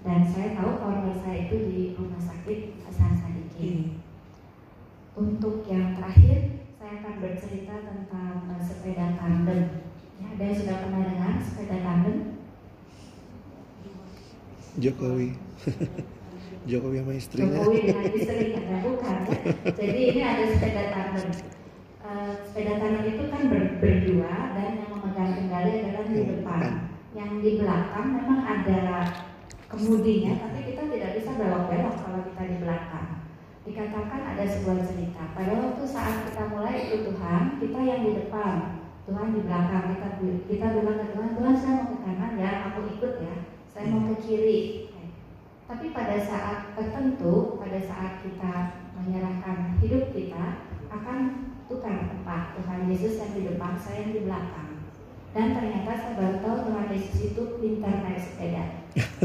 Dan 0.00 0.24
saya 0.32 0.56
tahu 0.56 0.80
corner 0.80 1.12
saya 1.20 1.44
itu 1.44 1.56
di 1.68 1.80
rumah 1.92 2.16
sakit 2.16 2.80
Hasan 2.88 3.12
Sadikin. 3.20 3.76
Hmm. 3.76 3.88
Untuk 5.20 5.68
yang 5.68 5.92
terakhir, 5.92 6.64
saya 6.80 7.04
akan 7.04 7.14
bercerita 7.20 7.74
tentang 7.84 8.48
uh, 8.48 8.62
sepeda 8.64 9.20
tandem. 9.20 9.84
Ya, 10.16 10.26
ada 10.32 10.42
yang 10.48 10.56
sudah 10.56 10.76
pernah 10.80 11.02
dengar 11.04 11.34
sepeda 11.44 11.76
tandem? 11.84 12.16
Jokowi. 14.80 15.36
Jokowi 16.70 16.96
sama 17.04 17.12
istrinya. 17.12 17.60
Jokowi 17.60 17.78
dengan 17.92 18.08
istrinya, 18.16 18.60
nah, 18.64 18.80
bukan. 18.80 19.16
Jadi 19.76 20.00
ini 20.00 20.20
ada 20.24 20.44
sepeda 20.48 20.82
tandem. 20.88 21.28
Uh, 22.00 22.32
sepeda 22.48 22.72
tandem 22.80 23.04
itu 23.04 23.24
kan 23.28 23.42
ber 23.52 23.64
berdua 23.84 24.32
dan 24.56 24.80
yang 24.80 24.90
memegang 24.96 25.32
kendali 25.36 25.72
adalah 25.84 26.04
di 26.08 26.20
depan. 26.24 26.60
Yang 27.12 27.30
di 27.44 27.50
belakang 27.60 28.06
memang 28.16 28.40
ada 28.48 28.80
kemudinya, 29.70 30.32
tapi 30.42 30.58
kita 30.66 30.82
tidak 30.90 31.10
bisa 31.16 31.30
belok-belok 31.38 31.94
kalau 32.02 32.20
kita 32.26 32.42
di 32.50 32.56
belakang. 32.58 33.08
Dikatakan 33.62 34.20
ada 34.34 34.44
sebuah 34.44 34.82
cerita. 34.82 35.22
Pada 35.30 35.52
waktu 35.54 35.84
saat 35.86 36.26
kita 36.26 36.42
mulai 36.50 36.90
ikut 36.90 37.14
Tuhan, 37.14 37.42
kita 37.62 37.78
yang 37.78 38.00
di 38.02 38.12
depan, 38.26 38.82
Tuhan 39.06 39.28
di 39.30 39.40
belakang. 39.46 39.84
Kita 39.94 40.08
kita 40.50 40.66
bilang 40.74 40.98
ke 40.98 41.06
Tuhan, 41.14 41.30
Tuhan 41.38 41.54
saya 41.54 41.72
mau 41.78 41.86
ke 41.94 41.96
kanan 42.02 42.32
ya, 42.34 42.50
aku 42.72 42.80
ikut 42.98 43.14
ya. 43.22 43.34
Saya 43.70 43.84
mau 43.94 44.02
ke 44.10 44.14
kiri, 44.26 44.90
tapi 45.70 45.94
pada 45.94 46.18
saat 46.18 46.74
tertentu, 46.74 47.54
pada 47.54 47.78
saat 47.78 48.18
kita 48.26 48.82
menyerahkan 48.98 49.78
hidup 49.78 50.10
kita, 50.10 50.66
akan 50.90 51.18
tukar 51.70 52.10
tempat 52.10 52.58
Tuhan 52.58 52.90
Yesus 52.90 53.22
yang 53.22 53.32
di 53.38 53.42
depan, 53.54 53.78
saya 53.78 54.02
yang 54.02 54.12
di 54.18 54.26
belakang. 54.26 54.69
Dan 55.30 55.54
ternyata 55.54 55.94
saya 55.94 56.18
baru 56.18 56.36
tahu 56.42 56.56
Tuhan 56.66 56.86
Yesus 56.90 57.18
itu 57.30 57.42
pintar 57.62 58.02
naik 58.02 58.18
sepeda. 58.18 58.64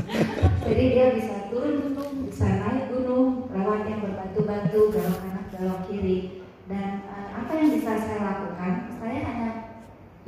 Jadi 0.70 0.84
dia 0.94 1.06
bisa 1.18 1.50
turun 1.50 1.82
gunung, 1.82 2.30
bisa 2.30 2.46
naik 2.46 2.94
gunung, 2.94 3.50
lewat 3.50 3.90
yang 3.90 4.06
berbatu-batu, 4.06 4.80
belok 4.94 5.18
kanan, 5.18 5.46
belok 5.50 5.82
kiri. 5.90 6.46
Dan 6.70 7.06
uh, 7.10 7.42
apa 7.42 7.52
yang 7.58 7.70
bisa 7.74 7.98
saya 7.98 8.20
lakukan? 8.22 8.74
Saya 9.02 9.18
hanya 9.26 9.50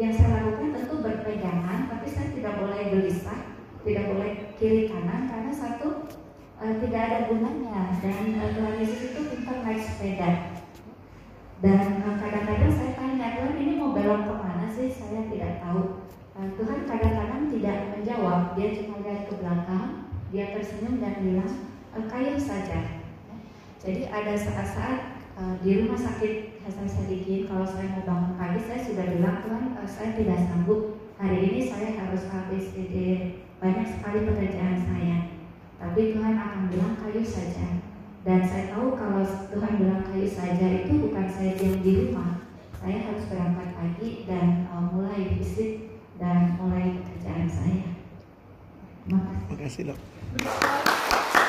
yang 0.01 0.13
saya 0.13 0.29
lakukan 0.41 0.73
tentu 0.73 0.95
berpegangan, 1.01 1.79
tapi 1.93 2.07
saya 2.09 2.33
tidak 2.33 2.53
boleh 2.57 2.81
gelisah, 2.93 3.41
tidak 3.85 4.05
boleh 4.09 4.31
kiri 4.57 4.89
kanan 4.89 5.29
karena 5.29 5.53
satu 5.53 6.09
uh, 6.57 6.73
tidak 6.81 7.01
ada 7.05 7.19
gunanya 7.29 7.93
dan 8.01 8.23
uh, 8.33 8.49
Tuhan 8.53 8.75
Yesus 8.81 9.01
itu 9.13 9.21
pintar 9.29 9.61
naik 9.61 9.81
sepeda 9.85 10.56
dan 11.57 12.05
uh, 12.05 12.21
kadang-kadang 12.21 12.69
saya 12.69 12.93
tanya 12.93 13.33
Tuhan 13.33 13.57
ini 13.57 13.81
mau 13.81 13.89
belok 13.89 14.29
ke 14.29 14.33
mana 14.37 14.69
sih? 14.69 14.93
Saya 14.93 15.25
tidak 15.25 15.65
tahu. 15.65 16.05
Uh, 16.37 16.53
Tuhan 16.53 16.85
kadang-kadang 16.85 17.49
tidak 17.49 17.77
menjawab. 17.97 18.53
Dia 18.53 18.77
cuma 18.77 19.01
lihat 19.01 19.25
ke 19.25 19.33
belakang 19.41 20.05
dia 20.29 20.53
tersenyum 20.53 21.01
dan 21.01 21.17
bilang 21.25 21.53
uh, 21.97 22.05
kayu 22.05 22.37
saja. 22.37 23.01
Jadi 23.81 24.05
ada 24.09 24.33
saat-saat 24.37 25.17
di 25.61 25.77
rumah 25.77 26.01
sakit 26.01 26.65
Hasan 26.65 26.89
Sadikin 26.89 27.45
kalau 27.45 27.61
saya 27.61 27.93
mau 27.93 28.01
bangun 28.09 28.33
pagi 28.41 28.57
saya 28.65 28.81
sudah 28.81 29.05
bilang 29.05 29.45
Tuhan 29.45 29.65
uh, 29.81 29.89
saya 29.89 30.13
tidak 30.13 30.37
sanggup. 30.45 31.01
Hari 31.17 31.37
ini 31.41 31.61
saya 31.65 31.97
harus 31.97 32.29
habis 32.29 32.69
ide 32.77 33.41
banyak 33.57 33.97
sekali 33.97 34.29
pekerjaan 34.29 34.77
saya. 34.85 35.17
Tapi 35.81 36.13
Tuhan 36.13 36.37
akan 36.37 36.69
bilang 36.69 36.93
kayu 37.01 37.25
saja. 37.25 37.86
Dan 38.25 38.39
saya 38.45 38.73
tahu 38.73 38.97
kalau 38.97 39.23
Tuhan 39.25 39.73
bilang 39.81 40.03
kayu 40.07 40.27
saja 40.29 40.67
itu 40.83 40.93
bukan 40.97 41.25
saya 41.29 41.51
diam 41.57 41.81
di 41.81 41.91
rumah. 42.07 42.45
Saya 42.77 42.97
harus 43.09 43.25
berangkat 43.29 43.69
pagi 43.73 44.09
dan 44.29 44.69
uh, 44.69 44.85
mulai 44.93 45.37
visit 45.37 45.97
dan 46.21 46.57
mulai 46.61 47.01
pekerjaan 47.01 47.49
saya. 47.49 47.97
Terima 49.05 49.21
kasih. 49.57 49.93
Terima 49.93 50.51
kasih. 50.51 51.45